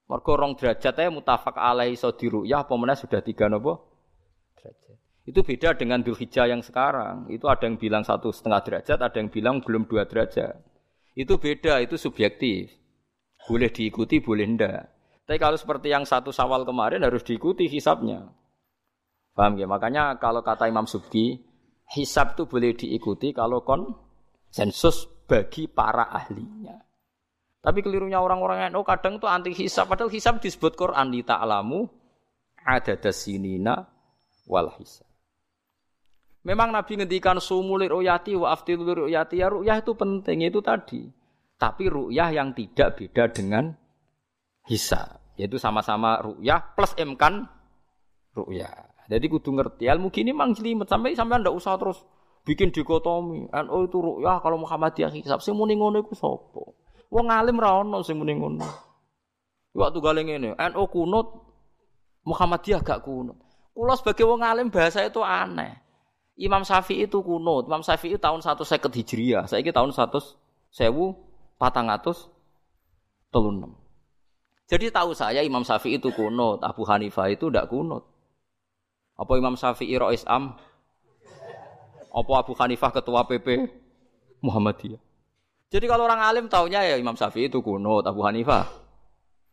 Mergo 0.09 0.33
rong 0.33 0.57
derajat 0.57 0.97
mutafak 1.13 1.53
alai 1.53 1.93
so 1.93 2.09
diruyah 2.15 2.65
apa 2.65 2.73
sudah 2.97 3.21
tiga 3.21 3.45
nopo 3.45 3.85
derajat. 4.57 4.97
Itu 5.27 5.45
beda 5.45 5.77
dengan 5.77 6.01
Dzulhijjah 6.01 6.49
yang 6.49 6.65
sekarang. 6.65 7.29
Itu 7.29 7.45
ada 7.45 7.69
yang 7.69 7.77
bilang 7.77 8.01
satu 8.01 8.33
setengah 8.33 8.63
derajat, 8.65 8.97
ada 8.97 9.17
yang 9.21 9.29
bilang 9.29 9.61
belum 9.61 9.85
dua 9.85 10.09
derajat. 10.09 10.57
Itu 11.13 11.37
beda, 11.37 11.83
itu 11.83 11.99
subjektif. 11.99 12.73
Boleh 13.45 13.69
diikuti, 13.69 14.23
boleh 14.23 14.47
ndak. 14.47 14.96
Tapi 15.27 15.37
kalau 15.43 15.59
seperti 15.59 15.91
yang 15.91 16.07
satu 16.07 16.31
sawal 16.31 16.63
kemarin 16.63 17.03
harus 17.03 17.19
diikuti 17.19 17.67
hisapnya. 17.67 18.31
Paham 19.35 19.59
ya? 19.59 19.67
Makanya 19.67 20.15
kalau 20.23 20.39
kata 20.39 20.71
Imam 20.71 20.87
Subki, 20.87 21.35
hisap 21.91 22.39
itu 22.39 22.47
boleh 22.47 22.71
diikuti 22.71 23.35
kalau 23.35 23.59
konsensus 23.59 25.03
bagi 25.27 25.67
para 25.67 26.07
ahlinya. 26.07 26.79
Tapi 27.59 27.83
kelirunya 27.83 28.23
orang-orang 28.23 28.71
oh, 28.79 28.87
kadang 28.87 29.19
itu 29.19 29.27
anti 29.27 29.51
hisap. 29.51 29.91
Padahal 29.91 30.07
hisap 30.07 30.39
disebut 30.39 30.79
Quran 30.79 31.11
di 31.11 31.19
ta'lamu 31.27 31.83
ada 32.63 32.95
dasinina 32.95 33.83
wal 34.47 34.71
hisab. 34.79 35.03
Memang 36.47 36.71
Nabi 36.71 37.03
ngendikan 37.03 37.43
sumulir 37.43 37.91
uyati 37.91 38.31
wa 38.39 38.55
aftilulir 38.55 39.11
uyati 39.11 39.43
ya 39.43 39.51
ru'yah 39.51 39.83
itu 39.83 39.91
penting 39.99 40.47
itu 40.47 40.63
tadi. 40.63 41.03
Tapi 41.59 41.91
ru'yah 41.91 42.31
yang 42.31 42.55
tidak 42.55 42.95
beda 42.95 43.27
dengan 43.35 43.75
hisab, 44.67 45.23
yaitu 45.39 45.55
sama-sama 45.57 46.19
ru'yah 46.21 46.75
plus 46.75 46.93
imkan 46.99 47.47
ru'yah. 48.35 48.91
Jadi 49.07 49.25
kudu 49.31 49.55
ngerti 49.55 49.87
ilmu 49.87 50.11
gini 50.11 50.35
mang 50.35 50.51
jelimet 50.51 50.91
sampai 50.91 51.15
sampai 51.15 51.39
ndak 51.39 51.55
usah 51.55 51.79
terus 51.79 52.03
bikin 52.43 52.75
dikotomi. 52.75 53.47
NU 53.47 53.77
itu 53.87 53.97
ru'yah 53.97 54.43
kalau 54.43 54.59
Muhammadiyah 54.59 55.11
hisab 55.15 55.39
sing 55.39 55.55
muni 55.55 55.79
ngono 55.79 56.03
iku 56.03 56.13
sapa? 56.13 56.61
Wong 57.07 57.31
alim 57.31 57.55
ra 57.55 57.79
ono 57.79 58.03
sing 58.03 58.19
muni 58.19 58.35
ngono. 58.35 58.67
Waktu 59.77 59.99
galeng 60.03 60.27
ini, 60.27 60.51
NU 60.51 60.83
kunut 60.91 61.27
Muhammadiyah 62.27 62.83
gak 62.83 63.07
kunut. 63.07 63.39
Kulo 63.71 63.93
sebagai 63.93 64.25
wong 64.25 64.41
alim 64.41 64.67
bahasa 64.73 65.05
itu 65.05 65.21
aneh. 65.21 65.77
Imam 66.35 66.65
Syafi'i 66.65 67.05
itu 67.05 67.21
kuno. 67.21 67.61
Imam 67.61 67.85
Syafi'i 67.85 68.17
tahun 68.17 68.41
150 68.41 68.89
Hijriah. 68.89 69.45
Saya 69.45 69.61
tahun 69.69 69.93
100 69.93 70.35
sewu 70.73 71.13
patang 71.61 71.87
atus 71.93 72.25
telunem. 73.29 73.86
Jadi 74.67 74.91
tahu 74.91 75.15
saya 75.15 75.39
Imam 75.47 75.63
Syafi'i 75.63 75.95
itu 75.95 76.11
kuno, 76.11 76.59
Abu 76.59 76.83
Hanifah 76.83 77.31
itu 77.31 77.47
tidak 77.47 77.71
kuno. 77.71 78.03
Apa 79.15 79.39
Imam 79.39 79.55
Syafi'i 79.55 79.95
Rois 79.95 80.27
Am? 80.27 80.59
Apa 82.11 82.33
Abu 82.43 82.51
Hanifah 82.51 82.91
ketua 82.91 83.23
PP 83.23 83.71
Muhammadiyah? 84.43 84.99
Jadi 85.71 85.85
kalau 85.87 86.03
orang 86.03 86.19
alim 86.19 86.45
taunya 86.51 86.83
ya 86.83 86.99
Imam 86.99 87.15
Syafi'i 87.15 87.47
itu 87.47 87.63
kuno, 87.63 88.03
Abu 88.03 88.19
Hanifah 88.27 88.67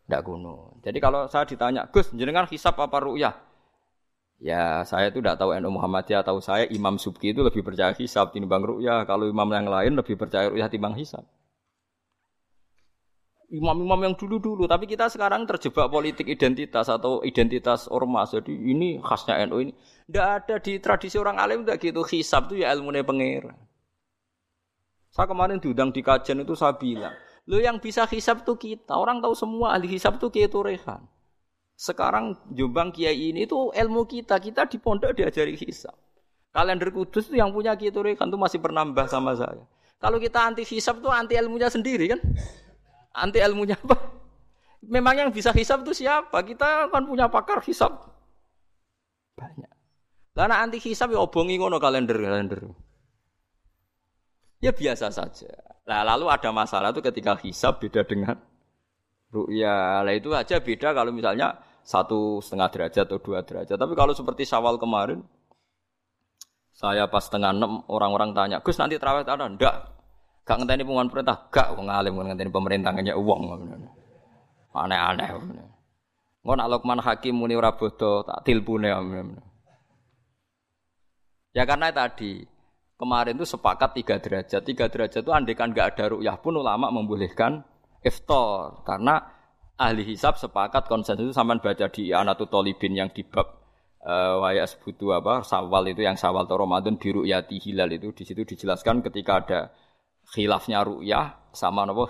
tidak 0.05 0.23
kuno. 0.27 0.83
Jadi 0.83 0.99
kalau 0.99 1.31
saya 1.31 1.47
ditanya, 1.47 1.87
Gus, 1.95 2.11
jenengan 2.11 2.51
hisap 2.51 2.75
apa 2.83 2.99
ru'yah? 2.99 3.39
Ya 4.43 4.83
saya 4.83 5.15
itu 5.15 5.23
tidak 5.23 5.39
tahu 5.39 5.55
NU 5.63 5.79
Muhammadiyah, 5.79 6.27
tahu 6.27 6.43
saya 6.43 6.67
Imam 6.75 6.99
Subki 6.99 7.31
itu 7.31 7.41
lebih 7.47 7.63
percaya 7.63 7.95
hisab 7.95 8.35
timbang 8.35 8.67
ru'yah. 8.67 9.07
Kalau 9.07 9.31
imam 9.31 9.47
yang 9.55 9.71
lain 9.71 9.95
lebih 9.95 10.19
percaya 10.19 10.51
ru'yah 10.51 10.67
timbang 10.67 10.99
hisab. 10.99 11.23
Imam-imam 13.55 14.11
yang 14.11 14.15
dulu-dulu, 14.19 14.67
tapi 14.67 14.91
kita 14.91 15.07
sekarang 15.07 15.47
terjebak 15.47 15.87
politik 15.87 16.27
identitas 16.27 16.91
atau 16.91 17.23
identitas 17.23 17.87
ormas. 17.87 18.35
Jadi 18.35 18.51
ini 18.51 18.99
khasnya 18.99 19.47
NU 19.47 19.71
ini. 19.71 19.73
Tidak 20.11 20.27
ada 20.27 20.59
di 20.59 20.83
tradisi 20.83 21.15
orang 21.23 21.39
alim 21.39 21.63
tidak 21.63 21.79
gitu. 21.79 22.03
Hisab 22.03 22.51
itu 22.51 22.67
ya 22.67 22.75
ilmu 22.75 22.91
pengira. 23.07 23.55
Saya 25.15 25.31
kemarin 25.31 25.63
diundang 25.63 25.95
di 25.95 26.03
kajian 26.03 26.43
itu 26.43 26.59
saya 26.59 26.75
bilang, 26.75 27.15
lo 27.47 27.63
yang 27.63 27.79
bisa 27.79 28.03
hisab 28.11 28.43
itu 28.43 28.59
kita. 28.59 28.99
Orang 28.99 29.23
tahu 29.23 29.39
semua 29.39 29.79
ahli 29.79 29.87
hisab 29.87 30.19
itu 30.19 30.27
kita 30.35 30.59
rehan. 30.59 31.07
Sekarang 31.79 32.35
Jombang 32.51 32.91
Kiai 32.91 33.31
ini 33.31 33.47
itu 33.47 33.71
ilmu 33.71 34.03
kita, 34.11 34.43
kita 34.43 34.67
di 34.67 34.83
pondok 34.83 35.15
diajari 35.15 35.55
hisab. 35.55 35.95
Kalender 36.51 36.91
kudus 36.91 37.31
itu 37.31 37.39
yang 37.39 37.55
punya 37.55 37.79
Kiai 37.79 37.95
kan 38.19 38.27
itu 38.27 38.39
masih 38.39 38.59
pernambah 38.59 39.07
sama 39.07 39.39
saya. 39.39 39.63
Kalau 40.03 40.19
kita 40.19 40.43
anti 40.43 40.67
hisab 40.67 40.99
itu 40.99 41.11
anti 41.15 41.39
ilmunya 41.39 41.71
sendiri 41.71 42.11
kan? 42.11 42.21
Anti 43.15 43.39
ilmunya 43.39 43.79
apa? 43.79 43.97
Memang 44.85 45.15
yang 45.17 45.31
bisa 45.31 45.55
hisab 45.55 45.87
itu 45.87 46.05
siapa? 46.05 46.45
Kita 46.45 46.91
kan 46.93 47.07
punya 47.07 47.31
pakar 47.31 47.63
hisab. 47.65 47.95
Banyak. 49.39 49.73
Lah 50.35 50.67
anti 50.67 50.83
hisab 50.83 51.15
ya 51.15 51.23
obongi 51.23 51.57
ngono 51.57 51.79
kalender-kalender. 51.79 52.67
Ya 54.59 54.75
biasa 54.75 55.15
saja. 55.15 55.53
Nah, 55.85 56.01
lalu 56.03 56.27
ada 56.33 56.51
masalah 56.51 56.91
itu 56.91 57.05
ketika 57.05 57.39
hisab 57.39 57.79
beda 57.79 58.03
dengan 58.03 58.35
ru'ya. 59.31 60.03
Lah 60.03 60.15
itu 60.17 60.35
aja 60.35 60.59
beda 60.59 60.91
kalau 60.91 61.15
misalnya 61.15 61.55
satu 61.85 62.43
setengah 62.43 62.69
derajat 62.73 63.05
atau 63.07 63.21
dua 63.21 63.47
derajat. 63.47 63.77
Tapi 63.77 63.95
kalau 63.95 64.17
seperti 64.17 64.49
Syawal 64.49 64.81
kemarin, 64.81 65.23
saya 66.75 67.07
pas 67.07 67.23
setengah 67.23 67.55
enam 67.55 67.87
orang-orang 67.87 68.35
tanya, 68.35 68.59
Gus 68.59 68.81
nanti 68.81 68.99
terawih 68.99 69.23
ada? 69.23 69.47
Enggak. 69.47 69.94
Gak 70.45 70.61
ngenteni 70.61 70.85
pengumuman 70.85 71.09
perintah, 71.09 71.49
gak 71.49 71.73
wong 71.73 71.89
alim 71.89 72.21
ngenteni 72.21 72.53
pemerintah 72.53 72.93
ngenya 72.93 73.17
uang. 73.17 73.43
Aneh-aneh. 74.77 75.29
Ngon 76.45 76.57
nak 76.61 76.69
Lukman 76.69 77.01
Hakim 77.01 77.41
muni 77.41 77.57
ora 77.57 77.73
bodo 77.73 78.21
tak 78.29 78.45
tilpune. 78.45 78.93
Ya 81.57 81.65
karena 81.65 81.89
tadi 81.89 82.45
kemarin 83.01 83.41
itu 83.41 83.49
sepakat 83.49 83.97
tiga 83.97 84.21
derajat. 84.21 84.61
Tiga 84.61 84.93
derajat 84.93 85.25
itu 85.25 85.33
andekan 85.33 85.73
nggak 85.73 85.97
ada 85.97 86.05
rukyah 86.13 86.37
pun 86.37 86.61
ulama 86.61 86.93
membolehkan 86.93 87.65
iftar 88.05 88.85
karena 88.85 89.25
ahli 89.81 90.05
hisab 90.05 90.37
sepakat 90.37 90.85
konsensus 90.87 91.33
itu 91.33 91.35
sampai 91.35 91.59
baca 91.59 91.89
di 91.89 92.13
Anatu 92.13 92.45
Tolibin 92.47 92.93
yang 92.95 93.09
di 93.11 93.25
bab 93.25 93.65
uh, 94.05 94.45
wayas 94.45 94.77
butuh 94.79 95.19
apa 95.19 95.43
sawal 95.43 95.89
itu 95.91 96.05
yang 96.05 96.15
sawal 96.15 96.47
atau 96.47 96.61
Ramadan 96.61 97.01
di 97.01 97.11
ru'yati 97.11 97.57
hilal 97.59 97.91
itu 97.91 98.13
di 98.15 98.23
situ 98.23 98.45
dijelaskan 98.45 99.03
ketika 99.03 99.33
ada 99.41 99.61
khilafnya 100.33 100.85
ru'yah 100.85 101.53
sama 101.53 101.85
nopo 101.85 102.09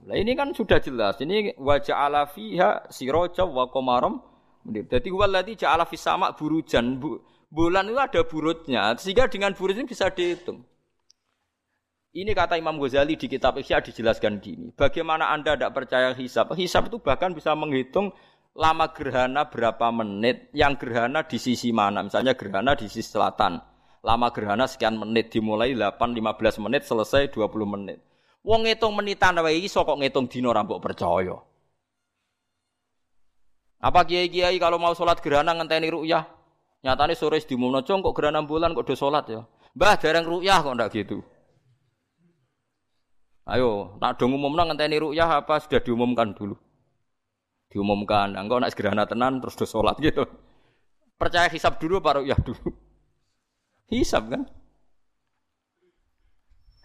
Nah 0.00 0.16
ini 0.16 0.32
kan 0.32 0.56
sudah 0.56 0.80
jelas. 0.80 1.20
Ini 1.20 1.60
wajah 1.60 2.08
ala 2.08 2.24
fiha 2.24 2.88
siroja 2.88 3.44
wa 3.44 3.68
komarom. 3.68 4.16
Jadi 4.64 5.08
waladi 5.12 5.56
ja'ala 5.56 5.84
fis 5.88 6.00
sama 6.00 6.32
burujan. 6.32 7.00
bulan 7.50 7.84
itu 7.90 8.00
ada 8.00 8.22
burutnya. 8.24 8.96
Sehingga 8.96 9.28
dengan 9.28 9.52
burut 9.52 9.76
ini 9.76 9.88
bisa 9.88 10.08
dihitung. 10.08 10.64
Ini 12.10 12.34
kata 12.34 12.58
Imam 12.58 12.74
Ghazali 12.82 13.14
di 13.14 13.30
kitab 13.30 13.54
Ihya 13.60 13.78
dijelaskan 13.86 14.42
gini. 14.42 14.74
Bagaimana 14.74 15.30
Anda 15.30 15.54
tidak 15.54 15.78
percaya 15.78 16.10
hisab? 16.10 16.50
Hisab 16.58 16.90
itu 16.90 16.98
bahkan 16.98 17.30
bisa 17.30 17.54
menghitung 17.54 18.10
lama 18.50 18.90
gerhana 18.90 19.46
berapa 19.46 19.94
menit, 19.94 20.50
yang 20.50 20.74
gerhana 20.74 21.22
di 21.22 21.38
sisi 21.38 21.70
mana. 21.70 22.02
Misalnya 22.02 22.34
gerhana 22.34 22.74
di 22.74 22.90
sisi 22.90 23.14
selatan. 23.14 23.62
Lama 24.00 24.32
gerhana 24.32 24.64
sekian 24.64 24.96
menit, 24.96 25.28
dimulai 25.28 25.76
8-15 25.76 26.64
menit, 26.64 26.82
selesai 26.88 27.28
20 27.28 27.68
menit. 27.68 27.98
Wong 28.40 28.64
ngitung 28.64 28.96
menitan 28.96 29.36
wae 29.44 29.60
iso 29.60 29.84
kok 29.84 30.00
ngitung 30.00 30.24
dino 30.24 30.48
rambut 30.56 30.80
percaya. 30.80 31.36
Apa 33.80 34.04
kiai-kiai 34.08 34.56
kalau 34.56 34.80
mau 34.80 34.96
sholat 34.96 35.20
gerhana 35.20 35.52
ngenteni 35.52 35.92
ru'yah? 35.92 36.24
Nyatane 36.80 37.12
sore 37.12 37.36
di 37.44 37.56
cong 37.60 38.00
kok 38.00 38.16
gerhana 38.16 38.40
bulan 38.40 38.72
kok 38.72 38.88
do 38.88 38.96
sholat 38.96 39.28
ya. 39.28 39.44
Mbah 39.76 40.00
dereng 40.00 40.24
ru'yah 40.24 40.64
kok 40.64 40.72
ndak 40.72 40.88
gitu. 40.96 41.20
Ayo, 43.50 43.98
nak 43.98 44.14
dong 44.14 44.38
umumna 44.38 44.62
ngenteni 44.62 45.02
rukyah 45.02 45.42
apa 45.42 45.58
sudah 45.58 45.82
diumumkan 45.82 46.30
dulu? 46.38 46.54
Diumumkan, 47.66 48.38
engkau 48.38 48.62
nak 48.62 48.70
segera 48.70 48.94
tenan 49.02 49.42
terus 49.42 49.58
do 49.58 49.66
sholat 49.66 49.98
gitu. 49.98 50.22
Percaya 51.18 51.50
hisap 51.50 51.82
dulu 51.82 51.98
apa 51.98 52.22
rukyah 52.22 52.38
dulu? 52.38 52.70
Hisap 53.90 54.30
kan? 54.30 54.42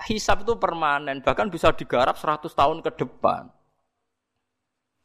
Hisap 0.09 0.43
itu 0.43 0.53
permanen, 0.57 1.21
bahkan 1.21 1.47
bisa 1.47 1.71
digarap 1.71 2.17
100 2.17 2.51
tahun 2.51 2.81
ke 2.81 2.91
depan. 2.97 3.53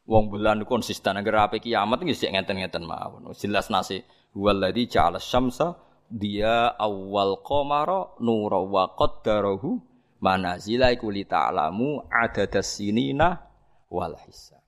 Wong 0.09 0.33
bulan 0.33 0.65
konsisten 0.65 1.15
agar 1.15 1.47
apa 1.47 1.61
kiamat 1.61 2.01
nggih 2.01 2.17
sik 2.17 2.33
ngeten-ngeten 2.33 2.83
mawon. 2.83 3.31
Jelas 3.37 3.69
nasi 3.69 4.01
Huwallazi 4.33 4.89
ja'ala 4.89 5.21
syamsa 5.21 5.77
dia 6.11 6.73
awal 6.75 7.39
qamara 7.45 8.17
nura 8.19 8.59
wa 8.59 8.91
qaddarahu 8.97 9.79
manazila 10.19 10.91
iku 10.91 11.07
li 11.07 11.23
ta'lamu 11.23 12.11
adadas 12.11 12.81
sinina 12.81 13.39
wal 13.87 14.17
hisab. 14.27 14.59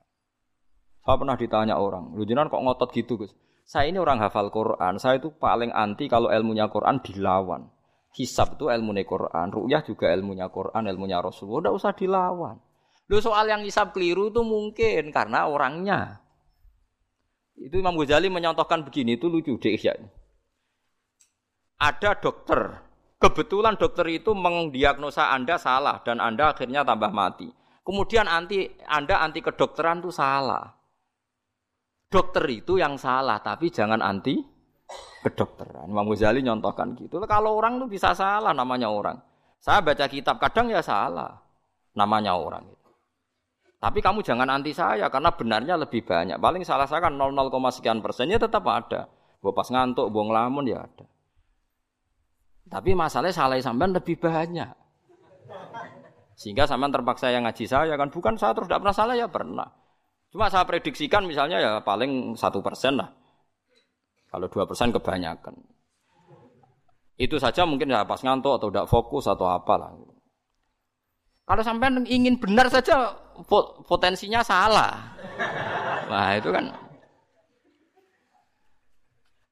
Saya 1.04 1.20
pernah 1.20 1.36
ditanya 1.36 1.76
orang, 1.76 2.16
lu 2.16 2.24
jenengan 2.24 2.48
kok 2.48 2.64
ngotot 2.64 2.90
gitu, 2.96 3.20
Gus? 3.20 3.36
Saya 3.64 3.90
ini 3.90 3.98
orang 3.98 4.20
hafal 4.20 4.52
Quran, 4.52 5.00
saya 5.00 5.18
itu 5.18 5.32
paling 5.40 5.72
anti 5.72 6.12
kalau 6.12 6.28
ilmunya 6.28 6.68
Quran 6.68 7.00
dilawan. 7.00 7.72
Hisab 8.14 8.62
itu 8.62 8.70
ilmu 8.70 8.94
Quran, 9.10 9.50
ru'yah 9.50 9.82
juga 9.82 10.14
ilmunya 10.14 10.46
Quran, 10.54 10.86
ilmunya 10.86 11.18
Rasulullah, 11.18 11.72
udah 11.72 11.74
usah 11.74 11.94
dilawan. 11.98 12.62
Lu 13.10 13.18
soal 13.18 13.50
yang 13.50 13.66
hisab 13.66 13.90
keliru 13.90 14.30
itu 14.30 14.46
mungkin 14.46 15.10
karena 15.10 15.50
orangnya. 15.50 16.22
Itu 17.58 17.82
Imam 17.82 17.98
Ghazali 17.98 18.30
menyontohkan 18.30 18.86
begini, 18.86 19.18
itu 19.18 19.26
lucu 19.32 19.58
deh 19.58 19.74
ya. 19.82 19.98
Ada 21.82 22.22
dokter, 22.22 22.86
kebetulan 23.18 23.82
dokter 23.82 24.06
itu 24.14 24.38
mendiagnosa 24.38 25.34
Anda 25.34 25.58
salah 25.58 26.06
dan 26.06 26.22
Anda 26.22 26.54
akhirnya 26.54 26.86
tambah 26.86 27.10
mati. 27.10 27.50
Kemudian 27.84 28.30
anti 28.30 28.70
Anda 28.88 29.26
anti 29.26 29.42
kedokteran 29.42 30.06
itu 30.06 30.14
salah. 30.14 30.83
Dokter 32.14 32.46
itu 32.46 32.78
yang 32.78 32.94
salah, 33.02 33.42
tapi 33.42 33.74
jangan 33.74 33.98
anti 33.98 34.38
kedokteran. 35.26 35.90
Imam 35.90 36.06
Ghazali 36.06 36.46
nyontohkan 36.46 36.94
gitu. 36.94 37.18
Kalau 37.26 37.58
orang 37.58 37.82
itu 37.82 37.98
bisa 37.98 38.14
salah 38.14 38.54
namanya 38.54 38.94
orang. 38.94 39.18
Saya 39.58 39.82
baca 39.82 40.06
kitab 40.06 40.38
kadang 40.38 40.70
ya 40.70 40.86
salah 40.86 41.42
namanya 41.98 42.38
orang 42.38 42.70
itu. 42.70 42.92
Tapi 43.82 44.00
kamu 44.00 44.22
jangan 44.22 44.48
anti 44.48 44.72
saya 44.72 45.10
karena 45.10 45.34
benarnya 45.34 45.76
lebih 45.76 46.06
banyak. 46.06 46.38
Paling 46.38 46.62
salah 46.62 46.86
saya 46.86 47.04
kan 47.04 47.18
0, 47.18 47.34
sekian 47.74 48.00
persennya 48.00 48.38
tetap 48.38 48.64
ada. 48.70 49.10
Gue 49.42 49.52
pas 49.52 49.68
ngantuk, 49.68 50.08
buang 50.08 50.32
lamun 50.32 50.70
ya 50.70 50.86
ada. 50.86 51.04
Tapi 52.70 52.96
masalahnya 52.96 53.36
salah 53.36 53.60
sampean 53.60 53.92
lebih 53.92 54.16
banyak. 54.22 54.72
Sehingga 56.40 56.64
sampean 56.64 56.96
terpaksa 56.96 57.34
yang 57.34 57.44
ngaji 57.44 57.66
saya 57.68 57.98
kan 58.00 58.08
bukan 58.08 58.40
saya 58.40 58.56
terus 58.56 58.72
tidak 58.72 58.88
pernah 58.88 58.96
salah 58.96 59.16
ya 59.20 59.28
pernah. 59.28 59.68
Cuma 60.34 60.50
saya 60.50 60.66
prediksikan 60.66 61.30
misalnya 61.30 61.62
ya 61.62 61.72
paling 61.86 62.34
satu 62.34 62.66
persen 62.66 62.98
lah. 62.98 63.14
Kalau 64.34 64.50
dua 64.50 64.66
persen 64.66 64.90
kebanyakan. 64.90 65.54
Itu 67.22 67.38
saja 67.38 67.70
mungkin 67.70 67.94
ya 67.94 68.02
pas 68.02 68.18
ngantuk 68.26 68.58
atau 68.58 68.74
tidak 68.74 68.90
fokus 68.90 69.30
atau 69.30 69.46
apalah. 69.46 69.94
Kalau 71.46 71.62
sampai 71.62 71.94
ingin 72.10 72.42
benar 72.42 72.66
saja 72.74 73.14
potensinya 73.86 74.42
salah. 74.42 75.14
Nah 76.10 76.34
itu 76.34 76.50
kan. 76.50 76.74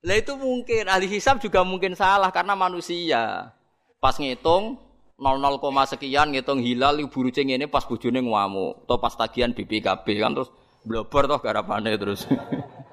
Lah 0.01 0.17
itu 0.17 0.33
mungkin 0.33 0.89
ahli 0.89 1.05
hisab 1.05 1.37
juga 1.37 1.61
mungkin 1.61 1.93
salah 1.93 2.33
karena 2.33 2.57
manusia. 2.57 3.53
Pas 4.01 4.17
ngitung 4.17 4.81
00, 5.21 5.61
sekian 5.93 6.33
ngitung 6.33 6.57
hilal 6.57 6.97
ibu 6.97 7.13
rucing 7.21 7.53
ini 7.53 7.69
pas 7.69 7.85
bojone 7.85 8.25
ngamuk 8.25 8.89
atau 8.89 8.97
pas 8.97 9.13
tagihan 9.13 9.53
BPKB 9.53 10.05
kan 10.17 10.33
terus 10.33 10.49
blober 10.85 11.29
toh 11.29 11.39
garapane 11.39 11.93
terus. 11.97 12.25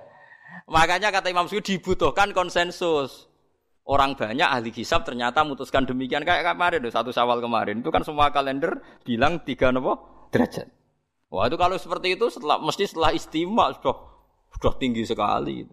Makanya 0.74 1.08
kata 1.08 1.32
Imam 1.32 1.48
Suyuti 1.48 1.80
dibutuhkan 1.80 2.36
konsensus 2.36 3.28
orang 3.88 4.12
banyak 4.20 4.44
ahli 4.44 4.68
hisab 4.68 5.08
ternyata 5.08 5.40
memutuskan 5.40 5.88
demikian 5.88 6.20
kayak 6.20 6.44
kemarin 6.44 6.84
satu 6.92 7.08
sawal 7.08 7.40
kemarin 7.40 7.80
itu 7.80 7.88
kan 7.88 8.04
semua 8.04 8.28
kalender 8.28 8.84
bilang 9.00 9.40
tiga 9.48 9.72
nopo 9.72 10.28
derajat. 10.28 10.68
Wah 11.32 11.48
itu 11.48 11.56
kalau 11.56 11.76
seperti 11.80 12.16
itu 12.16 12.28
setelah 12.28 12.60
mesti 12.60 12.84
setelah 12.84 13.12
istimewa 13.16 13.72
sudah 13.80 13.96
sudah 14.56 14.72
tinggi 14.76 15.04
sekali. 15.08 15.64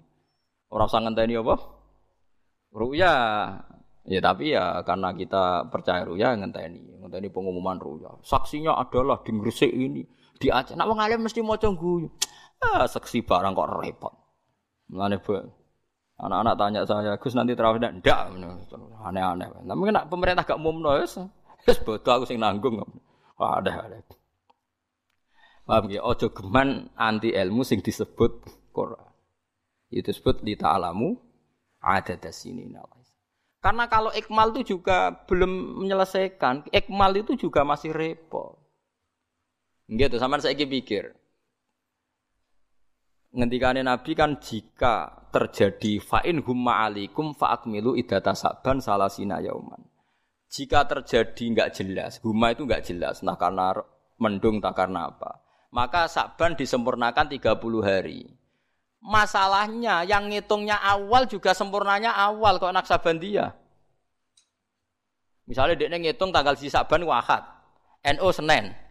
Orang 0.71 0.87
sangat 0.91 1.15
tadi 1.15 1.35
apa? 1.35 1.55
Ruya. 2.75 3.13
Ya 4.05 4.19
tapi 4.21 4.53
ya 4.53 4.85
karena 4.85 5.17
kita 5.17 5.71
percaya 5.73 6.05
ruya 6.05 6.37
ngenteni, 6.37 7.01
ngenteni 7.01 7.27
pengumuman 7.31 7.79
ruya. 7.81 8.13
Saksinya 8.21 8.77
adalah 8.77 9.25
di 9.25 9.33
Gresik 9.33 9.71
ini, 9.71 10.05
di 10.39 10.47
Aceh. 10.51 10.75
Nak 10.75 10.87
wong 10.87 10.99
mesti 11.21 11.39
maca 11.39 11.67
guyu. 11.71 12.07
Ah, 12.63 12.87
saksi 12.87 13.23
barang 13.23 13.51
kok 13.55 13.69
repot. 13.81 14.13
Mulane 14.91 15.19
Anak-anak 16.15 16.55
tanya 16.55 16.81
saya, 16.87 17.19
Gus 17.19 17.35
nanti 17.35 17.59
terawih 17.59 17.75
ndak? 17.75 17.99
Ndak, 17.99 18.21
aneh-aneh. 19.03 19.51
Tapi 19.51 19.81
kena 19.83 20.07
pemerintah 20.07 20.47
gak 20.47 20.55
umumno 20.55 20.95
wis. 20.95 21.19
Wis 21.67 21.75
bodoh 21.83 22.11
aku 22.15 22.23
sing 22.23 22.39
nanggung. 22.39 22.79
Ada 23.35 23.83
ada. 23.83 23.99
Paham 25.67 25.91
ya? 25.91 25.99
Ojo 26.07 26.31
geman 26.31 26.87
anti 26.95 27.35
ilmu 27.35 27.67
sing 27.67 27.83
disebut 27.83 28.47
Quran. 28.71 29.11
Itu 29.91 30.15
disebut 30.15 30.39
li 30.47 30.55
ta'alamu 30.55 31.19
ada 31.83 32.15
sini 32.31 32.63
Karena 33.59 33.89
kalau 33.91 34.13
ikmal 34.15 34.55
itu 34.55 34.77
juga 34.77 35.25
belum 35.25 35.83
menyelesaikan, 35.83 36.69
ikmal 36.71 37.11
itu 37.17 37.35
juga 37.35 37.67
masih 37.67 37.91
repot. 37.91 38.55
Gitu, 39.85 40.17
sama 40.17 40.41
saya 40.41 40.57
pikir. 40.57 41.13
Ngendikane 43.35 43.83
Nabi 43.83 44.15
kan 44.15 44.39
jika 44.39 45.27
terjadi 45.29 45.99
fa'in 45.99 46.39
humma 46.39 46.87
alikum 46.87 47.35
fa'akmilu 47.35 47.99
idata 47.99 48.31
saban 48.31 48.79
salasina 48.79 49.43
yauman. 49.43 49.83
Jika 50.47 50.87
terjadi 50.87 51.43
nggak 51.51 51.69
jelas, 51.75 52.23
humma 52.23 52.55
itu 52.55 52.63
nggak 52.63 52.87
jelas, 52.87 53.19
nah 53.27 53.35
karena 53.35 53.75
mendung 54.15 54.63
tak 54.63 54.79
karena 54.79 55.11
apa. 55.11 55.43
Maka 55.75 56.07
saban 56.07 56.55
disempurnakan 56.55 57.27
30 57.27 57.59
hari. 57.83 58.23
Masalahnya 59.03 60.07
yang 60.07 60.31
ngitungnya 60.31 60.79
awal 60.79 61.27
juga 61.27 61.51
sempurnanya 61.51 62.15
awal 62.15 62.55
kok 62.57 62.71
dia. 63.19 63.51
Misalnya 65.45 65.75
dia 65.77 65.91
ngitung 65.91 66.31
tanggal 66.31 66.55
si 66.57 66.71
saban 66.71 67.03
wahad, 67.03 67.43
NO 68.01 68.31
Senin. 68.31 68.84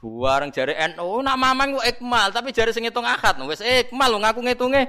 Buareng 0.00 0.48
jari 0.48 0.72
NU 0.96 1.20
nak 1.20 1.36
mamang 1.36 1.76
kok 1.76 1.84
ikmal, 1.84 2.32
tapi 2.32 2.56
jari 2.56 2.72
sing 2.72 2.88
ngitung 2.88 3.04
akad 3.04 3.36
wis 3.44 3.60
ikmal 3.60 4.16
ngaku 4.16 4.40
ngitunge. 4.40 4.88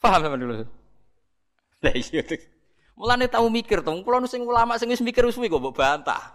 Paham 0.00 0.24
sama 0.24 0.40
dulu. 0.40 0.64
Lah 1.84 1.92
iya. 1.92 2.24
Mulane 2.96 3.28
tahu 3.28 3.52
mikir 3.52 3.84
tuh, 3.84 4.00
kula 4.00 4.24
sing 4.24 4.40
ulama 4.40 4.80
sing 4.80 4.88
wis 4.88 5.04
mikir 5.04 5.20
wis 5.28 5.36
kok 5.36 5.60
mbok 5.60 5.76
bantah. 5.76 6.32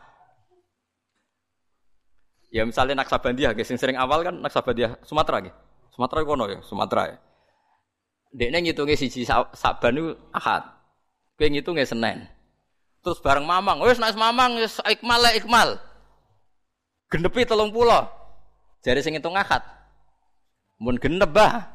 Ya 2.54 2.66
misalnya 2.66 3.02
Naksabandia, 3.02 3.54
sing 3.66 3.78
sering 3.78 3.98
awal 3.98 4.22
kan 4.26 4.38
Naksabandia 4.38 4.98
Sumatera 5.02 5.42
nggih. 5.42 5.56
Sumatera 5.90 6.22
kono 6.22 6.46
ya, 6.50 6.62
Sumatera 6.62 7.04
ya. 7.14 7.18
Dekne 8.30 8.62
ngitunge 8.62 8.94
siji 8.94 9.26
Saban 9.26 9.98
itu 9.98 10.14
Ahad. 10.30 10.70
Kowe 11.34 11.50
ngitunge 11.50 11.82
Senin. 11.82 12.30
Terus 13.02 13.18
bareng 13.26 13.46
Mamang, 13.46 13.82
wis 13.82 13.98
nek 13.98 14.14
Mamang 14.14 14.62
wis 14.62 14.78
ikmal 14.86 15.26
ikmal. 15.34 15.89
Genepi 17.10 17.42
telung 17.44 17.74
pulau. 17.74 18.06
Jadi 18.86 19.02
sing 19.02 19.18
ngitung 19.18 19.36
akad. 19.36 19.66
Mun 20.78 20.96
genep 21.02 21.34
bah. 21.34 21.68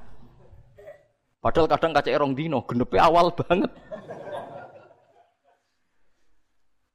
Padahal 1.43 1.69
kadang 1.69 1.93
kaca 1.93 2.09
erong 2.09 2.33
dino, 2.33 2.65
genepi 2.65 2.97
awal 2.97 3.29
banget. 3.35 3.69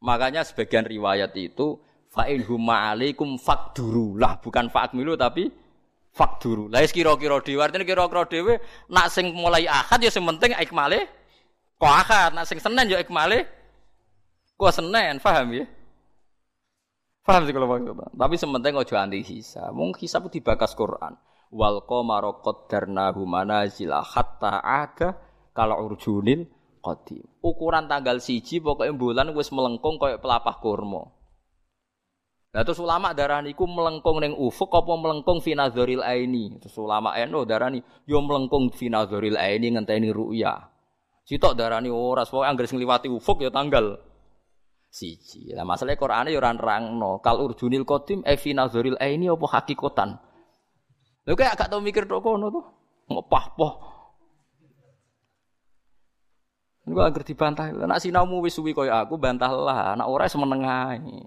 Makanya 0.01 0.41
sebagian 0.47 0.87
riwayat 0.87 1.35
itu 1.35 1.77
fa'in 2.09 2.41
huma 2.47 2.89
alaikum 2.89 3.37
fakduru 3.37 4.17
lah 4.17 4.39
bukan 4.41 4.71
fa'akmilu 4.71 5.13
tapi 5.19 5.51
fakduru. 6.15 6.71
Lah 6.71 6.81
kira-kira 6.87 7.43
dhewe 7.43 7.61
artine 7.61 7.85
kira-kira 7.85 8.25
dhewe 8.25 8.57
nak 8.89 9.11
sing 9.13 9.29
mulai 9.35 9.67
akad 9.69 10.01
ya 10.01 10.09
sing 10.09 10.25
penting 10.25 10.55
ikmale 10.57 11.05
kok 11.77 11.93
akad, 11.93 12.31
nak 12.33 12.47
sing 12.47 12.57
Senin 12.57 12.89
ya 12.89 12.97
ikmale 13.03 13.45
kok 14.55 14.71
Senin, 14.73 15.19
paham 15.21 15.53
ya? 15.53 15.65
Paham 17.24 17.45
sih 17.45 17.53
kalau 17.53 17.67
maksudnya. 17.70 18.07
Tapi 18.09 18.36
sementing 18.39 18.74
ojo 18.80 18.93
anti 18.95 19.22
hisab. 19.22 19.70
Mung 19.76 19.93
hisab 19.97 20.28
dibakas 20.32 20.74
Quran. 20.74 21.13
Wal 21.49 21.82
qamara 21.86 22.41
qaddarnahu 22.45 23.26
manazila 23.26 24.05
hatta 24.05 24.61
ada 24.61 25.17
kalau 25.53 25.89
urjunil 25.89 26.45
qadim. 26.80 27.26
Ukuran 27.41 27.89
tanggal 27.89 28.22
siji 28.22 28.61
pokoknya 28.63 28.93
bulan 28.95 29.28
wis 29.34 29.49
melengkung 29.49 29.97
koyo 29.97 30.22
pelapah 30.22 30.61
kurma. 30.61 31.09
Lah 32.49 32.65
terus 32.65 32.82
ulama 32.82 33.13
daraniku 33.13 33.70
melengkung 33.70 34.26
ning 34.26 34.34
ufuk 34.34 34.74
apa 34.74 34.93
melengkung 34.97 35.38
fi 35.38 35.53
nazaril 35.53 36.01
aini. 36.01 36.57
Terus 36.57 36.82
ulama 36.82 37.13
eno 37.13 37.45
darani 37.45 37.78
yo 38.09 38.26
melengkung 38.26 38.74
fi 38.74 38.89
nazaril 38.89 39.38
aini 39.38 39.78
ngenteni 39.78 40.09
ru'ya. 40.09 40.57
Sitok 41.30 41.53
darani 41.53 41.93
ora, 41.93 42.26
pokoke 42.26 42.49
anggere 42.49 42.65
sing 42.65 42.82
liwati 42.82 43.05
ufuk 43.05 43.45
ya 43.45 43.53
tanggal 43.53 44.01
siji. 44.89 45.53
Lah 45.53 45.63
masalah 45.63 45.95
Qur'ane 45.95 46.33
ya 46.33 46.41
ora 46.41 46.51
nerangno. 46.51 47.21
Kal 47.21 47.39
urjunil 47.39 47.85
qadim 47.85 48.25
e 48.25 48.35
fi 48.35 48.57
nazaril 48.57 48.97
aini 48.97 49.29
apa 49.29 49.45
hakikatan. 49.45 50.17
Lho 51.29 51.33
kayak 51.37 51.55
agak 51.55 51.67
tau 51.69 51.79
mikir 51.79 52.09
tok 52.09 52.25
kono 52.25 52.49
tuh. 52.49 52.65
Ngopah-poh. 53.09 53.73
Niku 56.89 56.99
agar 57.05 57.21
dibantah. 57.21 57.69
Nek 57.69 58.01
sinaumu 58.01 58.41
wis 58.41 58.57
suwi 58.57 58.73
kaya 58.73 59.05
aku 59.05 59.21
bantahlah. 59.21 59.93
Nek 59.93 60.09
ora 60.09 60.25
semeneng 60.25 60.61
ae. 60.65 61.21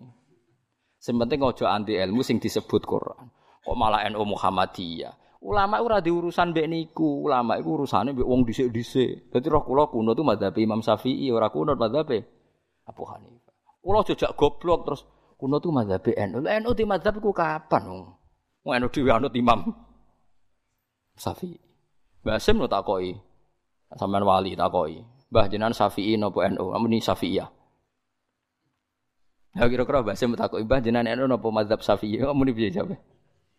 Sing 1.03 1.19
penting 1.19 1.43
aja 1.43 1.75
anti 1.75 1.99
ilmu 1.99 2.23
sing 2.23 2.39
disebut 2.39 2.83
Quran. 2.87 3.31
Kok 3.63 3.79
malah 3.79 4.07
NU 4.11 4.23
Muhammadiyah. 4.23 5.23
Ulama 5.43 5.83
ora 5.83 5.99
di 5.99 6.07
urusan 6.07 6.55
mbek 6.55 6.71
niku, 6.71 7.27
ulama 7.27 7.59
iku 7.59 7.75
urusane 7.75 8.15
mbek 8.15 8.23
wong 8.23 8.47
dhisik-dhisik. 8.47 9.35
Dadi 9.35 9.51
roh 9.51 9.67
kula 9.67 9.91
kuno 9.91 10.15
tuh 10.15 10.23
madzhab 10.23 10.55
Imam 10.55 10.79
Syafi'i, 10.79 11.35
ora 11.35 11.51
kuno 11.51 11.75
madzhab 11.75 12.15
Abu 12.87 13.03
Hanifah. 13.11 13.42
Kula 13.83 14.07
jejak 14.07 14.39
goblok 14.39 14.87
terus 14.87 15.03
kuno 15.35 15.59
tuh 15.59 15.75
madzhab 15.75 16.07
NU. 16.07 16.47
NU 16.47 16.71
di 16.71 16.85
madzhab 16.87 17.19
iku 17.19 17.35
kapan 17.35 17.83
wong? 17.91 18.03
NU 18.63 18.89
dhewe 18.95 19.11
anut 19.11 19.35
Imam 19.35 19.75
Syafi'i. 21.19 21.59
Mbah 22.23 22.39
Sim 22.39 22.63
lo 22.63 22.71
takoki. 22.71 23.19
Sampeyan 23.99 24.23
wali 24.23 24.55
takoki. 24.55 25.03
Mbah 25.35 25.51
jenengan 25.51 25.75
Syafi'i 25.75 26.15
napa 26.15 26.47
NU? 26.47 26.71
Amuni 26.71 27.03
Syafi'iyah. 27.03 27.51
Ya 29.59 29.67
kira-kira 29.67 30.07
Mbah 30.07 30.15
Sim 30.15 30.39
takoki, 30.39 30.63
Mbah 30.63 30.79
jenengan 30.79 31.19
NU 31.19 31.27
napa 31.27 31.47
madzhab 31.51 31.83
Syafi'i? 31.83 32.23
Amuni 32.23 32.55
piye 32.55 32.71
jawab? 32.71 32.95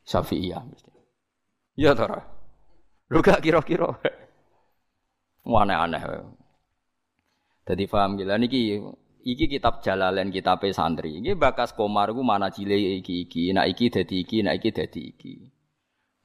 Syafi'iyah 0.07 0.63
mesti. 0.63 0.91
Ya 1.75 1.91
ta 1.91 2.07
ora? 2.07 2.23
Lu 3.11 3.19
gak 3.19 3.43
kira-kira. 3.43 3.91
Aneh-aneh. 5.43 6.01
Jadi 7.67 7.83
paham 7.91 8.15
gila 8.15 8.39
niki 8.39 8.79
iki 9.23 9.47
kitab 9.47 9.79
Jalalain 9.79 10.29
kitab 10.29 10.61
santri. 10.75 11.23
Iki 11.23 11.39
bakas 11.39 11.71
komar 11.71 12.11
ku 12.11 12.21
mana 12.21 12.51
cile 12.51 12.75
iki 12.99 13.23
iki, 13.23 13.55
nak 13.55 13.71
iki 13.71 13.87
dadi 13.87 14.15
iki, 14.21 14.43
nak 14.43 14.59
iki 14.59 14.69
dadi 14.75 15.01
iki. 15.15 15.35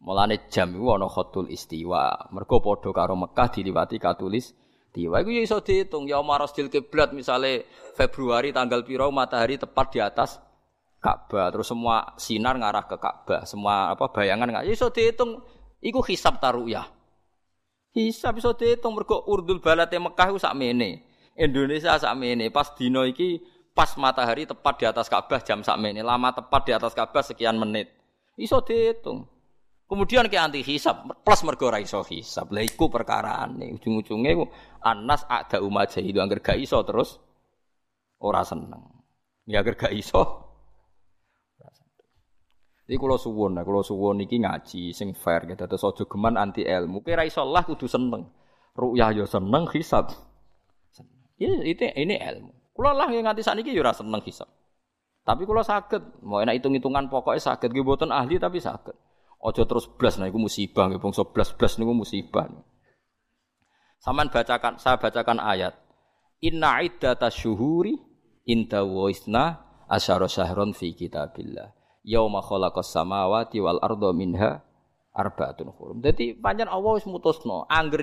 Mulane 0.03 0.47
jam 0.51 0.75
iku 0.75 0.95
ana 0.99 1.07
khotul 1.07 1.51
istiwa. 1.51 2.31
Mergo 2.35 2.59
padha 2.63 2.91
karo 2.91 3.15
Mekah 3.15 3.49
diliwati 3.55 3.97
katulis 3.99 4.55
istiwa. 4.91 5.23
Iku 5.23 5.31
ya 5.31 5.43
iso 5.43 5.59
diitung 5.63 6.11
ya 6.11 6.19
marasdil 6.23 6.71
kiblat 6.71 7.15
misale 7.15 7.67
Februari 7.95 8.51
tanggal 8.51 8.83
piro 8.83 9.11
matahari 9.15 9.59
tepat 9.59 9.87
di 9.95 9.99
atas 10.03 10.31
Ka'bah, 10.99 11.55
terus 11.55 11.71
semua 11.71 12.19
sinar 12.19 12.59
ngarah 12.59 12.91
ke 12.91 12.99
Ka'bah, 12.99 13.47
semua 13.47 13.95
apa 13.95 14.11
bayangan 14.11 14.51
nggak 14.51 14.67
iso 14.67 14.91
dihitung 14.91 15.39
iku 15.79 16.03
hisab 16.03 16.43
taruyah. 16.43 16.91
Hisab 17.95 18.35
iso 18.43 18.59
dihitung 18.59 18.99
mergo 18.99 19.23
urdul 19.31 19.63
balate 19.63 19.95
Mekah 19.95 20.35
iku 20.35 20.43
sakmene. 20.43 21.08
Indonesia 21.39 21.95
sakmene. 21.97 22.51
Pas 22.51 22.75
dino 22.75 23.07
iki 23.07 23.39
pas 23.71 23.95
matahari 23.95 24.43
tepat 24.43 24.75
di 24.83 24.85
atas 24.91 25.07
Ka'bah 25.07 25.39
jam 25.39 25.63
sakmene, 25.63 26.03
lama 26.03 26.35
tepat 26.35 26.67
di 26.67 26.73
atas 26.75 26.93
Ka'bah 26.99 27.23
sekian 27.23 27.57
menit. 27.57 27.95
Iso 28.35 28.59
dihitung. 28.61 29.31
Kemudian 29.89 30.29
ke 30.29 30.37
anti 30.37 30.61
hisab 30.61 31.09
plus 31.25 31.41
mergo 31.49 31.73
ora 31.73 31.81
iso 31.81 32.05
hisab. 32.05 32.53
Lah 32.53 32.61
iku 32.61 32.93
perkarane. 32.93 33.73
Ujung-ujunge 33.81 34.37
anas 34.85 35.25
ada 35.25 35.65
umat 35.65 35.97
itu 35.97 36.19
angger 36.21 36.45
gak 36.45 36.61
iso 36.61 36.77
terus 36.85 37.17
ora 38.21 38.45
seneng. 38.45 38.85
Ya 39.49 39.65
angger 39.65 39.81
gak 39.81 39.97
iso 39.97 40.45
Iki 42.89 42.97
kula 42.97 43.21
suwun, 43.21 43.53
nah 43.53 43.69
kula 43.69 43.85
suwun 43.85 44.25
iki 44.25 44.41
ngaji 44.41 44.97
sing 44.97 45.13
fair 45.13 45.45
gitu. 45.45 45.61
Aja 45.69 46.05
geman 46.09 46.41
anti 46.41 46.65
ilmu. 46.65 47.05
Kira 47.05 47.21
iso 47.29 47.45
Allah 47.45 47.61
kudu 47.61 47.85
seneng. 47.85 48.33
Ru'yah 48.73 49.13
ya 49.13 49.29
seneng, 49.29 49.69
hisab. 49.77 50.09
Ini, 51.39 51.55
itu 51.71 51.87
ini 51.95 52.19
ilmu. 52.19 52.75
Kula 52.75 52.95
lah 52.95 53.11
yang 53.11 53.27
nganti 53.27 53.43
sakniki 53.43 53.75
ya 53.75 53.83
ora 53.83 53.95
seneng 53.95 54.23
hisab. 54.23 54.47
Tapi 55.23 55.43
kula 55.47 55.63
saged, 55.63 56.23
mau 56.23 56.43
enak 56.43 56.59
hitung-hitungan 56.59 57.11
pokoknya 57.11 57.43
saged 57.43 57.71
nggih 57.71 57.85
mboten 57.85 58.11
ahli 58.11 58.39
tapi 58.39 58.59
saged. 58.59 58.95
Aja 59.39 59.63
terus 59.63 59.87
blas 59.87 60.19
nah 60.19 60.27
iku 60.27 60.39
musibah 60.39 60.91
nggih 60.91 60.99
bangsa 60.99 61.23
blas-blas 61.23 61.79
niku 61.79 61.95
musibah. 61.95 62.51
Saman 64.03 64.31
bacakan, 64.31 64.79
saya 64.79 64.99
bacakan 64.99 65.39
ayat. 65.39 65.75
Inna 66.43 66.83
iddata 66.83 67.31
syuhuri 67.31 67.99
inda 68.47 68.87
wa 68.87 69.11
isna 69.11 69.63
asyara 69.91 70.31
syahron 70.31 70.71
fi 70.71 70.95
kitabillah 70.95 71.75
yauma 72.07 72.41
khalaqas 72.41 72.95
samawati 72.95 73.59
wal 73.61 73.83
arda 73.83 74.11
minha 74.15 74.63
arbaatun 75.13 75.75
hurum. 75.75 75.99
Dadi 75.99 76.33
pancen 76.33 76.71
Allah 76.71 76.95
wis 76.97 77.05
mutusno 77.05 77.67
angger 77.67 78.01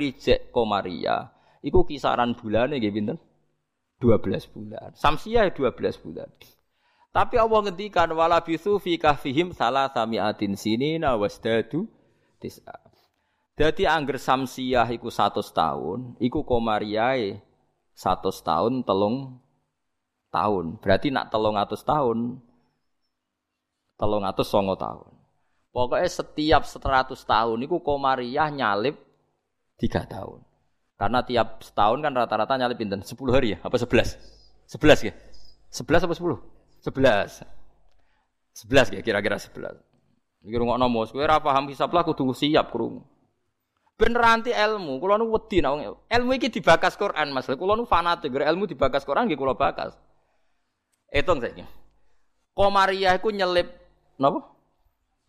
iku 1.66 1.82
kisaran 1.90 2.38
bulane 2.38 2.78
nggih 2.78 2.94
pinten? 2.94 3.18
12 3.98 4.54
bulan. 4.54 4.94
Samsiah 4.94 5.50
12 5.50 6.04
bulan. 6.06 6.30
Tapi 7.10 7.36
Allah 7.40 7.60
ngendikan 7.66 8.12
wala 8.12 8.44
bisu 8.44 8.78
fi 8.78 9.00
kahfihim 9.00 9.56
salah 9.56 9.90
samiatin 9.90 10.54
sinina 10.54 11.16
wasdadu 11.18 11.88
tis'a. 12.44 12.76
Dadi 13.56 13.88
angger 13.88 14.20
samsiah 14.20 14.84
iku 14.92 15.08
100 15.08 15.40
tahun, 15.56 16.20
iku 16.20 16.44
komariae 16.44 17.40
100 17.96 18.20
tahun 18.44 18.84
telung 18.84 19.40
tahun. 20.28 20.84
Berarti 20.84 21.08
nak 21.10 21.32
telung 21.32 21.56
atus 21.56 21.88
tahun 21.88 22.44
telung 23.96 24.28
atus 24.28 24.52
songo 24.52 24.76
tahun. 24.76 25.12
Pokoknya 25.72 26.08
setiap 26.08 26.64
seratus 26.64 27.28
tahun 27.28 27.68
itu 27.68 27.80
komariah 27.84 28.48
nyalip 28.48 28.96
tiga 29.76 30.08
tahun. 30.08 30.44
Karena 30.96 31.20
tiap 31.28 31.60
setahun 31.60 32.00
kan 32.00 32.16
rata-rata 32.16 32.56
nyalip 32.56 32.80
pinten? 32.80 33.04
Sepuluh 33.04 33.36
hari 33.36 33.56
ya? 33.56 33.58
Apa 33.64 33.76
sebelas? 33.76 34.16
Sebelas 34.64 35.04
ya? 35.04 35.12
Sebelas 35.68 36.08
apa 36.08 36.16
sepuluh? 36.16 36.40
Sebelas. 36.80 37.44
Sebelas 38.56 38.88
ya 38.88 39.04
kira-kira 39.04 39.36
sebelas. 39.36 39.76
Iki 40.46 40.56
rungokno 40.56 40.88
mos, 40.88 41.12
kowe 41.12 41.20
ora 41.20 41.42
paham 41.42 41.68
hisab 41.68 41.92
lah 41.92 42.06
kudu 42.08 42.32
siap 42.32 42.72
krungu. 42.72 43.04
Bener 43.96 44.24
anti 44.24 44.52
ilmu, 44.52 45.00
kula 45.00 45.16
nu 45.16 45.32
wedi 45.32 45.64
nek 45.64 46.12
ilmu 46.12 46.32
iki 46.36 46.52
dibakas 46.52 47.00
Quran 47.00 47.32
Mas. 47.32 47.48
Kula 47.48 47.80
nu 47.80 47.88
fanatik, 47.88 48.32
ilmu 48.32 48.68
dibakas 48.68 49.08
Quran 49.08 49.26
nggih 49.26 49.40
kula 49.40 49.56
bakas. 49.56 49.96
Hitung 51.12 51.40
saja. 51.40 51.64
Komariah 52.52 53.16
iku 53.16 53.32
nyelip 53.32 53.72
Napa? 54.16 54.44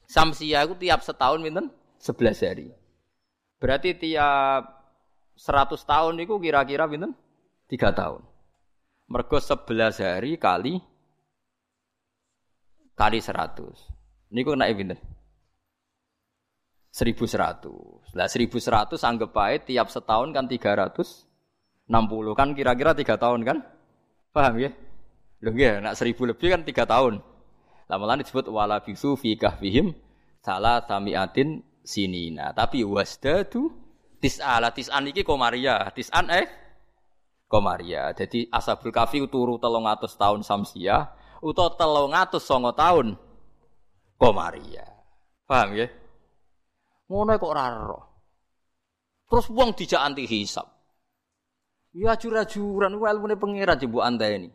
Samsia 0.07 0.62
itu 0.62 0.79
tiap 0.79 1.03
setahun 1.03 1.43
minten 1.43 1.71
11 1.99 2.47
hari. 2.47 2.67
Berarti 3.59 3.99
tiap 3.99 4.76
100 5.37 5.76
tahun 5.84 6.14
itu 6.18 6.34
kira-kira 6.41 6.89
minten 6.89 7.12
3 7.68 7.93
tahun. 7.93 8.24
Mergo 9.07 9.39
11 9.39 10.03
hari 10.03 10.34
kali 10.41 10.82
kali 12.97 13.18
100. 13.20 14.32
Niku 14.32 14.57
kena 14.57 14.66
pinten? 14.72 14.99
1100. 16.91 18.16
Lah 18.16 18.26
1100 18.26 18.97
anggap 19.05 19.30
baik 19.37 19.68
tiap 19.68 19.93
setahun 19.93 20.32
kan 20.32 20.49
360 20.49 21.28
kan 22.32 22.49
kira-kira 22.57 22.97
3 22.97 23.20
tahun 23.20 23.41
kan? 23.45 23.59
Paham 24.32 24.57
ya? 24.59 24.72
Lho 25.45 25.53
nggih, 25.53 25.84
nak 25.84 25.95
1000 26.01 26.32
lebih 26.32 26.49
kan 26.49 26.64
3 26.64 26.89
tahun. 26.89 27.20
Lama 27.87 28.18
disebut 28.18 28.51
wala 28.51 28.82
bisu 28.82 29.14
fi 29.14 29.39
kahfihim 29.39 29.95
salah 30.43 30.82
samiatin 30.82 31.62
sinina. 31.87 32.51
Tapi 32.51 32.82
wasdadu 34.27 34.43
tis'ala 34.43 34.68
tis'an 34.74 35.05
iki 35.07 35.22
komaria. 35.22 35.87
Tis'an 35.95 36.27
eh 36.29 36.47
komaria. 37.47 38.11
Jadi 38.12 38.51
asabul 38.51 38.91
kafi 38.91 39.22
turu 39.31 39.57
telung 39.62 39.87
atus 39.87 40.18
tahun 40.18 40.43
samsia 40.43 41.14
utawa 41.41 41.70
telung 41.79 42.12
atus 42.12 42.43
songo 42.43 42.74
tahun 42.74 43.14
komaria. 44.18 44.85
Paham 45.47 45.79
ya? 45.79 45.87
Ngono 47.07 47.39
kok 47.39 47.55
raro. 47.55 48.01
Terus 49.31 49.47
wong 49.51 49.79
dijak 49.79 50.03
anti 50.03 50.27
hisab. 50.27 50.66
Ya 51.97 52.18
jura-juran 52.18 52.99
ilmune 52.99 53.39
pangeran 53.39 53.79
jebuk 53.79 54.03
anda 54.05 54.27
ini. 54.29 54.51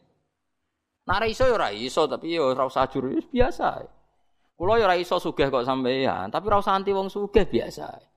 Nah 1.07 1.17
iso 1.25 1.49
ya 1.49 1.73
iso 1.73 2.05
tapi 2.05 2.37
ya 2.37 2.45
ora 2.45 2.69
usah 2.69 2.85
biasa. 3.31 3.81
Kulo 4.53 4.77
ya 4.77 4.85
ora 4.85 4.93
iso 4.93 5.17
sugih 5.17 5.49
kok 5.49 5.65
sampeyan, 5.65 6.29
tapi 6.29 6.45
ora 6.53 6.61
usah 6.61 6.77
anti 6.77 6.93
wong 6.93 7.09
sugih 7.09 7.49
biasa. 7.49 8.10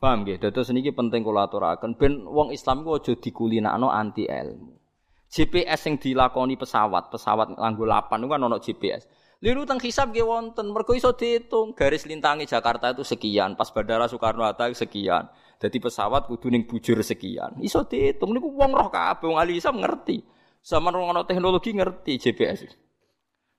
Paham 0.00 0.24
nggih? 0.24 0.40
Dados 0.40 0.72
niki 0.72 0.96
penting 0.96 1.20
kula 1.20 1.44
aturaken 1.44 1.92
ben 1.92 2.24
wong 2.24 2.56
Islam 2.56 2.88
ku 2.88 2.96
aja 2.96 3.12
dikulinakno 3.12 3.92
anti 3.92 4.24
ilmu. 4.24 4.80
GPS 5.28 5.86
yang 5.86 5.94
dilakoni 6.00 6.56
pesawat, 6.56 7.12
pesawat 7.12 7.54
nganggo 7.54 7.84
lapan 7.84 8.24
itu 8.24 8.28
kan 8.32 8.40
ono 8.40 8.56
GPS. 8.58 9.02
Liru 9.44 9.68
teng 9.68 9.76
hisab 9.76 10.10
nggih 10.10 10.24
wonten, 10.24 10.72
mergo 10.72 10.96
iso 10.96 11.12
diitung 11.12 11.76
garis 11.76 12.08
lintangi 12.08 12.48
Jakarta 12.48 12.96
itu 12.96 13.04
sekian, 13.04 13.54
pas 13.60 13.68
Bandara 13.68 14.08
Soekarno 14.08 14.42
Hatta 14.42 14.72
sekian. 14.72 15.28
Jadi 15.60 15.76
pesawat 15.76 16.32
kudu 16.32 16.48
ning 16.48 16.64
bujur 16.64 16.96
sekian. 17.04 17.60
Iso 17.60 17.84
diitung 17.84 18.32
niku 18.32 18.48
wong 18.56 18.72
roh 18.72 18.88
kabeh 18.88 19.28
wong 19.28 19.36
ahli 19.36 19.60
hisab 19.60 19.76
ngerti. 19.76 20.24
Sama 20.64 20.88
wong 20.92 21.12
ana 21.12 21.28
teknologi 21.28 21.76
ngerti 21.76 22.16
GPS. 22.16 22.72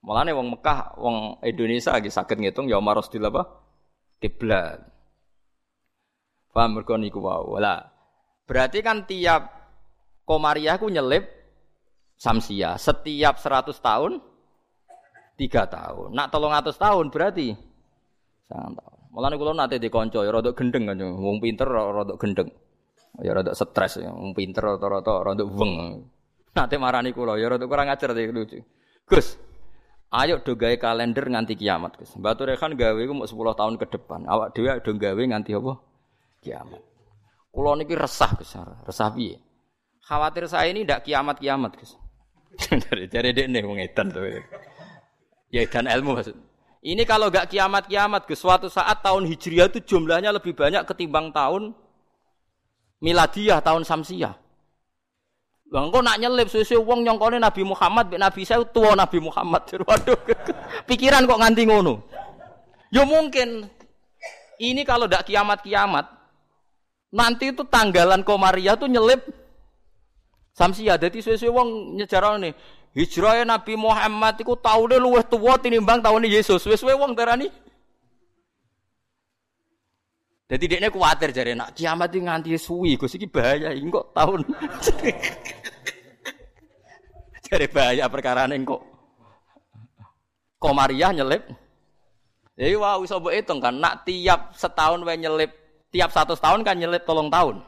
Mulane 0.02 0.34
wong 0.34 0.58
Mekah, 0.58 0.98
wong 0.98 1.38
Indonesia 1.46 1.94
lagi 1.94 2.10
sakit 2.10 2.34
ngitung 2.34 2.66
ya 2.66 2.82
maros 2.82 3.06
di 3.06 3.22
apa? 3.22 3.46
Kiblat. 4.18 4.91
Paham 6.52 6.76
mergo 6.76 7.00
niku 7.00 7.24
wae. 7.24 7.58
Lah, 7.58 7.80
berarti 8.44 8.84
kan 8.84 9.08
tiap 9.08 9.48
komariah 10.28 10.76
ku 10.76 10.92
nyelip 10.92 11.24
samsia 12.20 12.76
setiap 12.76 13.40
100 13.40 13.72
tahun 13.80 14.20
tiga 15.40 15.64
tahun. 15.66 16.12
Nak 16.12 16.28
tolong 16.28 16.52
atas 16.52 16.76
tahun 16.76 17.08
berarti 17.08 17.56
sangat 18.46 18.78
tahun. 18.78 18.98
Mulane 19.12 19.34
kula 19.36 19.52
nate 19.52 19.76
dikonco 19.76 20.24
ya 20.24 20.32
rada 20.32 20.56
gendeng 20.56 20.88
kan, 20.88 20.96
wong 21.00 21.36
pinter 21.40 21.68
rada 21.68 22.16
gendeng. 22.16 22.48
Ya 23.20 23.36
rada 23.36 23.52
stres, 23.52 24.00
wong 24.00 24.32
pinter 24.32 24.64
rada-rada 24.64 25.20
rada 25.20 25.44
weng. 25.44 26.04
Nate 26.52 26.76
marani 26.80 27.12
kula 27.12 27.36
ya 27.36 27.52
rada 27.52 27.64
kurang 27.68 27.92
ajar 27.92 28.12
iki 28.16 28.32
lucu. 28.32 28.60
Gus, 29.04 29.36
Ayo 30.12 30.44
do 30.44 30.60
gawe 30.60 30.76
kalender 30.76 31.24
nganti 31.24 31.56
kiamat, 31.56 31.96
Gus. 31.96 32.12
Batu 32.20 32.44
Rekan 32.44 32.76
gawe 32.76 33.00
iku 33.00 33.16
mau 33.16 33.24
10 33.24 33.32
tahun 33.56 33.74
ke 33.80 33.96
depan. 33.96 34.28
Awak 34.28 34.52
dhewe 34.52 34.76
do 34.84 34.92
gawe 35.00 35.22
nganti 35.24 35.56
apa? 35.56 35.72
Kiamat. 36.42 36.82
Kulo 37.54 37.78
niki 37.78 37.94
resah 37.94 38.34
Gus, 38.34 38.58
resah 38.58 39.08
piye? 39.14 39.38
Khawatir 40.02 40.50
saya 40.50 40.66
ini 40.74 40.82
ndak 40.82 41.06
kiamat-kiamat, 41.06 41.78
Gus. 41.78 41.94
Dari 42.90 43.06
dari 43.06 43.30
dekne 43.30 43.62
wong 43.62 43.78
edan 43.78 44.10
tuh. 44.10 44.26
Ya 45.54 45.62
edan 45.62 45.86
ilmu 45.86 46.18
maksud. 46.18 46.34
Ini 46.82 47.06
kalau 47.06 47.30
gak 47.30 47.46
kiamat-kiamat, 47.54 48.26
Gus, 48.26 48.42
suatu 48.42 48.66
saat 48.66 49.06
tahun 49.06 49.30
Hijriah 49.30 49.70
itu 49.70 49.94
jumlahnya 49.94 50.34
lebih 50.34 50.50
banyak 50.58 50.82
ketimbang 50.82 51.30
tahun 51.30 51.70
miladiah, 52.98 53.62
tahun 53.62 53.86
Samsiah. 53.86 54.34
Lah 55.72 55.82
engko 55.88 56.04
nak 56.04 56.20
nyelip 56.20 56.52
suwe-suwe 56.52 56.84
wong 56.84 57.00
nyongkone 57.00 57.40
Nabi 57.40 57.64
Muhammad 57.64 58.12
mek 58.12 58.20
Nabi 58.20 58.44
saya 58.44 58.60
tua 58.68 58.92
Nabi 58.92 59.24
Muhammad. 59.24 59.64
Waduh. 59.88 60.20
Pikiran 60.84 61.24
kok 61.24 61.40
nganti 61.40 61.62
ngono. 61.64 62.04
Ya 62.92 63.08
mungkin 63.08 63.64
ini 64.60 64.84
kalau 64.84 65.08
ndak 65.08 65.24
kiamat-kiamat 65.24 66.21
nanti 67.12 67.52
itu 67.52 67.62
tanggalan 67.68 68.24
Komariah 68.24 68.74
tuh 68.74 68.88
nyelip 68.88 69.20
Samsia. 70.52 71.00
Jadi 71.00 71.24
suwe-suwe 71.24 71.48
wong 71.48 71.68
nyejarane 71.96 72.52
hijrah 72.92 73.44
Nabi 73.44 73.72
Muhammad 73.76 74.36
iku 74.40 74.56
taune 74.56 74.96
luwih 75.00 75.24
tuwa 75.24 75.56
tinimbang 75.60 76.00
taune 76.00 76.28
Yesus. 76.28 76.60
Suwe-suwe 76.64 76.92
wong 76.96 77.12
darani 77.12 77.48
jadi 80.52 80.68
dia 80.68 80.92
kuatir 80.92 81.32
jadi 81.32 81.56
nak 81.56 81.72
kiamat 81.72 82.12
itu 82.12 82.28
nganti 82.28 82.60
suwi, 82.60 83.00
gue 83.00 83.08
sih 83.08 83.24
bahaya, 83.24 83.72
kok 83.72 84.12
tahun. 84.12 84.44
jadi 87.48 87.66
bahaya 87.72 88.04
perkara 88.12 88.44
neng 88.44 88.68
kok. 88.68 88.84
Komariah 90.60 91.08
nyelip. 91.16 91.48
Jadi 92.52 92.76
wah 92.76 93.00
bisa 93.00 93.16
hitung 93.32 93.64
kan, 93.64 93.80
nak 93.80 94.04
tiap 94.04 94.52
setahun 94.52 95.00
wae 95.08 95.16
nyelip, 95.16 95.56
tiap 95.92 96.10
satu 96.10 96.32
tahun 96.34 96.64
kan 96.64 96.80
nyelip 96.80 97.04
tolong 97.04 97.28
tahun. 97.28 97.60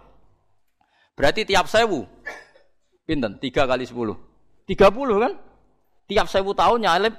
Berarti 1.15 1.47
tiap 1.47 1.71
sewu, 1.71 2.09
pinten? 3.07 3.39
Tiga 3.39 3.69
kali 3.69 3.87
sepuluh, 3.87 4.19
tiga 4.67 4.91
puluh 4.91 5.23
kan? 5.23 5.33
Tiap 6.11 6.27
sewu 6.27 6.57
tahun 6.57 6.83
nyelip 6.83 7.15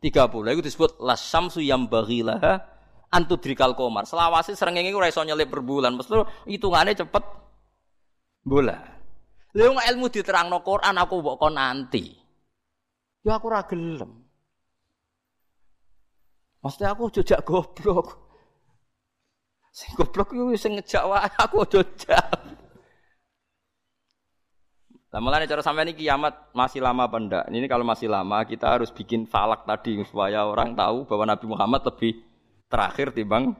tiga 0.00 0.30
puluh. 0.32 0.56
Itu 0.56 0.64
disebut 0.64 1.02
lasamsu 1.02 1.60
yang 1.60 1.84
bagilah 1.90 2.40
antudrikal 3.12 3.76
komar. 3.76 4.08
Selawasi 4.08 4.56
srengenge 4.56 4.96
ora 4.96 5.12
iso 5.12 5.20
nyelip 5.22 5.52
per 5.52 5.60
bulan. 5.60 5.94
Mesti 5.94 6.48
hitungane 6.48 6.96
cepet 6.96 7.24
bola. 8.42 8.78
Lha 9.56 9.82
ilmu 9.92 10.10
diterangno 10.10 10.60
Quran 10.60 10.96
aku 10.98 11.14
mbok 11.22 11.36
kon 11.36 11.54
nanti. 11.54 12.16
Ya 13.22 13.38
aku 13.38 13.46
ora. 13.52 13.62
Mesti 16.64 16.82
aku 16.82 17.12
jejak 17.12 17.46
goblok. 17.46 18.25
Sing 19.76 19.92
goblok 19.92 20.32
iku 20.32 20.56
sing 20.56 20.80
ngejak 20.80 21.04
wae 21.04 21.28
aku 21.44 21.68
jejak. 21.68 22.24
Lah 25.12 25.20
mulane 25.20 25.44
cara 25.44 25.60
sampean 25.60 25.92
iki 25.92 26.08
kiamat 26.08 26.48
masih 26.56 26.80
lama 26.80 27.04
apa 27.04 27.16
ndak? 27.20 27.44
Ini 27.52 27.68
kalau 27.68 27.84
masih 27.84 28.08
lama 28.08 28.40
kita 28.48 28.72
harus 28.72 28.88
bikin 28.88 29.28
falak 29.28 29.68
tadi 29.68 30.00
supaya 30.08 30.48
orang 30.48 30.72
tahu 30.72 31.04
bahwa 31.04 31.24
Nabi 31.28 31.44
Muhammad 31.44 31.84
lebih 31.92 32.24
terakhir 32.72 33.12
timbang 33.12 33.52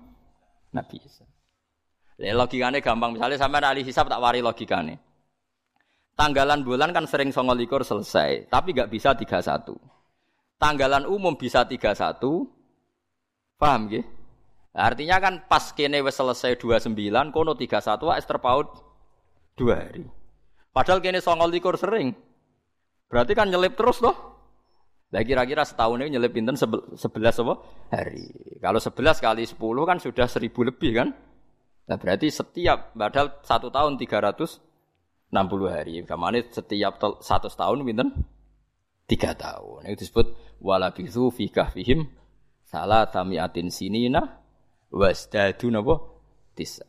Nabi 0.72 0.96
Isa. 1.04 1.28
Ya, 2.16 2.32
logikanya 2.32 2.80
gampang. 2.80 3.12
Misalnya 3.12 3.36
sampai 3.36 3.60
ahli 3.60 3.84
hisab 3.84 4.08
tak 4.08 4.20
wari 4.24 4.40
logikanya. 4.40 4.96
Tanggalan 6.16 6.64
bulan 6.64 6.96
kan 6.96 7.04
sering 7.04 7.28
songolikur 7.28 7.84
selesai, 7.84 8.48
tapi 8.48 8.72
nggak 8.72 8.88
bisa 8.88 9.12
31. 9.12 9.76
Tanggalan 10.56 11.04
umum 11.04 11.36
bisa 11.36 11.68
31. 11.68 12.16
Paham 13.60 13.92
ya? 14.76 14.92
Artinya 14.92 15.16
kan 15.16 15.34
pas 15.48 15.72
kene 15.72 16.04
wis 16.04 16.20
selesai 16.20 16.60
29, 16.60 16.92
kono 17.32 17.56
31 17.56 17.96
wis 18.12 18.28
terpaut 18.28 18.68
2 19.56 19.72
hari. 19.72 20.04
Padahal 20.76 21.00
kene 21.00 21.24
songolikur 21.24 21.80
sering. 21.80 22.12
Berarti 23.08 23.32
kan 23.32 23.48
nyelip 23.48 23.72
terus 23.72 24.04
loh. 24.04 24.36
Lah 25.14 25.22
kira-kira 25.24 25.64
setahun 25.64 26.02
ini 26.02 26.18
nyelip 26.18 26.34
pinten 26.34 26.58
sebelas 26.98 27.40
apa? 27.40 27.54
Hari. 27.94 28.60
Kalau 28.60 28.76
sebelas 28.82 29.16
kali 29.22 29.48
sepuluh 29.48 29.88
kan 29.88 29.96
sudah 29.96 30.28
seribu 30.28 30.66
lebih 30.66 30.92
kan? 30.92 31.08
Nah 31.86 31.96
berarti 31.96 32.28
setiap 32.28 32.92
padahal 32.92 33.40
satu 33.46 33.70
tahun 33.70 33.96
tiga 33.96 34.20
ratus 34.20 34.60
enam 35.32 35.46
puluh 35.46 35.70
hari. 35.72 36.02
Kamane 36.02 36.50
setiap 36.50 37.00
satu 37.22 37.48
tahun 37.48 37.86
pinten? 37.86 38.12
Tiga 39.06 39.32
tahun. 39.38 39.86
Itu 39.86 40.02
disebut 40.02 40.58
walabithu 40.58 41.30
fi 41.30 41.48
kahfihim 41.48 42.10
salah 42.66 43.06
tamiatin 43.06 43.70
sinina 43.70 44.42
wasdadu 44.96 45.68
napa? 45.68 45.94
Tisa. 46.56 46.88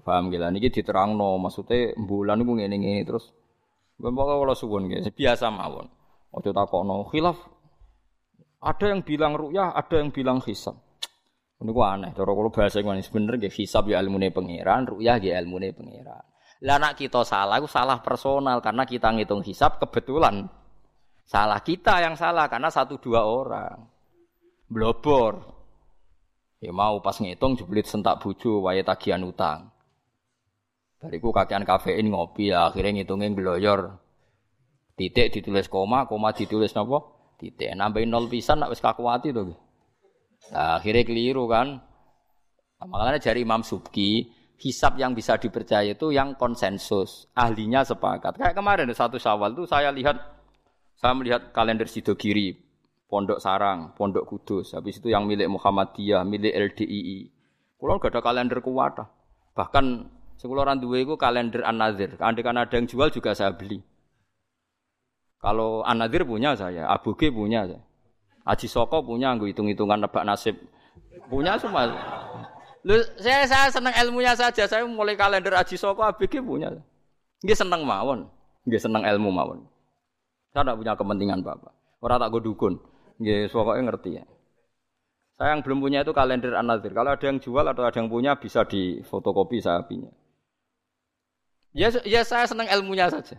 Paham 0.00 0.32
gila 0.32 0.48
niki 0.48 0.72
diterangno 0.72 1.36
maksudnya 1.36 1.92
bulan 1.94 2.40
niku 2.40 2.56
ngene-ngene 2.56 3.04
terus. 3.04 3.28
Bapak 4.00 4.24
kalau 4.40 4.56
suwun 4.56 4.88
nggih 4.88 5.12
biasa 5.12 5.52
mawon. 5.52 5.86
Ojo 6.32 6.50
takono 6.56 7.04
khilaf. 7.12 7.36
Ada 8.60 8.92
yang 8.92 9.00
bilang 9.04 9.36
ru'yah, 9.36 9.72
ada 9.76 10.00
yang 10.00 10.12
bilang 10.12 10.40
hisab. 10.44 10.76
Gua 11.60 11.96
aneh. 11.96 12.16
Cara 12.16 12.32
kalau 12.32 12.48
bahasa 12.48 12.80
ini 12.80 13.04
sebenernya 13.04 13.48
gak 13.48 13.56
hisab 13.56 13.84
ya 13.88 14.00
ilmu 14.00 14.16
pangeran, 14.32 14.88
ru'yah 14.88 15.20
ya 15.20 15.36
ilmu 15.44 15.60
pangeran. 15.76 16.24
Lah 16.64 16.76
nak 16.80 16.96
kita 16.96 17.24
salah, 17.24 17.60
itu 17.60 17.68
salah 17.68 18.00
personal 18.00 18.60
karena 18.64 18.84
kita 18.84 19.12
ngitung 19.12 19.44
hisab 19.44 19.80
kebetulan 19.80 20.48
salah 21.24 21.62
kita 21.62 22.02
yang 22.02 22.18
salah 22.18 22.50
karena 22.50 22.68
satu 22.72 22.98
dua 22.98 23.22
orang 23.24 23.86
blobor. 24.66 25.59
Ya 26.60 26.76
mau 26.76 27.00
pas 27.00 27.16
ngitung 27.16 27.56
jeblit 27.56 27.88
sentak 27.88 28.20
buju 28.20 28.60
wae 28.60 28.84
tagihan 28.84 29.24
utang. 29.24 29.72
Bariku 31.00 31.32
kakean 31.32 31.64
kafein 31.64 32.12
ngopi 32.12 32.52
ya, 32.52 32.68
akhirnya 32.68 33.00
ngitungin 33.00 33.32
gloyor. 33.32 33.96
Titik 34.92 35.32
ditulis 35.32 35.72
koma, 35.72 36.04
koma 36.04 36.36
ditulis 36.36 36.76
napa? 36.76 37.00
Titik. 37.40 37.72
Nambahin 37.72 38.12
nol 38.12 38.28
pisan 38.28 38.60
nak 38.60 38.68
wis 38.68 38.84
kakuati 38.84 39.32
to. 39.32 39.56
Nah, 40.52 40.76
akhirnya 40.76 41.08
keliru 41.08 41.48
kan. 41.48 41.80
Nah, 42.76 42.84
makanya 42.84 43.32
dari 43.32 43.48
Imam 43.48 43.64
Subki, 43.64 44.28
hisap 44.60 45.00
yang 45.00 45.16
bisa 45.16 45.40
dipercaya 45.40 45.96
itu 45.96 46.12
yang 46.12 46.36
konsensus, 46.36 47.32
ahlinya 47.32 47.80
sepakat. 47.80 48.36
Kayak 48.36 48.52
kemarin 48.60 48.92
satu 48.92 49.16
Syawal 49.16 49.56
tuh 49.56 49.64
saya 49.64 49.88
lihat 49.88 50.20
saya 51.00 51.16
melihat 51.16 51.48
kalender 51.56 51.88
Sidogiri, 51.88 52.60
Pondok 53.10 53.42
Sarang, 53.42 53.90
Pondok 53.98 54.22
Kudus, 54.22 54.70
habis 54.78 55.02
itu 55.02 55.10
yang 55.10 55.26
milik 55.26 55.50
Muhammadiyah, 55.50 56.22
milik 56.22 56.54
LDII. 56.54 57.26
Kulo 57.74 57.98
gak 57.98 58.14
ada 58.14 58.22
kalender 58.22 58.62
kuwata. 58.62 59.10
Bahkan 59.58 60.06
sekularan 60.38 60.78
dua 60.78 61.02
itu 61.02 61.18
kalender 61.18 61.66
An-Nazir. 61.66 62.14
Andai 62.22 62.46
kan 62.46 62.54
ada 62.54 62.70
yang 62.70 62.86
jual 62.86 63.10
juga 63.10 63.34
saya 63.34 63.50
beli. 63.50 63.82
Kalau 65.40 65.80
Anadir 65.82 66.22
punya 66.28 66.52
saya, 66.52 66.86
Abu 66.86 67.16
G 67.16 67.32
punya 67.32 67.64
saya. 67.64 67.80
Aji 68.44 68.68
Soko 68.68 69.00
punya, 69.00 69.32
gue 69.40 69.50
hitung-hitungan 69.50 70.00
nebak 70.04 70.22
nasib. 70.22 70.56
Punya 71.32 71.56
semua. 71.56 71.88
Lu, 72.84 72.96
saya, 73.16 73.48
saya 73.48 73.66
senang 73.72 73.92
ilmunya 73.96 74.36
saja. 74.36 74.68
Saya 74.68 74.84
mulai 74.84 75.16
kalender 75.16 75.56
Aji 75.56 75.80
Soko, 75.80 76.04
Abu 76.04 76.28
G 76.28 76.44
punya. 76.44 76.68
Dia 77.40 77.56
senang 77.56 77.88
mawon. 77.88 78.28
Dia 78.68 78.76
senang 78.76 79.00
ilmu 79.02 79.32
mawon. 79.32 79.64
Saya 80.52 80.68
tidak 80.68 80.76
punya 80.76 80.92
kepentingan 80.92 81.40
bapak. 81.40 81.72
Orang 82.04 82.20
tak 82.20 82.28
gue 82.36 82.42
dukun. 82.44 82.74
Dia 83.20 83.44
pokoknya 83.52 83.82
ngerti 83.92 84.10
ya. 84.16 84.24
Saya 85.36 85.56
yang 85.56 85.60
belum 85.64 85.80
punya 85.80 86.00
itu 86.04 86.12
kalender 86.16 86.56
Anadir. 86.56 86.92
Kalau 86.96 87.12
ada 87.12 87.24
yang 87.24 87.40
jual 87.40 87.64
atau 87.64 87.84
ada 87.84 87.96
yang 87.96 88.08
punya 88.08 88.36
bisa 88.36 88.64
di 88.64 89.00
fotokopi 89.04 89.60
saya 89.60 89.84
punya. 89.84 90.08
Ya, 91.76 91.92
ya 92.04 92.24
saya 92.24 92.48
senang 92.48 92.68
ilmunya 92.68 93.12
saja. 93.12 93.36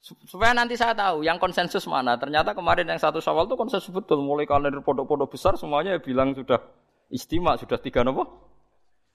Supaya 0.00 0.56
nanti 0.56 0.80
saya 0.80 0.96
tahu 0.96 1.20
yang 1.20 1.36
konsensus 1.36 1.84
mana. 1.84 2.16
Ternyata 2.16 2.56
kemarin 2.56 2.88
yang 2.88 2.96
satu 2.96 3.20
Syawal 3.20 3.44
itu 3.48 3.56
konsensus 3.56 3.92
betul. 3.92 4.24
Mulai 4.24 4.48
kalender 4.48 4.80
pondok-pondok 4.80 5.36
besar 5.36 5.60
semuanya 5.60 6.00
bilang 6.00 6.32
sudah 6.32 6.60
istimewa, 7.12 7.60
sudah 7.60 7.76
tiga 7.76 8.00
nopo? 8.00 8.24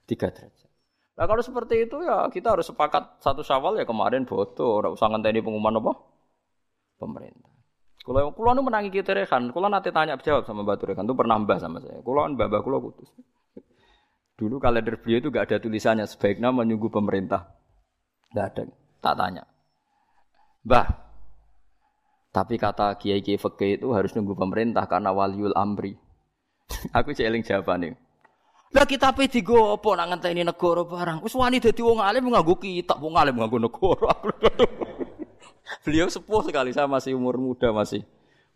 Tiga 0.05 0.30
derajat. 0.30 0.70
Nah 1.16 1.26
kalau 1.26 1.41
seperti 1.41 1.89
itu 1.89 1.97
ya 2.05 2.30
kita 2.30 2.53
harus 2.53 2.70
sepakat 2.70 3.18
satu 3.18 3.41
Syawal 3.41 3.82
ya 3.82 3.86
kemarin 3.89 4.30
foto, 4.30 4.78
ora 4.78 4.93
usah 4.93 5.09
ngenteni 5.09 5.41
pengumuman 5.41 5.82
apa? 5.82 5.93
Pemerintah. 7.01 7.55
Kalau 8.06 8.30
kulo 8.38 8.53
nu 8.53 8.62
menangi 8.62 8.93
kita 8.93 9.18
rekan, 9.18 9.49
kulo 9.49 9.66
nanti 9.66 9.89
tanya 9.89 10.14
jawab 10.22 10.45
sama 10.45 10.62
Batu 10.62 10.86
Rekan 10.86 11.10
itu 11.10 11.18
pernah 11.18 11.41
mbah 11.41 11.58
sama 11.58 11.82
saya. 11.82 12.06
Kulo 12.06 12.22
kan 12.22 12.38
babah 12.38 12.62
kulo 12.62 12.78
putus. 12.78 13.10
Dulu 14.38 14.62
kalender 14.62 15.01
beliau 15.01 15.26
itu 15.26 15.34
gak 15.34 15.49
ada 15.49 15.58
tulisannya 15.58 16.06
sebaiknya 16.06 16.53
menunggu 16.53 16.93
pemerintah. 16.93 17.49
Gak 18.30 18.45
ada. 18.53 18.64
Tak 19.01 19.16
tanya. 19.18 19.43
Bah, 20.62 20.86
tapi 22.30 22.62
kata 22.62 22.93
kiai 23.01 23.26
kiai 23.26 23.41
fakih 23.41 23.82
itu 23.82 23.89
harus 23.89 24.14
nunggu 24.14 24.38
pemerintah 24.38 24.86
karena 24.86 25.10
waliul 25.10 25.58
amri. 25.58 25.97
Aku 26.97 27.10
celing 27.16 27.41
jawaban 27.41 27.89
nih. 27.89 27.93
Lah 28.76 28.86
kita 28.86 29.16
pe 29.16 29.32
digo 29.32 29.72
apa 29.72 29.89
nak 29.97 30.08
ngenteni 30.14 30.43
negara 30.45 30.84
barang. 30.86 31.26
Wis 31.26 31.34
wani 31.34 31.64
dadi 31.64 31.82
wong 31.82 32.03
alim 32.03 32.28
nganggo 32.28 32.60
kitab, 32.60 33.01
wong 33.01 33.18
alim 33.18 33.39
nganggo 33.39 33.58
negara. 33.66 34.14
Beliau 35.82 36.07
sepuh 36.09 36.45
sekali, 36.45 36.70
saya 36.74 36.86
masih 36.86 37.18
umur 37.18 37.41
muda 37.41 37.74
masih 37.74 38.05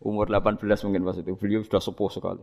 Umur 0.00 0.32
18 0.32 0.64
mungkin 0.88 1.04
pas 1.04 1.16
itu. 1.20 1.36
Beliau 1.36 1.60
sudah 1.60 1.80
sepuh 1.84 2.08
sekali. 2.08 2.40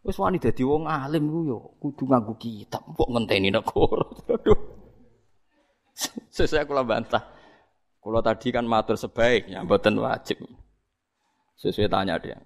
Wis 0.00 0.16
wani 0.16 0.40
dadi 0.40 0.64
wong 0.64 0.88
alim 0.88 1.28
ku 1.28 1.40
yo 1.44 1.58
kudu 1.82 2.08
nganggo 2.08 2.32
kitab 2.40 2.80
kok 2.96 3.08
ngenteni 3.12 3.52
negara. 3.52 4.06
Aduh. 4.32 4.60
Sesuai 6.32 6.64
kula 6.64 6.86
bantah. 6.86 7.20
Kula 8.00 8.24
tadi 8.24 8.54
kan 8.54 8.64
matur 8.64 8.96
sebaiknya, 8.96 9.66
mboten 9.66 10.00
wajib. 10.00 10.40
Sesuai 11.60 11.92
tanya 11.92 12.16
dia. 12.16 12.40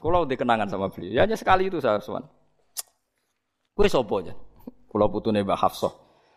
Kula 0.00 0.24
udah 0.24 0.36
kenangan 0.38 0.72
sama 0.72 0.88
beliau. 0.88 1.20
Ya 1.20 1.28
hanya 1.28 1.36
sekali 1.36 1.68
itu 1.68 1.76
saya 1.76 2.00
suan. 2.00 2.24
Kue 3.76 3.88
sopo 3.90 4.24
aja. 4.24 4.32
Kula 4.88 5.12
putune 5.12 5.44
Mbak 5.44 5.60
Hafsah. 5.60 5.92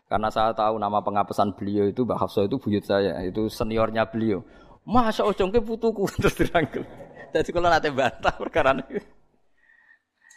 Karena 0.05 0.29
saya 0.29 0.53
tahu 0.53 0.77
nama 0.77 1.01
pengapesan 1.01 1.57
beliau 1.57 1.89
itu 1.89 2.05
Mbak 2.05 2.19
Hafsah 2.21 2.45
itu 2.45 2.61
buyut 2.61 2.85
saya, 2.85 3.17
itu 3.25 3.49
seniornya 3.49 4.05
beliau. 4.05 4.45
Masa 4.85 5.25
ojongke 5.25 5.65
putuku 5.65 6.05
terus 6.21 6.37
dirangkul. 6.37 6.85
Jadi 7.33 7.49
kalau 7.49 7.67
nanti 7.73 7.89
bantah 7.89 8.35
perkara 8.37 8.77
ini. 8.77 9.01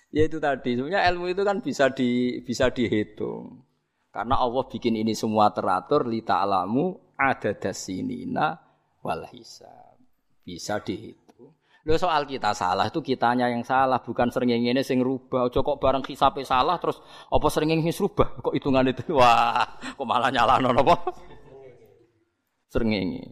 Ya 0.09 0.25
itu 0.25 0.41
tadi, 0.41 0.73
sebenarnya 0.73 1.05
ilmu 1.13 1.29
itu 1.29 1.45
kan 1.45 1.61
bisa 1.61 1.93
di 1.93 2.41
bisa 2.41 2.73
dihitung. 2.73 3.61
Karena 4.09 4.41
Allah 4.41 4.65
bikin 4.65 4.97
ini 4.97 5.13
semua 5.13 5.53
teratur 5.53 6.09
li 6.09 6.25
ta'lamu 6.25 7.13
ada 7.21 7.53
dasinina 7.53 8.57
wal 9.05 9.29
hisab. 9.29 10.01
Bisa 10.49 10.81
dihitung. 10.81 11.28
Lho 11.87 11.95
soal 11.95 12.27
kita 12.27 12.51
salah 12.53 12.91
itu 12.91 12.99
kitanya 12.99 13.47
yang 13.47 13.63
salah, 13.63 14.03
bukan 14.03 14.29
sering 14.35 14.51
yang 14.51 14.75
ini 14.75 14.83
sing 14.83 14.99
rubah. 14.99 15.47
Ojo 15.47 15.63
kok 15.63 15.79
bareng 15.79 16.03
hisabe 16.03 16.43
salah 16.43 16.77
terus 16.83 16.99
apa 17.31 17.47
sering 17.53 17.71
yang 17.71 17.83
rubah? 17.87 18.43
Kok 18.43 18.55
hitungan 18.55 18.91
itu 18.91 19.15
wah, 19.19 19.63
kok 19.79 20.07
malah 20.09 20.29
nyalahno 20.35 20.75
apa? 20.75 20.95
Sering 22.69 22.91
ini. 22.93 23.23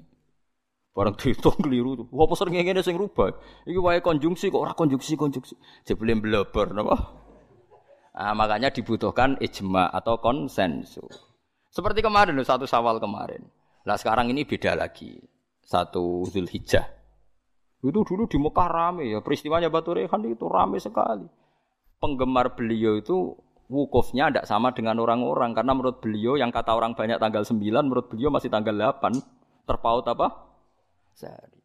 Barang 0.97 1.13
dihitung 1.13 1.61
keliru 1.61 1.93
tuh. 2.01 2.07
Apa 2.09 2.35
sering 2.39 2.57
yang 2.57 2.73
ini 2.73 2.81
sing 2.81 2.97
rubah? 2.97 3.29
Iki 3.69 3.77
wae 3.83 4.01
konjungsi 4.01 4.49
kok 4.49 4.63
ora 4.63 4.73
konjungsi 4.73 5.13
konjungsi. 5.19 5.55
Jebule 5.85 6.17
bleber 6.17 6.73
napa? 6.73 6.97
Nah, 8.17 8.33
makanya 8.33 8.73
dibutuhkan 8.73 9.37
ijma 9.45 9.93
atau 9.93 10.17
konsensus. 10.17 11.21
Seperti 11.69 12.01
kemarin 12.01 12.41
satu 12.41 12.65
sawal 12.65 12.97
kemarin. 12.97 13.45
Nah 13.85 14.01
sekarang 14.01 14.33
ini 14.33 14.49
beda 14.49 14.73
lagi. 14.73 15.21
Satu 15.61 16.25
Zulhijjah. 16.25 16.89
Itu 17.87 18.03
dulu 18.03 18.27
di 18.27 18.39
Mekah 18.41 18.69
rame 18.69 19.07
ya, 19.07 19.23
peristiwanya 19.23 19.71
Batu 19.71 19.95
Rehan 19.95 20.27
itu 20.27 20.51
rame 20.51 20.83
sekali. 20.83 21.27
Penggemar 22.03 22.59
beliau 22.59 22.99
itu 22.99 23.39
wukufnya 23.71 24.31
tidak 24.31 24.47
sama 24.47 24.71
dengan 24.75 24.99
orang-orang 24.99 25.55
karena 25.55 25.73
menurut 25.75 25.99
beliau 26.03 26.39
yang 26.39 26.51
kata 26.55 26.75
orang 26.75 26.95
banyak 26.95 27.19
tanggal 27.19 27.43
9 27.43 27.59
menurut 27.63 28.07
beliau 28.11 28.31
masih 28.31 28.51
tanggal 28.51 28.75
8 28.75 29.15
terpaut 29.67 30.07
apa? 30.07 30.27
Sehari. 31.15 31.63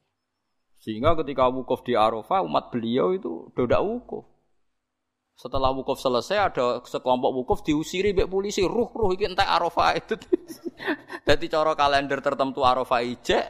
Sehingga 0.81 1.13
ketika 1.21 1.45
wukuf 1.49 1.85
di 1.85 1.93
Arafah 1.93 2.41
umat 2.41 2.73
beliau 2.73 3.13
itu 3.13 3.53
tidak 3.53 3.81
wukuf. 3.85 4.25
Setelah 5.37 5.73
wukuf 5.73 5.97
selesai 5.97 6.37
ada 6.37 6.65
sekelompok 6.85 7.31
wukuf 7.33 7.59
diusiri 7.65 8.13
mbek 8.13 8.29
polisi, 8.29 8.61
ruh-ruh 8.65 9.13
iki 9.13 9.29
entek 9.29 9.45
Arafah 9.45 9.97
itu. 9.97 10.17
Jadi 11.29 11.45
cara 11.49 11.77
kalender 11.77 12.21
tertentu 12.21 12.65
Arafah 12.65 13.01
ijek, 13.05 13.45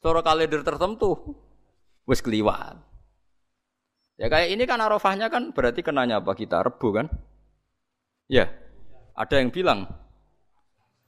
cara 0.00 0.20
kalender 0.20 0.60
tertentu 0.60 1.16
wis 2.06 2.22
keliwat. 2.22 2.78
Ya 4.16 4.32
kayak 4.32 4.48
ini 4.48 4.64
kan 4.64 4.80
arafahnya 4.80 5.28
kan 5.28 5.52
berarti 5.52 5.84
kenanya 5.84 6.24
apa 6.24 6.32
kita 6.32 6.64
rebu 6.64 6.88
kan? 6.96 7.06
Ya. 8.30 8.48
Ada 9.16 9.40
yang 9.40 9.52
bilang 9.52 9.88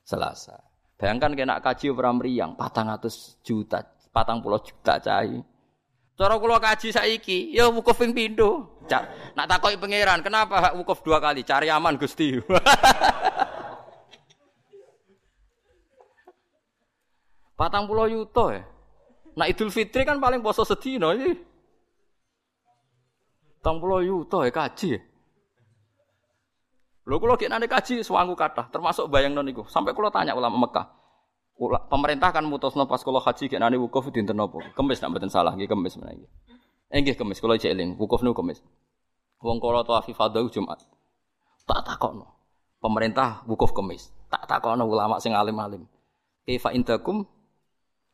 Selasa. 0.04 0.64
Bayangkan 0.98 1.36
kena 1.36 1.60
kaji 1.60 1.92
ora 1.94 2.10
mriyang 2.10 2.56
400 2.58 3.44
juta, 3.44 3.84
40 4.10 4.66
juta 4.66 4.98
cai. 4.98 5.36
Cara 6.18 6.34
kula 6.34 6.58
kaji 6.58 6.90
saiki, 6.90 7.54
ya 7.54 7.70
wukuf 7.70 7.94
ping 7.94 8.10
pindho. 8.10 8.82
Nak 9.36 9.46
takoki 9.46 9.78
pangeran, 9.78 10.24
kenapa 10.24 10.58
hak 10.58 10.74
wukuf 10.80 11.04
dua 11.06 11.22
kali? 11.22 11.46
Cari 11.46 11.70
aman 11.70 11.94
Gusti. 11.94 12.34
Patang 17.58 17.86
pulau 17.86 18.10
yuto 18.10 18.50
ya. 18.50 18.66
Nah 19.38 19.46
Idul 19.46 19.70
Fitri 19.70 20.02
kan 20.02 20.18
paling 20.18 20.42
poso 20.42 20.66
sedino 20.66 21.14
iki. 21.14 21.30
Tang 23.62 23.78
pulau 23.78 24.02
yuto 24.02 24.42
ya 24.42 24.50
kaji. 24.50 24.98
Lho 27.06 27.16
kula 27.22 27.38
gek 27.38 27.46
nane 27.48 27.70
kaji 27.70 28.02
swangu 28.02 28.34
kathah, 28.34 28.68
termasuk 28.68 29.06
bayang 29.06 29.32
non 29.32 29.46
iku. 29.46 29.62
Sampai 29.70 29.94
kula 29.94 30.10
tanya 30.10 30.34
ulama 30.34 30.66
Mekah. 30.66 30.86
Pemerintah 31.88 32.30
kan 32.34 32.44
mutusno 32.44 32.84
pas 32.90 33.00
kula 33.00 33.22
haji 33.22 33.46
gek 33.46 33.62
nane 33.62 33.78
wukuf 33.78 34.10
dinten 34.10 34.34
napa? 34.34 34.58
Kemis 34.74 34.98
nak 34.98 35.14
mboten 35.14 35.30
salah 35.30 35.54
nggih 35.54 35.70
kemis 35.70 35.94
menawi. 35.96 36.26
Eh 36.90 36.98
nggih 36.98 37.14
kemis 37.14 37.38
kula 37.38 37.54
cek 37.56 37.78
wukuf 37.94 38.26
nu 38.26 38.34
kemis. 38.34 38.58
Wong 39.38 39.62
kala 39.62 39.86
tawafi 39.86 40.18
fardhu 40.18 40.50
Jumat. 40.50 40.82
Tak 41.62 41.86
takokno. 41.86 42.26
Pemerintah 42.82 43.46
wukuf 43.46 43.70
kemis. 43.70 44.10
Tak 44.26 44.50
takokno 44.50 44.82
ulama 44.82 45.22
sing 45.22 45.30
alim-alim. 45.30 45.86
Kaifa 46.42 46.74
indakum 46.74 47.22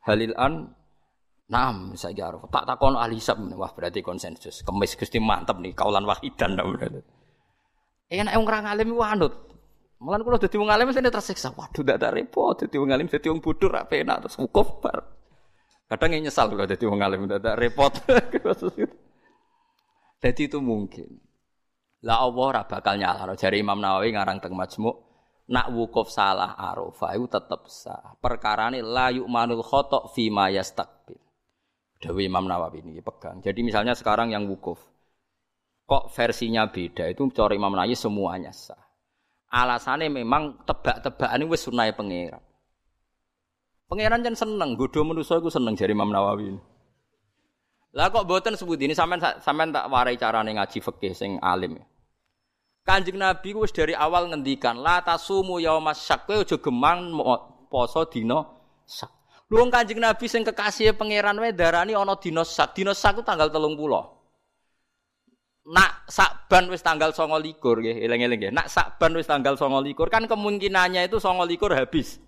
halil 0.04 0.36
an 0.36 0.76
Nam, 1.44 1.92
saya 1.92 2.16
kira 2.16 2.40
tak 2.48 2.64
takon 2.64 2.96
ahli 2.96 3.20
hisab, 3.20 3.36
wah 3.52 3.68
berarti 3.68 4.00
konsensus. 4.00 4.64
Kemis 4.64 4.96
gusti 4.96 5.20
mantep 5.20 5.60
nih, 5.60 5.76
kaulan 5.76 6.08
wahidan 6.08 6.56
nah, 6.56 6.64
berarti. 6.64 7.04
Eh, 8.08 8.20
enak 8.20 8.32
wong 8.36 8.46
ngalim 8.48 8.88
iku 8.92 9.04
anut. 9.04 9.34
Mulan 10.04 10.20
kula 10.20 10.36
dadi 10.36 10.60
alim 10.60 10.84
mesti 10.92 11.00
tersiksa. 11.00 11.56
Waduh, 11.56 11.80
ndak 11.80 11.96
ada 11.96 12.12
repot 12.12 12.60
dadi 12.60 12.76
wong 12.76 12.92
alim 12.92 13.08
dadi 13.08 13.32
wong 13.32 13.40
bodoh 13.40 13.72
ra 13.72 13.88
penak 13.88 14.28
terus 14.28 14.36
wukuf 14.36 14.84
bar. 14.84 15.00
Kadang 15.88 16.20
nyesal 16.20 16.52
kula 16.52 16.68
dadi 16.68 16.84
wong 16.84 17.00
alim 17.00 17.24
ada 17.24 17.56
repot. 17.56 18.04
Jadi 20.24 20.42
itu 20.44 20.60
mungkin. 20.60 21.08
Lah 22.04 22.20
Allah 22.20 22.44
ora 22.44 22.62
bakal 22.68 23.00
nyalahno. 23.00 23.32
Jari 23.32 23.64
Imam 23.64 23.80
Nawawi 23.80 24.12
ngarang 24.12 24.44
teng 24.44 24.52
Majmu' 24.52 24.96
nak 25.48 25.72
wukuf 25.72 26.12
salah 26.12 26.52
Arafah 26.52 27.16
itu 27.16 27.24
tetap 27.32 27.64
sah. 27.72 28.12
Perkara 28.20 28.68
ini 28.68 28.84
la 28.84 29.08
yu'manul 29.08 29.64
khotok 29.64 30.12
fi 30.12 30.28
ma 30.28 30.52
yastaqbil. 30.52 31.23
Dewi 32.04 32.28
Imam 32.28 32.44
Nawawi 32.44 32.84
ini 32.84 33.00
pegang. 33.00 33.40
Jadi 33.40 33.64
misalnya 33.64 33.96
sekarang 33.96 34.28
yang 34.28 34.44
wukuf, 34.44 34.76
kok 35.88 36.12
versinya 36.12 36.68
beda 36.68 37.08
itu 37.08 37.24
cara 37.32 37.56
Imam 37.56 37.72
Nawawi 37.72 37.96
semuanya 37.96 38.52
sah. 38.52 38.76
Alasannya 39.48 40.12
memang 40.12 40.60
tebak-tebakan 40.68 41.40
ini 41.40 41.48
wis 41.48 41.64
sunai 41.64 41.96
pangeran. 41.96 42.42
Pangeran 43.88 44.20
kan 44.20 44.34
seneng, 44.36 44.76
bodoh 44.76 45.06
manusia 45.06 45.40
itu 45.40 45.48
seneng 45.48 45.72
jadi 45.72 45.96
Imam 45.96 46.12
Nawawi 46.12 46.52
ini. 46.52 46.60
Lah 47.94 48.10
kok 48.10 48.26
boten 48.26 48.58
sebut 48.58 48.74
ini 48.82 48.90
sampean 48.90 49.22
sampean 49.38 49.70
tak 49.70 49.86
warai 49.86 50.18
carane 50.18 50.50
ngaji 50.50 50.82
fikih 50.82 51.14
sing 51.14 51.38
alim 51.38 51.78
ya. 51.78 51.86
Kanjeng 52.82 53.16
Nabi 53.16 53.54
wis 53.54 53.70
dari 53.70 53.94
awal 53.94 54.28
ngendikan 54.28 54.82
la 54.82 54.98
tasumu 55.00 55.62
yaumas 55.62 56.02
syak 56.02 56.26
kowe 56.26 56.42
aja 56.42 56.58
gemang 56.58 57.14
poso 57.70 58.02
dina 58.10 58.42
syak. 58.82 59.13
Luang 59.52 59.68
Kanjeng 59.68 60.00
Nabi 60.00 60.24
sing 60.24 60.40
kekasih 60.40 60.96
pangeran 60.96 61.36
wae 61.36 61.52
darani 61.52 61.92
ana 61.92 62.16
dina 62.16 62.44
sak. 62.44 62.72
Dina 62.72 62.96
sak 62.96 63.20
tanggal 63.20 63.52
30. 63.52 64.14
Nak 65.64 66.04
Sakban 66.12 66.68
wis 66.68 66.84
tanggal 66.84 67.16
29 67.16 67.56
nggih, 67.56 67.96
eling-eling 68.04 68.36
nggih. 68.36 68.52
Nak 68.52 68.68
Sakban 68.68 69.16
wis 69.16 69.24
tanggal 69.24 69.56
29 69.56 69.96
kan 70.12 70.28
kemungkinannya 70.28 71.08
itu 71.08 71.16
29 71.16 71.72
habis. 71.72 72.20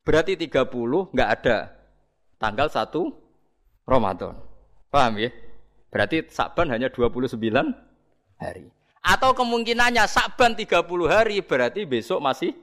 Berarti 0.00 0.40
30 0.40 1.12
enggak 1.12 1.30
ada. 1.40 1.58
Tanggal 2.40 2.72
1 2.72 3.12
Ramadan. 3.84 4.34
Paham 4.88 5.20
ya? 5.20 5.30
Berarti 5.92 6.24
Sakban 6.32 6.72
hanya 6.72 6.88
29 6.88 7.36
hari. 8.40 8.72
Atau 9.04 9.36
kemungkinannya 9.36 10.08
Sakban 10.08 10.56
30 10.56 10.80
hari 11.12 11.44
berarti 11.44 11.84
besok 11.84 12.24
masih 12.24 12.56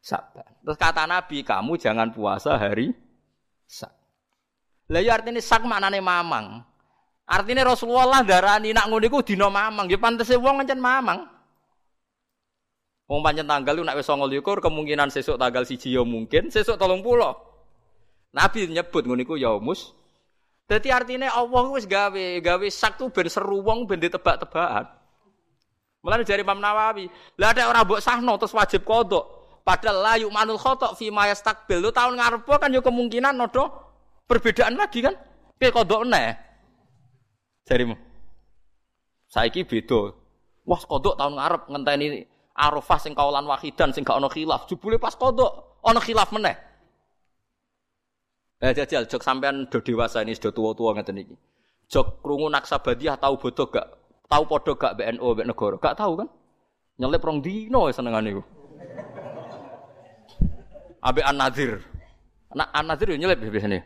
Saban. 0.00 0.48
Terus 0.64 0.80
kata 0.80 1.04
Nabi, 1.04 1.44
kamu 1.44 1.76
jangan 1.76 2.08
puasa 2.08 2.56
hari 2.56 2.96
sak. 3.68 3.92
Lah 4.90 5.00
ya 5.04 5.20
artinya 5.20 5.38
sak 5.38 5.62
maknane 5.68 6.00
mamang. 6.00 6.64
Artinya 7.30 7.62
Rasulullah 7.62 8.26
darani 8.26 8.74
nak 8.74 8.90
ngono 8.90 9.06
iku 9.06 9.22
dina 9.22 9.46
mamang, 9.46 9.86
ya 9.86 10.00
pantese 10.00 10.34
wong 10.34 10.64
ngancen 10.64 10.82
mamang. 10.82 11.20
Wong 13.06 13.20
pancen 13.22 13.46
tanggal 13.46 13.78
lu 13.78 13.86
nak 13.86 13.94
wis 13.94 14.06
29 14.06 14.42
kemungkinan 14.42 15.14
sesuk 15.14 15.38
tanggal 15.38 15.62
siji 15.62 15.94
ya 15.94 16.02
mungkin, 16.02 16.50
sesuk 16.50 16.74
30. 16.74 17.06
Nabi 18.34 18.58
nyebut 18.66 19.02
ngono 19.06 19.22
iku 19.22 19.38
yaumus. 19.38 19.94
Dadi 20.66 20.90
artinya 20.90 21.34
Allah 21.34 21.66
wis 21.70 21.86
gawe, 21.86 22.26
gawe 22.42 22.66
sak 22.70 22.98
tuh 22.98 23.10
ben 23.10 23.26
seru 23.30 23.62
wong 23.62 23.86
ben 23.86 23.98
ditebak-tebakan. 23.98 24.86
Mulane 26.00 26.24
dari 26.24 26.40
Imam 26.40 26.62
Nawawi, 26.62 27.10
lah 27.36 27.52
ada 27.52 27.68
orang 27.68 27.84
mbok 27.84 28.00
sahno 28.00 28.38
terus 28.40 28.56
wajib 28.56 28.86
kodok. 28.86 29.39
Padahal 29.62 30.02
layu 30.02 30.28
manul 30.32 30.58
khotok 30.58 30.96
fi 30.96 31.12
mayastakbil. 31.12 31.84
Lu 31.84 31.90
tahun 31.92 32.16
ngarep 32.16 32.48
kan 32.48 32.72
yo 32.72 32.80
kemungkinan 32.80 33.36
nodo 33.36 33.68
perbedaan 34.24 34.74
lagi 34.74 35.04
kan. 35.04 35.14
Piye 35.60 35.70
kodok 35.70 36.08
neh. 36.08 36.34
Jarimu. 37.68 37.94
Saiki 39.28 39.68
beda. 39.68 40.16
Wah 40.64 40.82
kodok 40.82 41.14
tahun 41.20 41.36
ngarep 41.36 41.62
ngenteni 41.70 42.06
Arafah 42.60 42.98
sing 43.00 43.16
kaulan 43.16 43.46
wahidan 43.48 43.94
sing 43.94 44.02
gak 44.02 44.18
ono 44.20 44.28
khilaf. 44.28 44.68
Jebule 44.68 45.00
pas 45.00 45.14
kodok 45.14 45.80
ono 45.84 46.00
khilaf 46.02 46.32
meneh. 46.34 46.56
Eh 48.60 48.76
jajal 48.76 49.08
jok 49.08 49.24
sampean 49.24 49.64
do 49.72 49.80
dewasa 49.80 50.20
ini 50.20 50.36
sudah 50.36 50.52
tua-tua 50.52 50.92
ngeten 50.92 51.16
iki. 51.16 51.32
jok 51.90 52.22
krungu 52.22 52.46
Naksabandiyah 52.52 53.18
tahu 53.18 53.34
bodoh 53.40 53.66
gak? 53.66 53.86
Tahu 54.30 54.42
podo 54.46 54.78
gak 54.78 54.94
BNO 54.94 55.26
mbek 55.34 55.46
negara? 55.48 55.76
Gak 55.82 55.98
tahu 55.98 56.22
kan? 56.22 56.28
Nyelip 57.02 57.24
rong 57.24 57.42
dino 57.42 57.90
senengane 57.90 58.30
iku. 58.30 58.42
Abe 61.00 61.24
An-Nadir. 61.24 61.80
Nah, 62.52 62.68
An-Nadir 62.76 63.16
yo 63.16 63.16
nyelip 63.16 63.40
biasanya. 63.40 63.84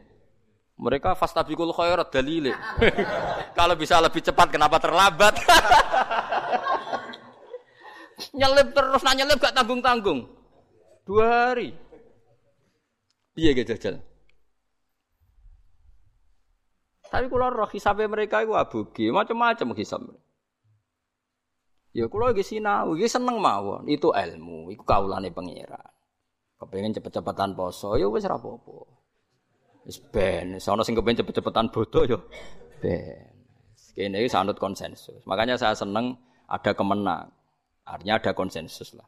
Mereka 0.75 1.15
fastabiqul 1.15 1.71
khairat 1.71 2.11
dalile. 2.11 2.51
Kalau 3.59 3.79
bisa 3.79 4.03
lebih 4.03 4.19
cepat 4.19 4.51
kenapa 4.51 4.83
terlambat? 4.83 5.39
nyelip 8.39 8.75
terus 8.75 9.03
nanya 9.07 9.23
nyelip 9.27 9.39
gak 9.39 9.55
tanggung-tanggung. 9.55 10.27
Dua 11.07 11.55
hari. 11.55 11.71
Iya 13.39 13.51
gitu 13.55 13.75
jajal. 13.75 14.03
Tapi 17.15 17.31
kalau 17.31 17.47
roh 17.47 17.71
hisabnya 17.71 18.11
mereka 18.11 18.43
itu 18.43 18.59
abugi, 18.59 19.07
macam-macam 19.15 19.71
hisab. 19.79 20.03
Ya 21.95 22.11
kalau 22.11 22.27
lagi 22.27 22.43
sinau, 22.43 22.91
lagi 22.91 23.07
seneng 23.07 23.39
mawon. 23.39 23.87
Itu 23.87 24.11
ilmu, 24.11 24.75
itu 24.75 24.83
kaulane 24.83 25.31
pangeran. 25.31 25.94
Kepengen 26.55 26.95
cepet-cepetan 26.95 27.53
poso, 27.59 27.99
ya 27.99 28.07
wis 28.09 28.25
rapopo. 28.25 28.87
Wis 29.85 30.01
ben, 30.01 30.57
sono 30.63 30.81
sing 30.81 30.97
kepengen 30.97 31.25
cepet-cepetan 31.25 31.69
bodoh 31.69 32.05
ya 32.09 32.19
ben. 32.81 33.35
Kene 33.95 34.27
iki 34.27 34.31
sanut 34.31 34.59
konsensus. 34.59 35.23
Makanya 35.23 35.55
saya 35.55 35.79
seneng 35.79 36.19
ada 36.51 36.75
kemenang. 36.75 37.31
Artinya 37.87 38.19
ada 38.19 38.35
konsensus 38.35 38.91
lah. 38.99 39.07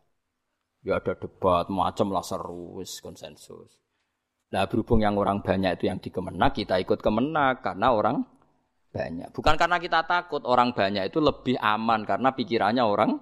Ya 0.87 1.03
ada 1.03 1.19
debat 1.19 1.67
macam 1.67 2.15
lah 2.15 2.23
seru, 2.23 2.79
konsensus. 3.03 3.83
Nah 4.55 4.63
berhubung 4.71 5.03
yang 5.03 5.19
orang 5.19 5.43
banyak 5.43 5.75
itu 5.83 5.91
yang 5.91 5.99
dikemenak, 5.99 6.55
kita 6.55 6.79
ikut 6.79 7.03
kemenak 7.03 7.67
karena 7.67 7.91
orang 7.91 8.23
banyak. 8.95 9.35
Bukan 9.35 9.59
karena 9.59 9.83
kita 9.83 10.07
takut 10.07 10.47
orang 10.47 10.71
banyak 10.71 11.11
itu 11.11 11.19
lebih 11.19 11.59
aman 11.59 12.07
karena 12.07 12.31
pikirannya 12.31 12.87
orang 12.87 13.19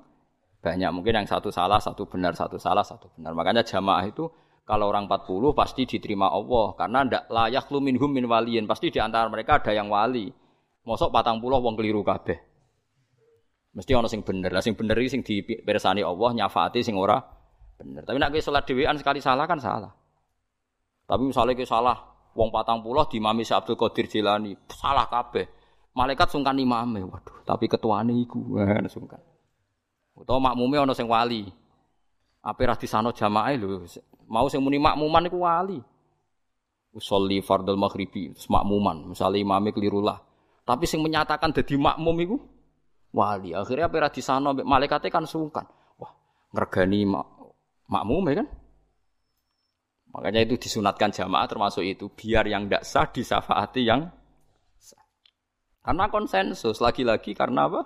banyak. 0.65 0.89
Mungkin 0.89 1.13
yang 1.13 1.29
satu 1.29 1.53
salah, 1.53 1.77
satu 1.77 2.09
benar, 2.09 2.33
satu 2.33 2.57
salah, 2.57 2.81
satu 2.81 3.13
benar. 3.13 3.37
Makanya 3.37 3.61
jamaah 3.61 4.09
itu 4.09 4.25
kalau 4.65 4.89
orang 4.89 5.05
40 5.05 5.53
pasti 5.53 5.85
diterima 5.85 6.33
Allah 6.33 6.73
karena 6.73 6.99
ndak 7.05 7.25
layak 7.29 7.69
lu 7.69 7.85
minhum 7.85 8.09
min 8.09 8.25
waliin. 8.25 8.65
Pasti 8.65 8.89
di 8.89 8.97
antara 8.97 9.29
mereka 9.29 9.61
ada 9.61 9.77
yang 9.77 9.93
wali. 9.93 10.33
Mosok 10.89 11.13
patang 11.13 11.45
puluh 11.45 11.61
wong 11.61 11.77
keliru 11.77 12.01
kabeh. 12.01 12.41
Mesti 13.77 13.93
ono 13.93 14.09
sing 14.09 14.25
bener. 14.25 14.49
Lah 14.57 14.65
sing 14.65 14.73
bener 14.73 14.97
iki 14.97 15.13
sing 15.13 15.21
dipirsani 15.21 16.01
Allah 16.01 16.33
nyafaati 16.33 16.81
sing 16.81 16.97
ora 16.97 17.21
bener. 17.77 18.09
Tapi 18.09 18.17
nek 18.17 18.33
kowe 18.33 18.41
salat 18.41 18.65
dhewean 18.65 18.97
sekali 18.97 19.21
salah 19.21 19.45
kan 19.45 19.61
salah. 19.61 19.93
Tapi 21.05 21.23
misalnya 21.29 21.53
kita 21.53 21.69
salah, 21.69 21.97
wong 22.33 22.49
patang 22.49 22.81
pulau 22.81 23.05
di 23.05 23.21
mami 23.21 23.45
Abdul 23.45 23.77
Qadir 23.77 24.09
Jilani, 24.09 24.57
salah 24.73 25.05
kabeh. 25.05 25.45
Malaikat 25.93 26.33
sungkan 26.33 26.57
imame, 26.57 27.05
waduh. 27.05 27.45
Tapi 27.45 27.69
ketuane 27.69 28.17
iku, 28.25 28.57
wah 28.57 28.81
sungkan. 28.95 29.21
Utawa 30.15 30.51
makmume 30.51 30.79
ana 30.79 30.95
sing 30.95 31.11
wali. 31.11 31.51
Apa 32.45 32.71
ra 32.71 32.75
disano 32.79 33.11
jamaah 33.11 33.55
lho. 33.59 33.83
Mau 34.31 34.47
sing 34.47 34.63
muni 34.63 34.79
makmuman 34.79 35.27
iku 35.27 35.43
wali. 35.43 35.83
Usolli 36.95 37.43
fardal 37.43 37.75
maghribi, 37.75 38.31
makmuman. 38.47 39.11
Misalnya 39.11 39.43
imame 39.43 39.75
keliru 39.75 39.99
lah. 39.99 40.23
Tapi 40.63 40.87
sing 40.87 41.03
menyatakan 41.03 41.51
dadi 41.51 41.75
makmum 41.75 42.17
iku 42.23 42.37
wali. 43.11 43.53
Akhirnya 43.53 43.91
apa 43.91 43.97
ra 44.07 44.11
disano 44.11 44.55
malaikate 44.55 45.11
kan 45.11 45.27
sungkan. 45.27 45.67
Wah, 45.99 46.15
ngergani 46.55 47.03
mak 47.11 47.27
makmum 47.91 48.23
ya 48.31 48.35
kan? 48.43 48.49
Makanya 50.15 50.47
itu 50.47 50.55
disunatkan 50.55 51.11
jamaah 51.11 51.51
termasuk 51.51 51.83
itu 51.83 52.07
biar 52.07 52.47
yang 52.47 52.71
tidak 52.71 52.87
sah 52.87 53.11
disafaati 53.11 53.83
yang 53.83 54.07
sah. 54.79 55.03
Karena 55.83 56.07
konsensus 56.07 56.79
lagi-lagi 56.79 57.35
karena 57.35 57.67
apa? 57.67 57.83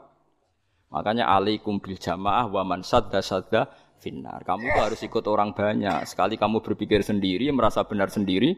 Makanya 0.89 1.29
alaikum 1.29 1.81
bil 1.81 2.01
jamaah 2.01 2.49
wa 2.49 2.63
man 2.65 2.81
sadda 2.81 3.21
sadda 3.21 3.69
finnar. 4.01 4.41
Kamu 4.45 4.65
tuh 4.73 4.83
harus 4.89 5.01
ikut 5.05 5.25
orang 5.29 5.53
banyak. 5.53 6.09
Sekali 6.09 6.41
kamu 6.41 6.65
berpikir 6.65 7.05
sendiri, 7.05 7.51
merasa 7.53 7.85
benar 7.85 8.09
sendiri, 8.09 8.57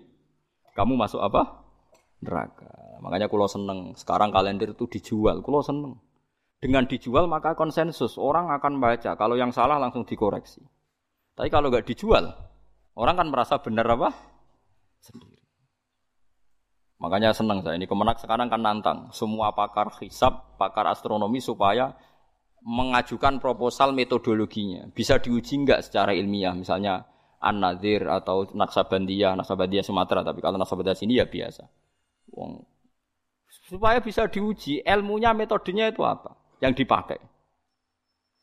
kamu 0.78 0.94
masuk 0.94 1.18
apa? 1.18 1.66
Neraka. 2.22 3.00
Makanya 3.02 3.26
kulo 3.26 3.48
seneng. 3.48 3.96
Sekarang 3.96 4.30
kalender 4.30 4.76
itu 4.76 4.86
dijual. 4.86 5.42
Kulo 5.42 5.64
seneng. 5.64 5.98
Dengan 6.60 6.84
dijual 6.84 7.26
maka 7.26 7.56
konsensus. 7.56 8.20
Orang 8.20 8.52
akan 8.52 8.78
baca. 8.78 9.16
Kalau 9.16 9.34
yang 9.34 9.50
salah 9.50 9.80
langsung 9.80 10.04
dikoreksi. 10.04 10.60
Tapi 11.32 11.48
kalau 11.48 11.72
nggak 11.72 11.88
dijual, 11.88 12.36
Orang 13.00 13.16
kan 13.16 13.28
merasa 13.30 13.56
benar 13.62 13.86
apa? 13.88 14.12
Sendiri. 15.00 15.40
Makanya 17.00 17.32
senang 17.32 17.64
saya 17.64 17.80
ini 17.80 17.88
kemenak 17.88 18.20
sekarang 18.20 18.52
kan 18.52 18.60
nantang 18.60 19.08
semua 19.16 19.56
pakar 19.56 19.88
hisab, 20.04 20.60
pakar 20.60 20.84
astronomi 20.84 21.40
supaya 21.40 21.96
mengajukan 22.64 23.40
proposal 23.40 23.96
metodologinya. 23.96 24.88
Bisa 24.92 25.16
diuji 25.20 25.64
enggak 25.64 25.84
secara 25.86 26.12
ilmiah 26.12 26.52
misalnya 26.52 27.08
An-Nadir 27.40 28.04
atau 28.08 28.44
Naksabandiyah, 28.52 29.32
Naksabandiyah 29.38 29.84
Sumatera, 29.84 30.20
tapi 30.20 30.44
kalau 30.44 30.60
Naksabandiyah 30.60 30.98
sini 30.98 31.16
ya 31.16 31.24
biasa. 31.24 31.64
Wong 32.36 32.70
supaya 33.70 34.02
bisa 34.02 34.26
diuji 34.26 34.82
ilmunya 34.82 35.30
metodenya 35.30 35.94
itu 35.94 36.02
apa 36.02 36.34
yang 36.58 36.74
dipakai. 36.74 37.22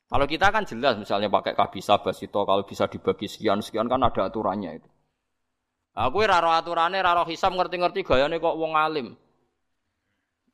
Kalau 0.07 0.24
kita 0.24 0.47
kan 0.55 0.63
jelas 0.63 0.95
misalnya 0.95 1.28
pakai 1.28 1.51
kabisa 1.51 1.99
basito 1.99 2.47
kalau 2.47 2.63
bisa 2.63 2.88
dibagi 2.88 3.28
sekian 3.28 3.59
sekian 3.59 3.91
kan 3.91 3.99
ada 3.99 4.32
aturannya 4.32 4.80
itu. 4.80 4.89
Aku 5.99 6.24
raro 6.24 6.55
aturannya 6.55 7.03
raro 7.03 7.28
hisam 7.28 7.59
ngerti-ngerti 7.59 8.07
gayane 8.07 8.39
kok 8.39 8.55
wong 8.55 8.80
alim. 8.80 9.20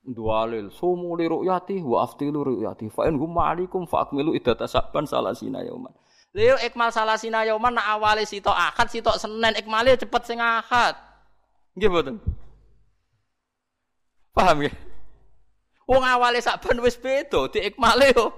Dualil 0.04 0.68
sumu 0.68 1.16
li 1.16 1.32
ru'yati 1.32 1.80
wa 1.80 2.04
aftilu 2.04 2.44
ru'yati 2.44 2.92
fa 2.92 3.08
in 3.08 3.16
hum 3.16 3.40
ma'alikum 3.40 3.88
fa 3.88 4.04
akmilu 4.04 4.36
iddata 4.36 4.68
saban 4.68 5.08
salasina 5.08 5.64
yauman. 5.64 5.96
Leo 6.36 6.60
ikmal 6.60 6.92
salasina 6.92 7.48
yauman 7.48 7.72
nak 7.72 7.88
awale 7.88 8.28
sitok 8.28 8.52
akad 8.52 8.92
sitok 8.92 9.16
senen 9.16 9.56
ikmale 9.56 9.96
cepet 9.96 10.24
sing 10.28 10.44
akad. 10.44 11.00
Nggih 11.80 11.88
mboten? 11.88 12.16
Paham 14.36 14.68
ya? 14.68 14.76
Wong 15.88 16.04
awale 16.04 16.44
saban 16.44 16.84
wis 16.84 17.00
beda 17.00 17.48
di 17.48 17.64
ikmale 17.64 18.12
yo. 18.12 18.36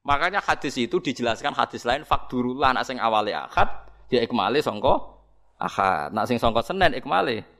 Makanya 0.00 0.40
hadis 0.40 0.80
itu 0.80 0.96
dijelaskan 0.96 1.52
hadis 1.52 1.84
lain 1.84 2.08
fakdurullah 2.08 2.72
nak 2.72 2.88
sing 2.88 2.96
awale 2.96 3.36
akad 3.36 3.68
dia 4.08 4.24
ikmale 4.24 4.64
songko 4.64 5.20
akad. 5.60 6.16
Nak 6.16 6.24
sing 6.24 6.40
songko 6.40 6.64
senen 6.64 6.96
ikmale 6.96 7.53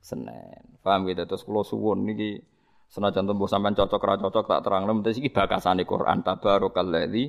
senen. 0.00 0.78
Paham 0.80 1.06
gitu 1.10 1.26
terus 1.28 1.42
kula 1.44 1.62
suwun 1.66 2.06
niki 2.08 2.40
senajan 2.88 3.28
tembuh 3.28 3.48
sampean 3.50 3.76
cocok 3.76 4.02
ra 4.02 4.14
cocok 4.16 4.44
tak 4.48 4.60
terang 4.64 4.88
lem 4.88 5.04
iki 5.04 5.28
bakasane 5.28 5.84
Quran 5.84 6.24
tabarakalladzi 6.24 7.24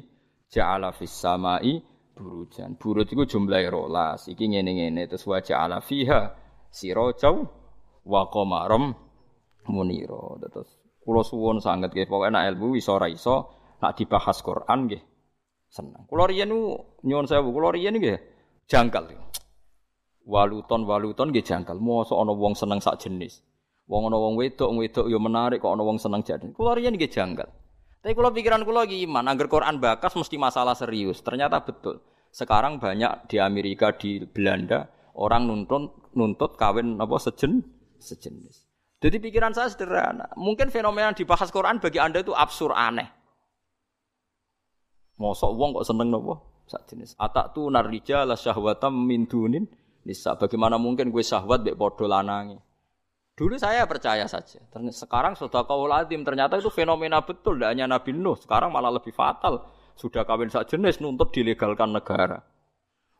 ja'ala 0.49 0.95
fis 0.95 1.11
samai 1.11 1.81
burujan. 2.15 2.75
Buruj 2.75 3.11
iku 3.11 3.23
jumlahe 3.23 3.67
rolas. 3.71 4.27
Iki 4.27 4.55
ngene-ngene 4.55 5.07
terus 5.07 5.23
wa 5.27 5.39
ja'ala 5.39 5.79
fiha 5.79 6.35
sirajau 6.71 7.47
wa 8.07 8.21
qamaram 8.31 8.95
munira. 9.67 10.39
Terus 10.49 10.69
kula 11.03 11.21
suwun 11.23 11.57
sanget 11.63 11.91
nggih 11.95 12.07
pokoke 12.07 12.29
nek 12.31 12.43
ilmu 12.55 12.75
iso 12.75 12.95
ra 12.99 13.07
iso 13.07 13.35
nak 13.79 13.95
dibahas 13.95 14.39
Quran 14.43 14.87
nggih 14.87 15.03
seneng. 15.69 16.03
Kula 16.09 16.25
riyen 16.27 16.51
nyuwun 17.05 17.25
sewu, 17.29 17.53
kula 17.53 17.71
riyen 17.71 17.95
nggih 17.97 18.17
jangkal. 18.67 19.07
Waluton 20.29 20.85
waluton 20.85 21.33
nggih 21.33 21.41
jangkal. 21.41 21.81
Mosok 21.81 22.21
ana 22.21 22.37
wong 22.37 22.53
seneng 22.53 22.77
sak 22.77 23.01
jenis. 23.01 23.41
Wong 23.89 24.13
ana 24.13 24.21
wong 24.21 24.37
wedok, 24.37 24.69
wedok 24.77 25.09
ya 25.09 25.17
menarik 25.17 25.65
kok 25.65 25.73
ana 25.73 25.81
wong 25.81 25.97
seneng 25.97 26.21
jadi. 26.21 26.53
Kula 26.53 26.77
riyen 26.77 26.93
jangkal. 26.93 27.49
Tapi 27.99 28.13
kula 28.13 28.29
pikiran 28.29 28.61
kula 28.61 28.85
iki 28.85 29.09
iman, 29.09 29.25
angger 29.25 29.49
Quran 29.49 29.81
bakas 29.81 30.13
mesti 30.13 30.37
masalah 30.37 30.77
serius. 30.77 31.25
Ternyata 31.25 31.65
betul. 31.65 31.99
Sekarang 32.29 32.77
banyak 32.77 33.25
di 33.25 33.41
Amerika, 33.41 33.89
di 33.97 34.21
Belanda 34.23 34.85
orang 35.17 35.49
nuntut 35.49 36.13
nuntut 36.13 36.53
kawin 36.55 37.01
apa 37.01 37.17
sejen 37.17 37.65
sejenis. 37.97 38.69
Jadi 39.01 39.17
pikiran 39.17 39.51
saya 39.51 39.73
sederhana. 39.73 40.29
Mungkin 40.37 40.69
fenomena 40.69 41.11
yang 41.11 41.17
dibahas 41.17 41.49
Quran 41.49 41.81
bagi 41.81 41.97
Anda 41.97 42.21
itu 42.21 42.37
absurd 42.37 42.77
aneh. 42.77 43.09
Mosok 45.17 45.51
wong 45.57 45.69
kok 45.75 45.87
seneng 45.89 46.13
nopo? 46.13 46.63
Sak 46.69 46.85
jenis. 46.85 47.17
Atak 47.17 47.57
tu 47.57 47.65
narija 47.65 48.23
la 48.29 48.37
syahwatam 48.37 48.93
min 48.93 49.25
dunin 49.25 49.65
nisa. 50.09 50.33
Bagaimana 50.33 50.81
mungkin 50.81 51.13
gue 51.13 51.21
syahwat 51.21 51.61
mbek 51.61 51.77
padha 51.77 52.05
lanange? 52.09 52.57
Dulu 53.37 53.55
saya 53.55 53.85
percaya 53.85 54.25
saja. 54.25 54.59
Sekarang 54.91 55.37
sudah 55.37 55.63
kau 55.63 55.85
ladim 55.85 56.25
ternyata 56.25 56.59
itu 56.59 56.67
fenomena 56.73 57.21
betul. 57.21 57.55
Tidak 57.55 57.69
hanya 57.71 57.85
Nabi 57.87 58.11
Nuh. 58.11 58.35
Sekarang 58.35 58.73
malah 58.73 58.91
lebih 58.91 59.15
fatal. 59.15 59.69
Sudah 59.95 60.27
kawin 60.27 60.51
sak 60.51 60.67
jenis 60.67 60.99
nuntut 60.99 61.31
dilegalkan 61.31 61.93
negara. 61.93 62.41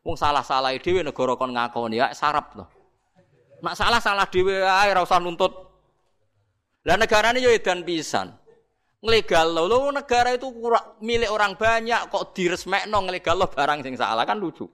Wong 0.04 0.16
salah-salah 0.18 0.76
dhewe 0.76 1.00
negara 1.00 1.36
kon 1.38 1.56
ngakoni 1.56 2.00
ya 2.00 2.12
sarap 2.12 2.52
loh. 2.52 2.68
Nak 3.64 3.76
salah-salah 3.76 4.28
dhewe 4.28 4.60
ae 4.60 4.92
ora 4.92 5.04
usah 5.04 5.20
nuntut. 5.20 5.52
Lah 6.84 6.96
negarane 6.96 7.40
yo 7.40 7.52
edan 7.52 7.84
pisan 7.84 8.40
nglegal 9.00 9.56
lo, 9.56 9.88
negara 9.88 10.36
itu 10.36 10.52
milik 11.00 11.32
orang 11.32 11.56
banyak 11.56 12.12
kok 12.12 12.36
diresmekno 12.36 13.00
nglegal 13.08 13.36
lo 13.40 13.48
barang 13.48 13.80
sing 13.80 13.96
salah 13.96 14.28
kan 14.28 14.36
lucu. 14.36 14.68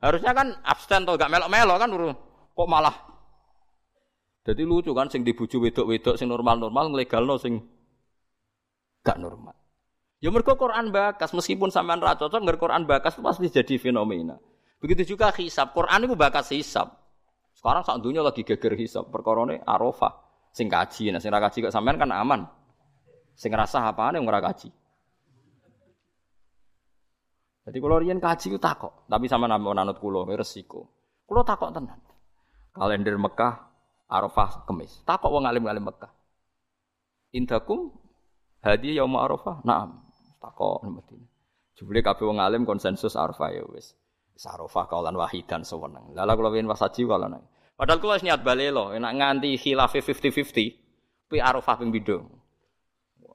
Harusnya 0.00 0.32
kan 0.32 0.56
abstain 0.64 1.04
atau 1.04 1.20
gak 1.20 1.28
melok-melok 1.28 1.76
kan 1.76 1.90
kok 2.50 2.68
malah 2.68 2.96
Jadi 4.40 4.64
lucu 4.64 4.96
kan 4.96 5.12
sing 5.12 5.20
dibuju 5.20 5.60
wedok-wedok 5.60 6.16
sing 6.16 6.32
normal-normal 6.32 6.96
nglegalno 6.96 7.36
sing 7.36 7.60
gak 9.04 9.20
normal. 9.20 9.52
Ya 10.20 10.28
mergo 10.32 10.56
Quran 10.56 10.92
bakas 10.92 11.32
meskipun 11.32 11.72
sampean 11.72 12.00
ra 12.00 12.16
cocok 12.16 12.40
ngger 12.44 12.56
Quran 12.60 12.84
bakas 12.88 13.20
pasti 13.20 13.52
jadi 13.52 13.76
fenomena. 13.76 14.36
Begitu 14.80 15.16
juga 15.16 15.32
hisab. 15.36 15.76
Quran 15.76 16.08
itu 16.08 16.16
bakas 16.16 16.52
hisab. 16.52 16.92
Sekarang 17.52 17.84
sak 17.84 18.00
dunia 18.00 18.24
lagi 18.24 18.44
geger 18.44 18.76
hisab. 18.76 19.12
Perkorone 19.12 19.60
Arafah 19.64 20.16
sing 20.56 20.72
kaji. 20.72 21.12
Nah 21.12 21.20
sing 21.20 21.32
ra 21.32 21.40
kaji 21.40 21.68
kok 21.68 21.72
sampean 21.72 22.00
kan 22.00 22.08
aman. 22.12 22.48
Sing 23.36 23.52
ngrasa 23.52 23.84
apane 23.84 24.20
ora 24.20 24.40
kaji. 24.40 24.72
Jadi 27.60 27.76
kalau 27.76 28.00
riyen 28.00 28.18
kaji 28.18 28.46
ku 28.56 28.58
takok, 28.58 29.04
tapi 29.04 29.28
sama 29.28 29.44
nama 29.44 29.84
nanut 29.84 30.00
kulo 30.00 30.24
resiko. 30.24 30.88
Kulo 31.28 31.44
takok 31.44 31.70
tenan. 31.76 32.00
Kalender 32.72 33.14
Mekah 33.20 33.54
Arafah 34.08 34.64
Kemis. 34.64 35.04
Takok 35.04 35.30
wong 35.30 35.44
alim-alim 35.44 35.84
Mekah. 35.84 36.10
Indakum 37.36 37.92
hadiah 38.64 39.04
yaum 39.04 39.14
Arafah? 39.20 39.62
Naam 39.62 40.02
takok 40.40 40.82
Madinah. 40.88 41.28
Jebule 41.76 42.00
kabeh 42.04 42.24
wong 42.28 42.40
alim 42.40 42.68
konsensus 42.68 43.16
arfa 43.16 43.52
ya 43.52 43.64
wis. 43.68 43.96
Sarofah 44.36 44.88
kaulan 44.88 45.16
wahidan 45.16 45.64
sewenang. 45.64 46.16
Lala 46.16 46.32
kula 46.32 46.52
wingi 46.52 46.68
wasaji 46.68 47.04
kaulan. 47.04 47.40
Padahal 47.76 48.00
kula 48.00 48.16
wis 48.16 48.24
niat 48.24 48.40
balelo, 48.40 48.92
enak 48.92 49.12
nganti 49.16 49.56
khilaf 49.60 49.92
50-50. 49.96 51.28
Kuwi 51.28 51.40
arafah 51.40 51.76
ping 51.80 51.92
pindho. 51.92 52.24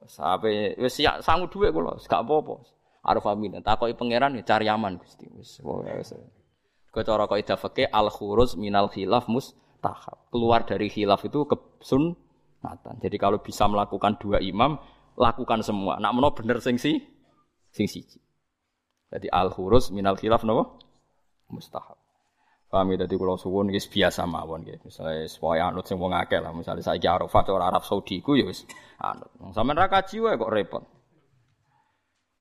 Sampai 0.06 0.78
wis 0.78 0.94
siap 0.94 1.22
sangu 1.22 1.50
dhuwit 1.50 1.74
kula, 1.74 1.98
gak 2.06 2.22
apa-apa. 2.22 2.62
Arafah 3.06 3.38
min 3.38 3.62
takoki 3.62 3.94
pangeran 3.94 4.34
ya 4.34 4.42
cari 4.42 4.66
aman 4.66 4.98
Gusti. 4.98 5.30
Wis 5.30 5.62
wis. 5.62 6.10
Kecara 6.90 7.30
kaidah 7.30 7.54
fikih 7.54 7.86
al 7.94 8.10
khuruz 8.10 8.58
minal 8.58 8.90
khilaf 8.90 9.30
mustahab. 9.30 10.26
Keluar 10.34 10.66
dari 10.66 10.90
khilaf 10.90 11.22
itu 11.22 11.46
ke 11.46 11.54
sunnatan. 11.78 12.98
Jadi 12.98 13.16
kalau 13.20 13.38
bisa 13.38 13.70
melakukan 13.70 14.18
dua 14.18 14.42
imam, 14.42 14.74
lakukan 15.14 15.62
semua. 15.62 16.02
Nak 16.02 16.12
menawa 16.18 16.34
bener 16.34 16.58
sing 16.58 16.82
si 16.82 16.98
sing. 17.70 17.86
Jadi 19.06 19.30
al 19.30 19.54
hurus 19.54 19.94
minal 19.94 20.18
khilaf 20.18 20.42
napa? 20.42 20.82
Mustahab. 21.46 21.94
Paham 22.66 22.90
ya, 22.90 23.06
dadi 23.06 23.14
kula 23.14 23.38
suwun 23.38 23.70
iki 23.70 24.02
biasa 24.02 24.26
mawon 24.26 24.66
nggih. 24.66 24.82
Misale 24.82 25.30
supaya 25.30 25.70
anut 25.70 25.86
sing 25.86 26.02
wong 26.02 26.10
akeh 26.10 26.42
lah, 26.42 26.50
misale 26.50 26.82
saiki 26.82 27.06
Arafah 27.06 27.46
cara 27.46 27.70
Arab 27.70 27.86
Saudi 27.86 28.18
ku 28.18 28.34
ya 28.34 28.42
wis 28.42 28.66
anut. 28.98 29.30
Sampeyan 29.54 29.78
ra 29.78 29.86
kaji 29.86 30.18
wae 30.18 30.34
kok 30.34 30.50
repot. 30.50 30.82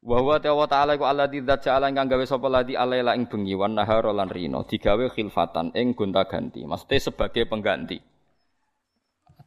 Wa 0.05 0.21
huwa 0.21 0.37
ta'ala 0.37 0.93
iku 0.93 1.09
alladzi 1.09 1.41
dzat 1.41 1.65
ja'ala 1.65 1.89
ingkang 1.89 2.13
gawe 2.13 2.25
sapa 2.29 2.45
ladi 2.45 2.77
alaila 2.77 3.17
ing 3.17 3.25
bengi 3.25 3.57
wan 3.57 3.73
nahara 3.73 4.13
lan 4.13 4.29
rino 4.29 4.61
digawe 4.61 5.09
khilfatan 5.09 5.73
ing 5.73 5.97
gonta-ganti. 5.97 6.61
Maksudnya 6.61 7.09
sebagai 7.09 7.49
pengganti. 7.49 7.97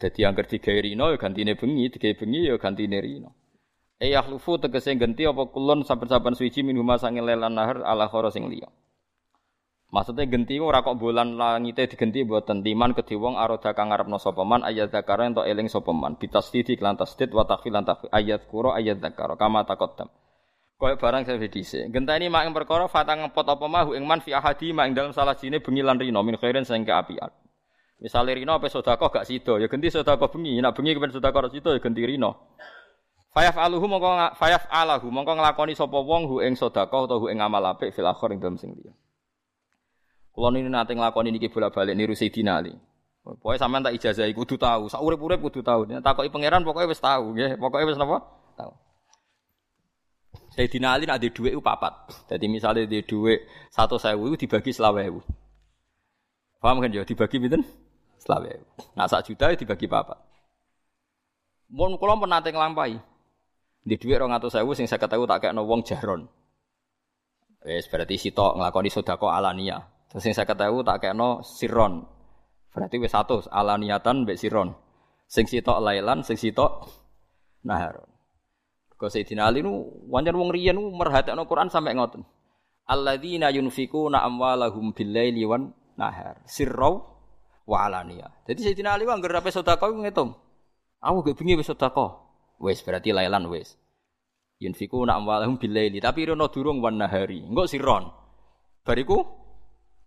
Dadi 0.02 0.20
angger 0.26 0.50
digawe 0.50 0.80
rino 0.82 1.14
ya 1.14 1.16
gantine 1.18 1.54
bengi, 1.54 1.94
digawe 1.94 2.14
bengi 2.18 2.50
ya 2.50 2.58
gantine 2.58 2.98
rino. 2.98 3.30
E 4.02 4.10
yakhlufu 4.10 4.58
tegese 4.58 4.98
ganti 4.98 5.30
apa 5.30 5.46
kulon 5.46 5.86
saben-saben 5.86 6.34
suci 6.34 6.66
min 6.66 6.74
huma 6.74 6.98
sange 6.98 7.22
lelan 7.22 7.54
nahar 7.54 7.82
ala 7.86 8.10
khara 8.10 8.34
sing 8.34 8.50
liya. 8.50 8.66
Maksudnya 9.94 10.26
genti 10.26 10.58
ora 10.58 10.82
kok 10.82 10.98
bulan 10.98 11.38
langite 11.38 11.86
digenti 11.86 12.26
mboten 12.26 12.66
timan 12.66 12.98
kedhe 12.98 13.14
wong 13.14 13.38
aroda 13.38 13.72
kang 13.78 13.94
ngarepno 13.94 14.18
sapa 14.18 14.42
man 14.42 14.66
ayat 14.66 14.90
zakara 14.90 15.24
entuk 15.24 15.46
eling 15.46 15.70
sapa 15.70 15.94
man 15.94 16.18
bitasdid 16.18 16.66
lan 16.82 16.98
tasdid 16.98 17.30
wa 17.30 17.46
takhfil 17.46 17.78
ayat 18.10 18.50
kuro 18.50 18.74
ayat 18.74 18.98
zakara 18.98 19.38
kama. 19.38 19.62
Kaya 20.78 20.94
barang 20.94 21.26
saya 21.26 21.42
dhisik. 21.42 21.90
Genteni 21.90 22.30
mak 22.30 22.46
ing 22.46 22.54
perkara 22.54 22.86
fatang 22.86 23.26
ngepot 23.26 23.42
apa 23.50 23.66
mahu 23.66 23.98
ing 23.98 24.06
man 24.06 24.22
fi 24.22 24.30
ahadi 24.30 24.70
mak 24.70 24.86
ing 24.86 24.94
dalam 24.94 25.10
salah 25.10 25.34
sine 25.34 25.58
bengi 25.58 25.82
lan 25.82 25.98
rino 25.98 26.22
min 26.22 26.38
khairin 26.38 26.62
sing 26.62 26.86
keapian. 26.86 27.34
Misalnya 27.98 28.38
Rino 28.38 28.54
apa 28.54 28.70
sodako 28.70 29.10
gak 29.10 29.26
sido, 29.26 29.58
ya 29.58 29.66
ganti 29.66 29.90
sodako 29.90 30.30
bengi. 30.30 30.62
Nak 30.62 30.78
bengi 30.78 30.94
kepen 30.94 31.10
sodako 31.10 31.50
sido 31.50 31.74
ya 31.74 31.82
ganti 31.82 32.06
Rino. 32.06 32.54
Fayaf 33.34 33.58
aluhu 33.58 33.90
mongko 33.90 34.38
fayaf 34.38 34.70
alahu 34.70 35.10
mongko 35.10 35.34
nglakoni 35.34 35.74
sapa 35.74 35.98
wong 35.98 36.30
hu 36.30 36.38
ing 36.46 36.54
sodako 36.54 37.10
atau 37.10 37.18
hu 37.18 37.26
ing 37.26 37.42
amal 37.42 37.74
apik 37.74 37.90
fil 37.90 38.06
akhir 38.06 38.30
ing 38.30 38.38
dalem 38.38 38.54
sing 38.54 38.70
liya. 38.70 38.94
Kulo 40.30 40.54
niki 40.54 40.70
nate 40.70 40.94
nglakoni 40.94 41.34
niki 41.34 41.50
bola-balik 41.50 41.98
niru 41.98 42.14
Sayyidina 42.14 42.62
Ali. 42.62 42.70
Pokoke 43.26 43.58
sampean 43.58 43.82
tak 43.82 43.92
ijazahi 43.98 44.32
kudu 44.32 44.56
tahu, 44.56 44.88
sak 44.88 45.02
urip-urip 45.02 45.42
kudu 45.42 45.60
tahu. 45.60 45.84
Takoki 46.00 46.30
pangeran 46.32 46.62
pokoke 46.62 46.88
wis 46.88 47.02
tahu 47.02 47.34
nggih, 47.34 47.58
pokoke 47.60 47.84
wis 47.84 47.98
napa? 47.98 48.22
Tahu. 48.56 48.72
Sayyidina 50.54 50.96
Ali 50.96 51.04
nak 51.04 51.20
di 51.20 51.28
dhuwit 51.32 51.52
ku 51.54 51.62
papat. 51.62 51.92
Dadi 52.28 52.46
misale 52.48 52.88
di 52.88 53.04
dhuwit 53.04 53.44
100.000 53.72 54.16
dibagi 54.38 54.70
20.000. 54.72 56.60
Paham 56.60 56.76
kan 56.82 56.90
ya 56.90 57.06
dibagi 57.06 57.38
pinten? 57.38 57.62
Selawe. 58.18 58.52
Nah 58.98 59.06
sak 59.06 59.30
juta 59.30 59.54
dibagi 59.54 59.86
apa? 59.86 60.18
Mun 61.70 62.00
kula 62.00 62.18
pernah 62.18 62.40
teng 62.42 62.56
nglampahi. 62.56 62.96
Di 63.84 63.94
dhuwit 63.94 64.18
200.000 64.18 64.78
sing 64.78 64.86
50.000 64.90 65.30
tak 65.30 65.38
kekno 65.44 65.62
wong 65.68 65.80
jaron. 65.86 66.26
Wis 67.62 67.86
berarti 67.90 68.16
sitok 68.16 68.56
nglakoni 68.58 68.88
sedekah 68.88 69.34
alania. 69.34 69.78
Terus 70.08 70.22
sing 70.24 70.34
50.000 70.34 70.88
tak 70.88 70.98
kekno 71.04 71.44
siron. 71.44 72.06
Berarti 72.72 72.96
wis 72.96 73.12
100 73.12 73.52
alaniatan 73.52 74.24
mbek 74.24 74.40
siron. 74.40 74.72
Sing 75.28 75.44
sitok 75.44 75.84
lailan, 75.84 76.24
sing 76.24 76.40
sitok 76.40 76.88
naharon. 77.60 78.17
Kau 78.98 79.06
Sayyidina 79.06 79.46
Ali 79.46 79.62
nu 79.62 79.86
wajar 80.10 80.34
wong 80.34 80.50
riyen 80.50 80.74
nu 80.74 80.90
merhatekno 80.90 81.46
Quran 81.46 81.70
sampai 81.70 81.94
ngoten. 81.94 82.26
Alladzina 82.82 83.46
yunfikuna 83.54 84.26
amwalahum 84.26 84.90
bil 84.90 85.14
laili 85.14 85.46
wan 85.46 85.70
nahar. 85.94 86.42
Sirrau 86.50 87.06
wa 87.62 87.86
alania. 87.86 88.26
Jadi 88.50 88.66
Sayyidina 88.66 88.98
Ali 88.98 89.06
wong 89.06 89.22
ngger 89.22 89.38
ape 89.38 89.54
sedekah 89.54 89.86
ngitung. 89.94 90.34
Aku 90.98 91.22
gak 91.22 91.38
bengi 91.38 91.54
wis 91.54 91.70
sedekah. 91.70 92.10
Wis 92.58 92.82
berarti 92.82 93.14
lailan 93.14 93.46
wis. 93.46 93.78
Yunfiku 94.58 95.06
nak 95.06 95.22
amwalahum 95.22 95.62
bilaili 95.62 96.02
tapi 96.02 96.26
rono 96.26 96.50
durung 96.50 96.82
wan 96.82 96.98
nahari. 96.98 97.46
Engko 97.46 97.70
siron. 97.70 98.10
Bariku 98.82 99.22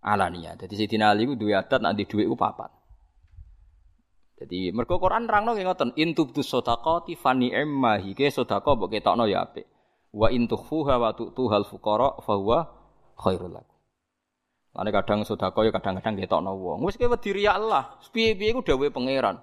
alania. 0.04 0.60
Jadi 0.60 0.76
Sayyidina 0.76 1.16
Ali 1.16 1.32
ku 1.32 1.40
duwe 1.40 1.56
adat 1.56 1.80
nak 1.80 1.96
di 1.96 2.04
papat. 2.36 2.81
Jadi 4.42 4.74
mergo 4.74 4.98
Quran 4.98 5.30
nerangno 5.30 5.54
nggih 5.54 5.70
ngoten, 5.70 5.90
intubtus 6.02 6.50
sadaqati 6.50 7.14
fani 7.14 7.54
emma 7.54 8.02
hike 8.02 8.26
sedekah 8.34 8.74
mbok 8.74 8.90
ketokno 8.90 9.30
ya 9.30 9.46
apik. 9.46 9.70
Wa 10.10 10.34
intukhfuha 10.34 10.98
wa 10.98 11.14
tu'tuhal 11.14 11.62
fuqara 11.70 12.18
fa 12.26 12.34
huwa 12.34 12.66
khairul 13.22 13.54
lakum. 13.54 13.78
Lane 14.74 14.90
kadang 14.90 15.22
sedekah 15.22 15.62
ya 15.62 15.72
kadang-kadang 15.78 16.18
ketokno 16.18 16.58
wong. 16.58 16.82
Wis 16.82 16.98
kowe 16.98 17.14
wedi 17.14 17.38
riya 17.38 17.62
Allah. 17.62 18.02
Piye-piye 18.10 18.58
ku 18.58 18.66
dawuhe 18.66 18.90
pangeran. 18.90 19.38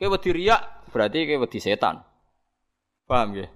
Kowe 0.00 0.16
wedi 0.16 0.30
riya 0.32 0.56
berarti 0.88 1.28
kowe 1.28 1.44
wedi 1.44 1.58
setan. 1.60 2.00
Paham 3.04 3.36
nggih? 3.36 3.52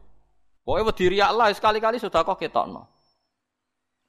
Pokoke 0.61 0.93
wedi 0.93 1.05
riya 1.17 1.33
Allah 1.33 1.49
sekali-kali 1.57 2.05
sedekah 2.05 2.37
ketokno. 2.37 2.85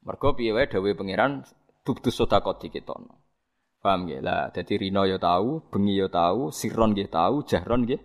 Mergo 0.04 0.36
piye 0.36 0.52
wae 0.52 0.68
dawuhe 0.68 0.92
pangeran 0.92 1.48
bubtus 1.80 2.12
sedekah 2.12 2.60
diketokno. 2.60 3.23
Paham 3.84 4.08
nggih? 4.08 4.24
Lah 4.24 4.48
dadi 4.48 4.80
rino 4.80 5.04
ya 5.04 5.20
tahu, 5.20 5.68
bengi 5.68 6.00
ya 6.00 6.08
tahu, 6.08 6.48
siron 6.48 6.96
nggih 6.96 7.12
tahu, 7.12 7.44
jahron 7.44 7.84
nggih 7.84 8.00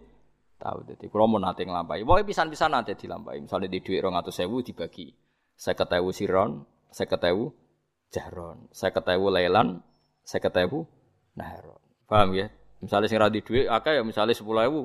tahu. 0.59 0.83
Dadi 0.83 1.07
kula 1.07 1.23
mau 1.23 1.39
nate 1.39 1.63
nglampahi. 1.63 2.03
Pokoke 2.03 2.27
pisan-pisan 2.27 2.75
nate 2.75 2.99
dilampahi. 2.99 3.39
Misale 3.39 3.71
di 3.71 3.79
dhuwit 3.79 4.03
200.000 4.03 4.67
dibagi 4.67 5.07
50.000 5.55 6.11
siron, 6.11 6.67
50.000 6.91 8.11
jahron. 8.11 8.67
Saya 8.75 8.91
ketemu 8.91 9.27
lelan, 9.31 9.67
saya 10.27 10.43
ketemu 10.43 10.83
naharon. 11.39 11.79
Paham 12.11 12.35
ya? 12.35 12.51
Misalnya 12.83 13.07
sing 13.07 13.19
radi 13.19 13.39
duit, 13.39 13.67
akeh 13.71 13.99
ya 13.99 14.03
misalnya 14.03 14.35
sepuluh 14.35 14.67
ribu. 14.67 14.83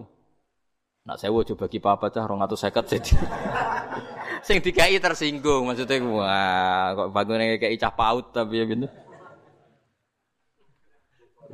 Nak 1.04 1.20
saya 1.20 1.30
coba 1.30 1.66
bagi 1.66 1.78
apa 1.82 2.06
cah 2.08 2.24
rong 2.24 2.40
atau 2.42 2.56
seket 2.56 2.84
jadi. 2.86 3.12
sing 4.46 4.60
dikai 4.60 5.00
tersinggung 5.00 5.64
maksudnya 5.64 6.04
wah 6.04 6.92
kok 6.92 7.08
bangunnya 7.16 7.56
kayak 7.56 7.80
cah 7.80 7.92
paut 7.92 8.28
tapi 8.32 8.60
ya 8.60 8.64
gitu. 8.68 8.88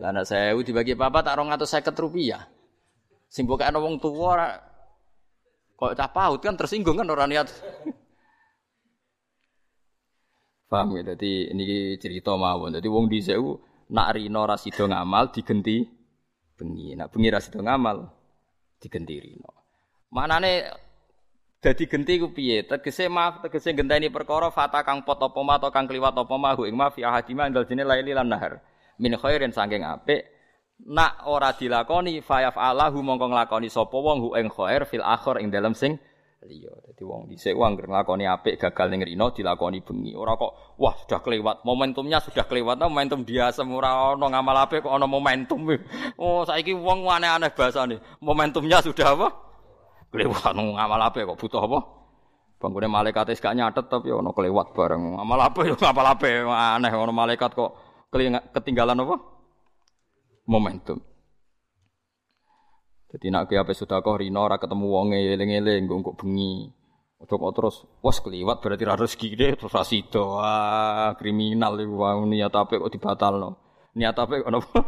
Lah 0.01 0.24
saya 0.24 0.56
dibagi 0.56 0.97
apa 0.97 1.20
tak 1.20 1.36
rong 1.36 1.52
atau 1.52 1.68
seket 1.68 1.93
rupiah. 2.01 2.48
Sing 3.28 3.44
bukan 3.44 3.77
wong 3.77 4.01
tua 4.01 4.56
kok 5.77 5.93
cah 5.93 6.09
paut 6.09 6.40
kan 6.40 6.56
tersinggung 6.56 6.97
kan 6.97 7.09
orang 7.12 7.28
niat. 7.28 7.48
Paham 10.72 10.97
ya? 10.97 11.12
Jadi 11.12 11.52
ini 11.52 12.01
cerita 12.01 12.32
mawon. 12.32 12.72
Jadi 12.72 12.89
wong 12.89 13.12
dhisik 13.12 13.36
ku 13.36 13.60
nak 13.93 14.16
rino 14.16 14.40
ra 14.48 14.56
sida 14.56 14.89
ngamal 14.89 15.28
digenti 15.36 15.85
bengi. 16.56 16.97
Nak 16.97 17.12
bengi 17.12 17.28
ra 17.28 17.40
sida 17.44 17.60
ngamal 17.60 18.09
digenti 18.81 19.20
rino. 19.20 19.52
Manane 20.16 20.52
dadi 21.60 21.85
genti 21.85 22.16
ku 22.16 22.32
piye? 22.32 22.64
Tegese 22.64 23.12
maaf 23.12 23.44
tegese 23.44 23.77
genteni 23.77 24.09
perkara 24.09 24.48
fata 24.48 24.81
kang 24.81 25.05
pot 25.05 25.20
apa 25.20 25.40
ma 25.44 25.60
kang 25.60 25.85
kliwat 25.85 26.16
ma 26.16 26.56
ing 26.56 26.77
ma 26.78 26.89
fi 26.89 27.05
ahadima 27.05 27.44
indal 27.51 27.68
jene 27.68 27.85
laili 27.85 28.16
lan 28.16 28.32
nahar. 28.32 28.64
Min 29.01 29.16
khairin 29.16 29.51
saking 29.56 29.81
apik 29.81 30.28
nak 30.85 31.24
ora 31.28 31.56
dilakoni 31.56 32.20
fayaf 32.20 32.56
Allahu 32.56 33.01
mongko 33.01 33.32
nglakoni 33.32 33.68
sapa 33.72 33.97
wong 33.97 34.18
hu 34.20 34.28
ing 34.36 34.52
khair 34.52 34.85
fil 34.85 35.05
akhir 35.05 35.40
ing 35.40 35.48
dalem 35.48 35.72
sing 35.72 35.97
liya. 36.44 36.72
Dadi 36.89 37.02
wong 37.05 37.28
dhisik 37.28 37.52
wong 37.52 37.77
nglakoni 37.77 38.24
apik 38.24 38.56
gagal 38.56 38.89
ning 38.93 39.05
rino 39.05 39.28
dilakoni 39.32 39.85
bengi. 39.85 40.16
Ora 40.16 40.36
kok 40.40 40.77
wah 40.81 40.94
sudah 40.97 41.20
kelewat, 41.20 41.64
momentumnya 41.68 42.20
sudah 42.24 42.44
kelewat. 42.48 42.81
Momentum 42.81 43.24
dia 43.28 43.52
ora 43.52 44.16
ana 44.16 44.27
ngamal 44.28 44.56
apik 44.68 44.85
kok 44.85 44.93
ana 44.93 45.05
momentum. 45.05 45.60
Oh, 46.20 46.44
saiki 46.44 46.77
wong 46.77 47.09
aneh-aneh 47.09 47.52
bahasane. 47.52 48.01
Momentumnya 48.20 48.85
sudah 48.85 49.16
apa? 49.16 49.28
Kelewat 50.12 50.52
ngamal 50.52 51.01
apik 51.09 51.28
kok 51.28 51.39
butuh 51.40 51.60
apa? 51.64 51.81
Bangunnya 52.60 52.93
malaikat 52.93 53.32
gak 53.40 53.56
nyatet 53.56 53.89
tapi 53.89 54.12
ono 54.12 54.36
kelewat 54.36 54.77
bareng. 54.77 55.16
Ngamal 55.16 55.40
apa 55.48 55.60
ya 55.64 55.74
ngamal 55.81 56.06
apa 56.12 56.27
aneh 56.77 56.93
ono 56.93 57.09
malaikat 57.09 57.56
kok 57.56 57.89
ketinggalan 58.10 58.98
apa? 59.06 59.16
Momentum. 60.50 60.98
Jadi 63.10 63.26
nak 63.26 63.50
ke 63.50 63.58
apa 63.58 63.74
sudah 63.74 63.98
kau 64.06 64.14
rino 64.14 64.46
ora 64.46 64.58
ketemu 64.58 64.86
wonge 64.86 65.18
eling-eling 65.18 65.90
kok 65.90 66.18
bengi. 66.18 66.70
Ojo 67.20 67.34
kok 67.36 67.52
terus 67.58 67.76
was 68.00 68.22
keliwat 68.22 68.62
berarti 68.62 68.84
ra 68.86 68.94
rezeki 68.94 69.28
deh 69.34 69.52
terus 69.58 69.74
ra. 69.74 69.82
Ah, 70.38 71.10
kriminal 71.18 71.74
iku 71.82 71.94
wae 71.98 72.22
niat 72.30 72.54
apik 72.54 72.78
kok 72.78 72.92
dibatalno. 72.94 73.58
Niat 73.98 74.14
apik 74.14 74.46
kok 74.46 74.50
napa? 74.54 74.80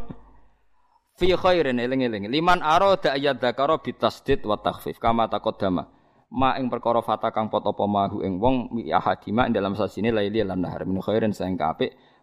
Fi 1.19 1.35
khairin 1.35 1.83
eling-eling. 1.83 2.31
Liman 2.31 2.63
arada 2.63 3.13
ayat 3.13 3.43
dzakara 3.43 3.83
bitasdid 3.83 4.47
wa 4.47 4.55
takhfif 4.57 5.03
kama 5.03 5.27
taqaddama. 5.27 5.91
Ma 6.33 6.57
ing 6.57 6.73
perkara 6.73 7.05
fata 7.05 7.29
kang 7.29 7.53
pot 7.53 7.67
apa 7.67 7.85
mahu 7.85 8.25
ing 8.25 8.41
wong 8.41 8.73
mi 8.73 8.89
ahadima 8.89 9.45
ing 9.51 9.53
dalam 9.53 9.77
sasine 9.77 10.09
laili 10.09 10.41
lan 10.41 10.65
nahar 10.65 10.89
min 10.89 11.03
khairin 11.05 11.37
sing 11.37 11.59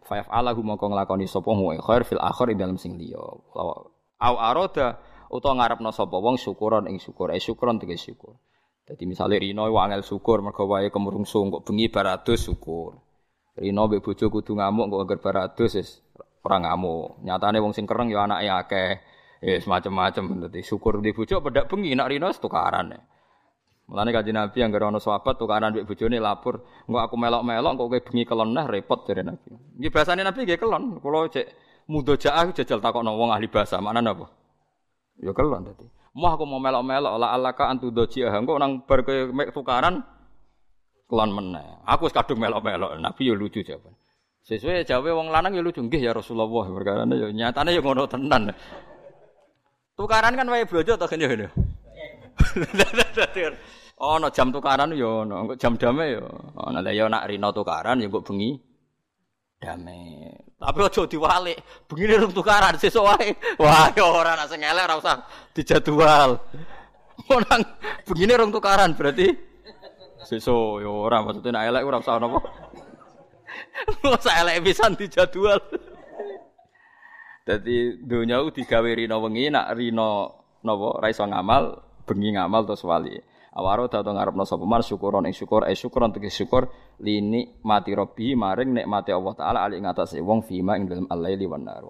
apik 0.00 0.08
fa 0.08 0.24
yaf'alahu 0.24 0.64
mongko 0.64 0.88
nglakoni 0.88 1.28
sapa 1.28 1.52
khair 1.84 2.02
fil 2.08 2.20
akhir 2.20 2.56
ing 2.56 2.58
dalam 2.58 2.80
sing 2.80 2.96
liya. 2.96 3.20
Au 3.20 4.34
arada 4.40 4.96
utawa 5.28 5.60
ngarepno 5.60 5.92
sapa 5.92 6.16
wong 6.16 6.40
syukuron 6.40 6.88
ing 6.88 6.96
syukur, 6.96 7.28
eh 7.36 7.40
syukuron 7.40 7.76
tegese 7.76 8.12
syukur. 8.12 8.40
Dadi 8.88 9.04
misale 9.06 9.38
Rino 9.38 9.68
wangel 9.68 10.02
syukur 10.02 10.40
mergo 10.42 10.66
wae 10.66 10.88
kemrungsung 10.90 11.52
kok 11.52 11.68
bengi 11.68 11.92
baratus 11.92 12.48
syukur. 12.48 12.96
Rino 13.60 13.86
mbek 13.86 14.00
bojo 14.00 14.26
kudu 14.32 14.56
ngamuk 14.56 14.88
kok 14.88 15.00
agar 15.04 15.18
baratus 15.20 15.70
wis 15.76 15.90
ora 16.42 16.58
ngamuk. 16.58 17.20
Nyatane 17.22 17.60
wong 17.60 17.76
sing 17.76 17.84
kereng 17.84 18.08
ya 18.08 18.24
anake 18.24 18.48
akeh. 18.48 18.92
Ya 19.40 19.56
semacam-macam 19.56 20.48
dadi 20.48 20.60
syukur 20.60 21.00
di 21.00 21.16
bojo 21.16 21.40
pedak 21.40 21.68
bengi 21.68 21.96
nak 21.96 22.08
Rino 22.12 22.28
tukaran. 22.32 22.92
Mulane 23.90 24.14
kanjeng 24.14 24.38
Nabi 24.38 24.62
yang 24.62 24.70
ana 24.70 25.02
sahabat 25.02 25.34
tukaran 25.34 25.74
mbek 25.74 25.82
bojone 25.82 26.22
lapor, 26.22 26.62
engko 26.86 26.98
aku 27.02 27.18
melok-melok 27.18 27.74
kok 27.74 27.86
kowe 27.90 27.98
bengi 27.98 28.22
kelon 28.22 28.54
nah 28.54 28.70
repot 28.70 29.02
jare 29.02 29.26
Nabi. 29.26 29.50
Nggih 29.50 29.90
bahasane 29.90 30.22
Nabi 30.22 30.46
nggih 30.46 30.62
kelon. 30.62 31.02
Kula 31.02 31.26
cek 31.26 31.46
mudojaah 31.90 32.54
jajal 32.54 32.78
takokno 32.78 33.18
wong 33.18 33.34
ahli 33.34 33.50
bahasa. 33.50 33.82
Mana 33.82 33.98
napa? 33.98 34.30
Ya 35.18 35.34
kelon 35.34 35.66
tadi. 35.66 35.90
Mau 36.14 36.30
aku 36.30 36.46
mau 36.46 36.62
melok-melok 36.62 37.18
la 37.18 37.34
alaka 37.34 37.66
antu 37.66 37.90
doji 37.90 38.22
kok 38.22 38.58
nang 38.62 38.86
bar 38.86 39.02
ke 39.02 39.34
tukaran 39.50 40.06
kelon 41.10 41.30
meneh. 41.34 41.82
Aku 41.82 42.06
wis 42.06 42.14
kadung 42.14 42.38
melok-melok. 42.38 42.94
Nabi 42.94 43.26
ya 43.26 43.34
lucu 43.34 43.66
jawaban. 43.66 43.90
Sesuai 44.46 44.86
jawabe 44.86 45.10
wong 45.18 45.34
lanang 45.34 45.58
ya 45.58 45.66
lucu 45.66 45.82
nggih 45.82 45.98
ya 45.98 46.14
Rasulullah 46.14 46.46
perkara 46.46 47.10
ya 47.10 47.26
nyatane 47.26 47.74
ya 47.74 47.82
ngono 47.82 48.06
tenan. 48.06 48.54
Tukaran 49.98 50.38
kan 50.38 50.46
wae 50.46 50.62
blojo 50.62 50.94
to 50.94 51.10
kan 51.10 51.18
Oh, 54.00 54.16
no 54.16 54.32
jam 54.32 54.48
tukaran 54.48 54.96
ya 54.96 55.28
ono, 55.28 55.52
jam 55.60 55.76
dame 55.76 56.16
ya. 56.16 56.24
Ono 56.56 56.80
lah 56.80 56.88
ya 56.88 57.04
nak 57.04 57.28
rino 57.28 57.52
tukaran 57.52 58.00
ya 58.00 58.08
kok 58.08 58.24
bengi 58.24 58.56
damai. 59.60 60.32
Tapi 60.56 60.78
ojo 60.80 61.04
diwalik, 61.04 61.60
begini 61.84 62.16
rung 62.16 62.32
tukaran 62.32 62.80
sesuk 62.80 63.04
wae. 63.04 63.36
Wah, 63.60 63.92
ora 63.92 64.40
nak 64.40 64.48
sing 64.48 64.64
elek 64.64 64.88
ora 64.88 64.96
usah 64.96 65.20
dijadwal. 65.52 66.40
Orang 67.28 67.60
begini 68.08 68.32
rung 68.40 68.48
tukaran 68.52 68.96
berarti 68.96 69.36
sesuk 70.24 70.80
ya 70.80 70.88
ora 70.88 71.20
maksudnya 71.20 71.60
nak 71.60 71.64
elek 71.68 71.84
ora 71.84 72.00
usah 72.00 72.16
napa. 72.16 72.40
Masa 74.00 74.32
elek 74.40 74.64
pisan 74.64 74.96
dijadwal. 74.96 75.60
Dadi 77.44 78.00
donya 78.00 78.40
digawe 78.48 78.90
rino 78.96 79.16
wengi 79.20 79.52
nak 79.52 79.76
rino 79.76 80.40
napa 80.64 80.88
ra 81.04 81.08
iso 81.08 81.24
ngamal, 81.24 81.72
bengi 82.10 82.34
ngamal 82.34 82.66
terus 82.66 82.82
wali. 82.82 83.14
Awaro 83.54 83.86
datang 83.86 84.18
ngarepno 84.18 84.42
sapa? 84.42 84.66
Man 84.66 84.82
syukuron 84.82 85.26
ing 85.26 85.34
syukur 85.34 85.66
eh 85.66 85.74
syukuron 85.78 86.10
tegese 86.10 86.42
syukur 86.42 86.66
lini 87.02 87.62
mati 87.62 87.94
robbi 87.94 88.34
maring 88.34 88.82
nikmati 88.82 89.10
Allah 89.14 89.34
taala 89.38 89.58
ali 89.66 89.78
ing 89.78 89.86
atase 89.86 90.18
wong 90.18 90.42
fima 90.42 90.74
ing 90.78 90.86
dalam 90.86 91.06
al-laili 91.10 91.46
wan 91.46 91.62
nar 91.66 91.82